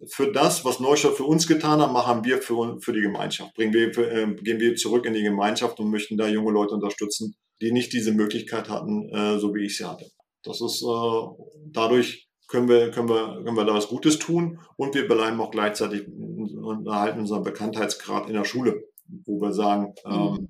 für 0.06 0.32
das, 0.32 0.64
was 0.64 0.80
Neustadt 0.80 1.14
für 1.14 1.24
uns 1.24 1.46
getan 1.46 1.80
hat, 1.80 1.92
machen 1.92 2.24
wir 2.24 2.40
für, 2.40 2.80
für 2.80 2.92
die 2.92 3.00
Gemeinschaft. 3.00 3.54
Bringen 3.54 3.72
wir, 3.72 3.96
äh, 3.96 4.34
gehen 4.34 4.60
wir 4.60 4.76
zurück 4.76 5.06
in 5.06 5.14
die 5.14 5.22
Gemeinschaft 5.22 5.78
und 5.80 5.90
möchten 5.90 6.16
da 6.16 6.28
junge 6.28 6.52
Leute 6.52 6.74
unterstützen, 6.74 7.36
die 7.60 7.72
nicht 7.72 7.92
diese 7.92 8.12
Möglichkeit 8.12 8.68
hatten, 8.68 9.08
äh, 9.10 9.38
so 9.38 9.54
wie 9.54 9.66
ich 9.66 9.76
sie 9.76 9.84
hatte. 9.84 10.10
Das 10.42 10.60
ist 10.60 10.82
äh, 10.82 11.44
dadurch 11.66 12.27
können 12.48 12.68
wir, 12.68 12.90
können 12.90 13.08
wir, 13.08 13.42
können 13.44 13.56
wir 13.56 13.64
da 13.64 13.74
was 13.74 13.88
Gutes 13.88 14.18
tun 14.18 14.58
und 14.76 14.94
wir 14.94 15.06
bleiben 15.06 15.40
auch 15.40 15.50
gleichzeitig 15.50 16.08
und 16.08 16.86
erhalten 16.86 17.20
unseren 17.20 17.44
Bekanntheitsgrad 17.44 18.28
in 18.28 18.34
der 18.34 18.44
Schule, 18.44 18.84
wo 19.24 19.40
wir 19.40 19.52
sagen, 19.52 19.94
mhm. 20.04 20.12
ähm, 20.12 20.48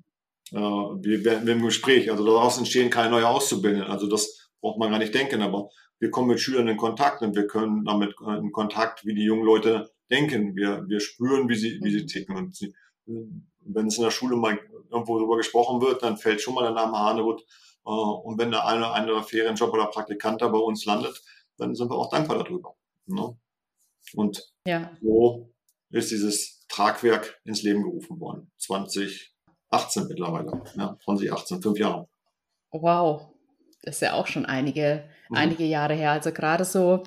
äh, 0.51 1.03
wir 1.03 1.25
werden 1.25 1.47
im 1.47 1.63
Gespräch, 1.63 2.09
also 2.09 2.25
daraus 2.25 2.57
entstehen 2.57 2.89
keine 2.89 3.11
neue 3.11 3.27
Auszubildenden, 3.27 3.89
also 3.91 4.07
das 4.07 4.49
braucht 4.61 4.79
man 4.79 4.89
gar 4.89 4.99
nicht 4.99 5.13
denken, 5.13 5.41
aber 5.41 5.69
wir 5.99 6.11
kommen 6.11 6.29
mit 6.29 6.39
Schülern 6.39 6.67
in 6.67 6.77
Kontakt 6.77 7.21
und 7.21 7.35
wir 7.35 7.45
können 7.45 7.83
damit 7.83 8.15
in 8.41 8.51
Kontakt, 8.51 9.05
wie 9.05 9.13
die 9.13 9.23
jungen 9.25 9.43
Leute 9.43 9.91
denken. 10.09 10.55
Wir, 10.55 10.85
wir 10.87 10.99
spüren, 10.99 11.49
wie 11.49 11.55
sie, 11.55 11.79
wie 11.81 11.91
sie 11.91 12.03
mhm. 12.03 12.07
ticken 12.07 12.35
und 12.37 12.55
sie, 12.55 12.73
wenn 13.05 13.87
es 13.87 13.97
in 13.97 14.03
der 14.03 14.11
Schule 14.11 14.35
mal 14.35 14.57
irgendwo 14.89 15.17
darüber 15.17 15.37
gesprochen 15.37 15.81
wird, 15.81 16.01
dann 16.03 16.17
fällt 16.17 16.41
schon 16.41 16.55
mal 16.55 16.63
der 16.63 16.71
Name 16.71 16.97
Hanewut. 16.97 17.41
Äh, 17.85 17.89
und 17.89 18.39
wenn 18.39 18.51
der 18.51 18.65
eine, 18.65 18.91
eine 18.91 19.21
Ferienjob 19.21 19.73
oder 19.73 19.85
Praktikant 19.87 20.41
da 20.41 20.47
bei 20.47 20.57
uns 20.57 20.85
landet, 20.85 21.21
dann 21.59 21.75
sind 21.75 21.89
wir 21.89 21.95
auch 21.95 22.09
dankbar 22.09 22.43
darüber. 22.43 22.75
Ne? 23.05 23.37
Und 24.13 24.53
ja. 24.65 24.91
so 25.01 25.51
ist 25.91 26.11
dieses 26.11 26.65
Tragwerk 26.67 27.39
ins 27.43 27.63
Leben 27.63 27.83
gerufen 27.83 28.19
worden. 28.19 28.51
2018 28.57 30.07
mittlerweile. 30.07 30.63
Ja, 30.75 30.97
2018, 31.03 31.61
fünf 31.61 31.79
Jahre. 31.79 32.07
Wow, 32.71 33.33
das 33.81 33.95
ist 33.95 34.01
ja 34.01 34.13
auch 34.13 34.27
schon 34.27 34.45
einige, 34.45 35.09
mhm. 35.29 35.37
einige 35.37 35.65
Jahre 35.65 35.95
her. 35.95 36.11
Also 36.11 36.31
gerade 36.31 36.65
so, 36.65 37.03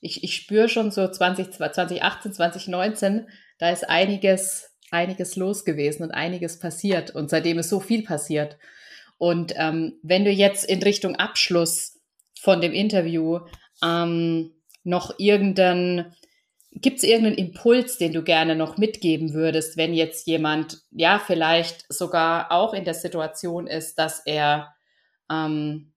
ich, 0.00 0.22
ich 0.22 0.36
spüre 0.36 0.68
schon 0.68 0.90
so 0.90 1.08
20, 1.08 1.52
2018, 1.52 2.32
2019, 2.34 3.28
da 3.58 3.70
ist 3.70 3.88
einiges, 3.88 4.70
einiges 4.90 5.36
los 5.36 5.64
gewesen 5.64 6.02
und 6.02 6.10
einiges 6.10 6.58
passiert. 6.58 7.10
Und 7.14 7.30
seitdem 7.30 7.58
ist 7.58 7.70
so 7.70 7.80
viel 7.80 8.02
passiert. 8.02 8.58
Und 9.18 9.54
ähm, 9.56 9.98
wenn 10.02 10.24
du 10.24 10.30
jetzt 10.30 10.64
in 10.64 10.82
Richtung 10.82 11.16
Abschluss 11.16 11.98
von 12.40 12.60
dem 12.60 12.72
Interview 12.72 13.40
ähm, 13.82 14.52
noch 14.84 15.18
irgendeinen, 15.18 16.14
gibt 16.72 16.98
es 16.98 17.04
irgendeinen 17.04 17.38
Impuls, 17.38 17.98
den 17.98 18.12
du 18.12 18.22
gerne 18.22 18.54
noch 18.54 18.76
mitgeben 18.76 19.34
würdest, 19.34 19.76
wenn 19.76 19.94
jetzt 19.94 20.26
jemand, 20.26 20.82
ja, 20.90 21.18
vielleicht 21.18 21.90
sogar 21.92 22.52
auch 22.52 22.74
in 22.74 22.84
der 22.84 22.94
Situation 22.94 23.66
ist, 23.66 23.98
dass 23.98 24.20
er 24.24 24.74
ähm, 25.30 25.92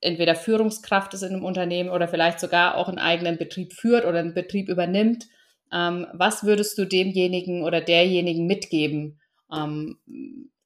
entweder 0.00 0.34
Führungskraft 0.34 1.14
ist 1.14 1.22
in 1.22 1.34
einem 1.34 1.44
Unternehmen 1.44 1.90
oder 1.90 2.08
vielleicht 2.08 2.38
sogar 2.38 2.76
auch 2.76 2.88
einen 2.88 2.98
eigenen 2.98 3.38
Betrieb 3.38 3.72
führt 3.72 4.04
oder 4.04 4.18
einen 4.18 4.34
Betrieb 4.34 4.68
übernimmt. 4.68 5.26
Ähm, 5.72 6.06
was 6.12 6.44
würdest 6.44 6.76
du 6.78 6.84
demjenigen 6.84 7.64
oder 7.64 7.80
derjenigen 7.80 8.46
mitgeben, 8.46 9.18
ähm, 9.52 9.98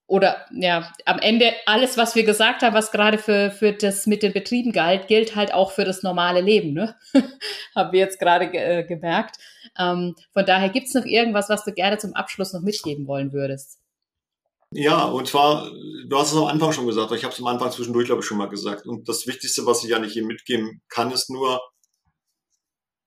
oder 0.08 0.46
ja, 0.50 0.90
am 1.04 1.18
Ende 1.18 1.52
alles, 1.66 1.98
was 1.98 2.14
wir 2.14 2.24
gesagt 2.24 2.62
haben, 2.62 2.74
was 2.74 2.90
gerade 2.90 3.18
für, 3.18 3.50
für 3.50 3.72
das 3.72 4.06
mit 4.06 4.22
den 4.22 4.32
Betrieben 4.32 4.72
galt, 4.72 5.06
gilt 5.06 5.36
halt 5.36 5.52
auch 5.52 5.70
für 5.70 5.84
das 5.84 6.02
normale 6.02 6.40
Leben, 6.40 6.72
ne? 6.72 6.96
haben 7.76 7.92
wir 7.92 8.00
jetzt 8.00 8.18
gerade 8.18 8.50
ge 8.50 8.58
äh, 8.60 8.84
gemerkt. 8.84 9.36
Ähm, 9.78 10.16
von 10.32 10.46
daher 10.46 10.70
gibt's 10.70 10.94
noch 10.94 11.04
irgendwas, 11.04 11.50
was 11.50 11.62
du 11.64 11.72
gerne 11.72 11.98
zum 11.98 12.14
Abschluss 12.14 12.54
noch 12.54 12.62
mitgeben 12.62 13.06
wollen 13.06 13.34
würdest? 13.34 13.80
Ja, 14.72 15.04
und 15.04 15.28
zwar, 15.28 15.70
du 15.70 16.18
hast 16.18 16.32
es 16.32 16.38
am 16.38 16.44
Anfang 16.44 16.72
schon 16.72 16.86
gesagt, 16.86 17.12
ich 17.12 17.24
habe 17.24 17.34
es 17.34 17.40
am 17.40 17.46
Anfang 17.46 17.70
zwischendurch, 17.70 18.06
glaube 18.06 18.20
ich, 18.20 18.26
schon 18.26 18.38
mal 18.38 18.48
gesagt. 18.48 18.86
Und 18.86 19.08
das 19.10 19.26
Wichtigste, 19.26 19.66
was 19.66 19.84
ich 19.84 19.90
ja 19.90 19.98
nicht 19.98 20.14
hier 20.14 20.24
mitgeben 20.24 20.80
kann, 20.88 21.10
ist 21.10 21.28
nur, 21.28 21.60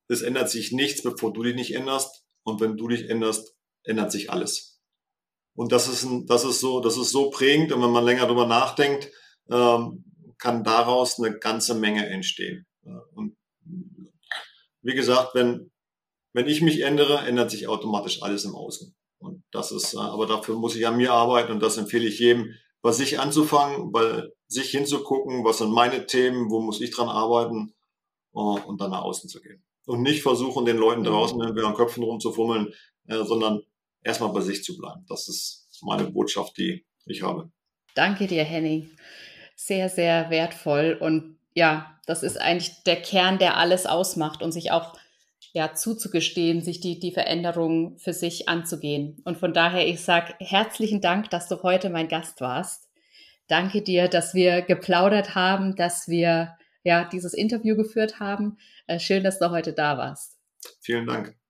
es 0.08 0.22
ändert 0.22 0.52
sich 0.52 0.72
nichts, 0.72 1.02
bevor 1.02 1.34
du 1.34 1.42
dich 1.42 1.56
nicht 1.56 1.74
änderst. 1.74 2.24
Und 2.44 2.62
wenn 2.62 2.78
du 2.78 2.88
dich 2.88 3.10
änderst, 3.10 3.56
ändert 3.84 4.12
sich 4.12 4.32
alles. 4.32 4.71
Und 5.56 5.72
das 5.72 5.88
ist, 5.88 6.04
ein, 6.04 6.26
das 6.26 6.44
ist 6.46 6.60
so, 6.60 6.80
das 6.80 6.98
ist 6.98 7.12
so 7.12 7.30
prägend. 7.30 7.72
Und 7.72 7.82
wenn 7.82 7.92
man 7.92 8.06
länger 8.06 8.28
drüber 8.28 8.46
nachdenkt, 8.46 9.12
ähm, 9.50 10.04
kann 10.38 10.64
daraus 10.64 11.20
eine 11.20 11.38
ganze 11.38 11.76
Menge 11.76 12.08
entstehen. 12.08 12.66
Und 13.14 13.36
wie 14.82 14.96
gesagt, 14.96 15.36
wenn, 15.36 15.72
wenn 16.34 16.48
ich 16.48 16.62
mich 16.62 16.82
ändere, 16.82 17.20
ändert 17.20 17.52
sich 17.52 17.68
automatisch 17.68 18.24
alles 18.24 18.46
im 18.46 18.56
Außen. 18.56 18.96
Und 19.20 19.44
das 19.52 19.72
ist, 19.72 19.94
äh, 19.94 19.98
aber 19.98 20.26
dafür 20.26 20.56
muss 20.56 20.76
ich 20.76 20.88
an 20.88 20.98
mir 20.98 21.14
arbeiten 21.14 21.52
und 21.52 21.62
das 21.62 21.78
empfehle 21.78 22.08
ich 22.08 22.20
jedem, 22.20 22.56
bei 22.82 22.92
sich 22.92 23.20
anzufangen, 23.20 23.92
bei 23.92 24.28
sich 24.48 24.72
hinzugucken, 24.72 25.46
was 25.46 25.60
sind 25.60 25.72
meine 25.72 26.08
Themen, 26.08 26.50
wo 26.50 26.60
muss 26.60 26.82
ich 26.82 26.90
dran 26.90 27.10
arbeiten 27.10 27.74
äh, 28.34 28.40
und 28.40 28.82
dann 28.82 28.92
nach 28.92 29.04
außen 29.04 29.30
zu 29.30 29.40
gehen. 29.42 29.64
Und 29.86 30.02
nicht 30.02 30.24
versuchen, 30.24 30.66
den 30.66 30.78
Leuten 30.78 31.04
draußen 31.04 31.40
irgendwie 31.40 31.64
an 31.64 31.76
Köpfen 31.76 32.04
rumzufummeln, 32.04 32.74
äh, 33.08 33.24
sondern 33.24 33.62
erstmal 34.04 34.32
bei 34.32 34.42
sich 34.42 34.64
zu 34.64 34.78
bleiben. 34.78 35.06
Das 35.08 35.28
ist 35.28 35.68
meine 35.82 36.06
Botschaft, 36.06 36.58
die 36.58 36.86
ich 37.06 37.24
habe. 37.24 37.52
Danke 37.96 38.28
dir, 38.28 38.44
Henning. 38.44 38.90
Sehr, 39.56 39.90
sehr 39.90 40.30
wertvoll. 40.30 40.98
Und 41.00 41.38
ja, 41.54 42.00
das 42.06 42.24
ist 42.24 42.40
eigentlich 42.40 42.84
der 42.84 43.02
Kern, 43.02 43.38
der 43.38 43.58
alles 43.58 43.86
ausmacht 43.86 44.42
und 44.42 44.52
sich 44.52 44.72
auch 44.72 44.98
ja, 45.54 45.74
zuzugestehen, 45.74 46.62
sich 46.62 46.80
die, 46.80 47.00
die 47.00 47.12
Veränderung 47.12 47.98
für 47.98 48.14
sich 48.14 48.48
anzugehen. 48.48 49.22
Und 49.26 49.38
von 49.38 49.54
daher, 49.54 49.86
ich 49.88 50.02
sage 50.02 50.34
herzlichen 50.40 51.02
Dank, 51.02 51.30
dass 51.30 51.48
du 51.50 51.62
heute 51.62 51.90
mein 51.90 52.08
Gast 52.08 52.40
warst. 52.42 52.90
Danke 53.48 53.82
dir, 53.82 54.08
dass 54.08 54.34
wir 54.34 54.62
geplaudert 54.62 55.36
haben, 55.36 55.76
dass 55.76 56.08
wir 56.08 56.58
ja 56.84 57.04
dieses 57.04 57.34
Interview 57.34 57.76
geführt 57.76 58.20
haben. 58.20 58.58
Äh, 58.88 59.00
schön, 59.00 59.24
dass 59.24 59.40
du 59.40 59.52
heute 59.52 59.74
da 59.74 59.98
warst. 59.98 60.38
Vielen 60.80 61.06
Dank. 61.06 61.41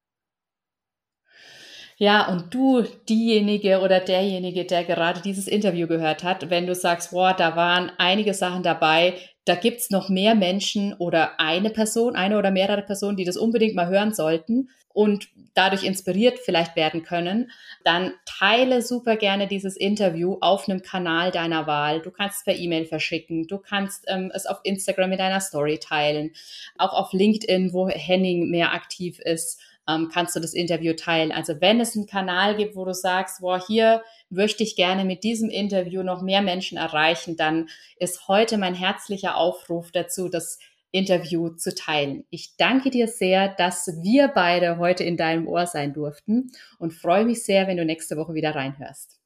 Ja, 2.01 2.27
und 2.29 2.51
du, 2.51 2.81
diejenige 2.81 3.79
oder 3.81 3.99
derjenige, 3.99 4.65
der 4.65 4.83
gerade 4.83 5.21
dieses 5.21 5.47
Interview 5.47 5.85
gehört 5.85 6.23
hat, 6.23 6.49
wenn 6.49 6.65
du 6.65 6.73
sagst, 6.73 7.11
boah, 7.11 7.35
da 7.35 7.55
waren 7.55 7.91
einige 7.99 8.33
Sachen 8.33 8.63
dabei, 8.63 9.13
da 9.45 9.53
gibt's 9.53 9.91
noch 9.91 10.09
mehr 10.09 10.33
Menschen 10.33 10.95
oder 10.95 11.39
eine 11.39 11.69
Person, 11.69 12.15
eine 12.15 12.39
oder 12.39 12.49
mehrere 12.49 12.81
Personen, 12.81 13.17
die 13.17 13.23
das 13.23 13.37
unbedingt 13.37 13.75
mal 13.75 13.87
hören 13.87 14.15
sollten 14.15 14.69
und 14.89 15.27
dadurch 15.53 15.83
inspiriert 15.83 16.39
vielleicht 16.39 16.75
werden 16.75 17.03
können, 17.03 17.51
dann 17.83 18.13
teile 18.25 18.81
super 18.81 19.15
gerne 19.15 19.45
dieses 19.45 19.77
Interview 19.77 20.37
auf 20.41 20.67
einem 20.67 20.81
Kanal 20.81 21.29
deiner 21.29 21.67
Wahl. 21.67 22.01
Du 22.01 22.09
kannst 22.09 22.39
es 22.39 22.43
per 22.45 22.55
E-Mail 22.55 22.85
verschicken, 22.85 23.45
du 23.45 23.59
kannst 23.59 24.05
ähm, 24.07 24.31
es 24.33 24.47
auf 24.47 24.57
Instagram 24.63 25.11
in 25.11 25.17
deiner 25.19 25.39
Story 25.39 25.77
teilen, 25.77 26.31
auch 26.79 26.93
auf 26.93 27.13
LinkedIn, 27.13 27.73
wo 27.73 27.89
Henning 27.89 28.49
mehr 28.49 28.73
aktiv 28.73 29.19
ist 29.19 29.61
ähm, 29.87 30.09
kannst 30.13 30.35
du 30.35 30.39
das 30.39 30.53
Interview 30.53 30.93
teilen. 30.93 31.31
Also 31.31 31.59
wenn 31.59 31.79
es 31.79 31.95
einen 31.95 32.05
Kanal 32.05 32.55
gibt, 32.55 32.75
wo 32.75 32.85
du 32.85 32.93
sagst, 32.93 33.41
boah, 33.41 33.61
hier 33.65 34.03
möchte 34.29 34.63
ich 34.63 34.75
gerne 34.75 35.05
mit 35.05 35.23
diesem 35.23 35.49
Interview 35.49 36.03
noch 36.03 36.21
mehr 36.21 36.41
Menschen 36.41 36.77
erreichen, 36.77 37.35
dann 37.37 37.69
ist 37.97 38.27
heute 38.27 38.57
mein 38.57 38.75
herzlicher 38.75 39.35
Aufruf 39.35 39.91
dazu, 39.91 40.29
das 40.29 40.59
Interview 40.91 41.49
zu 41.49 41.73
teilen. 41.73 42.25
Ich 42.29 42.57
danke 42.57 42.89
dir 42.89 43.07
sehr, 43.07 43.47
dass 43.47 43.87
wir 44.01 44.27
beide 44.27 44.77
heute 44.77 45.03
in 45.03 45.15
deinem 45.15 45.47
Ohr 45.47 45.65
sein 45.65 45.93
durften 45.93 46.51
und 46.79 46.93
freue 46.93 47.25
mich 47.25 47.43
sehr, 47.43 47.67
wenn 47.67 47.77
du 47.77 47.85
nächste 47.85 48.17
Woche 48.17 48.33
wieder 48.33 48.55
reinhörst. 48.55 49.20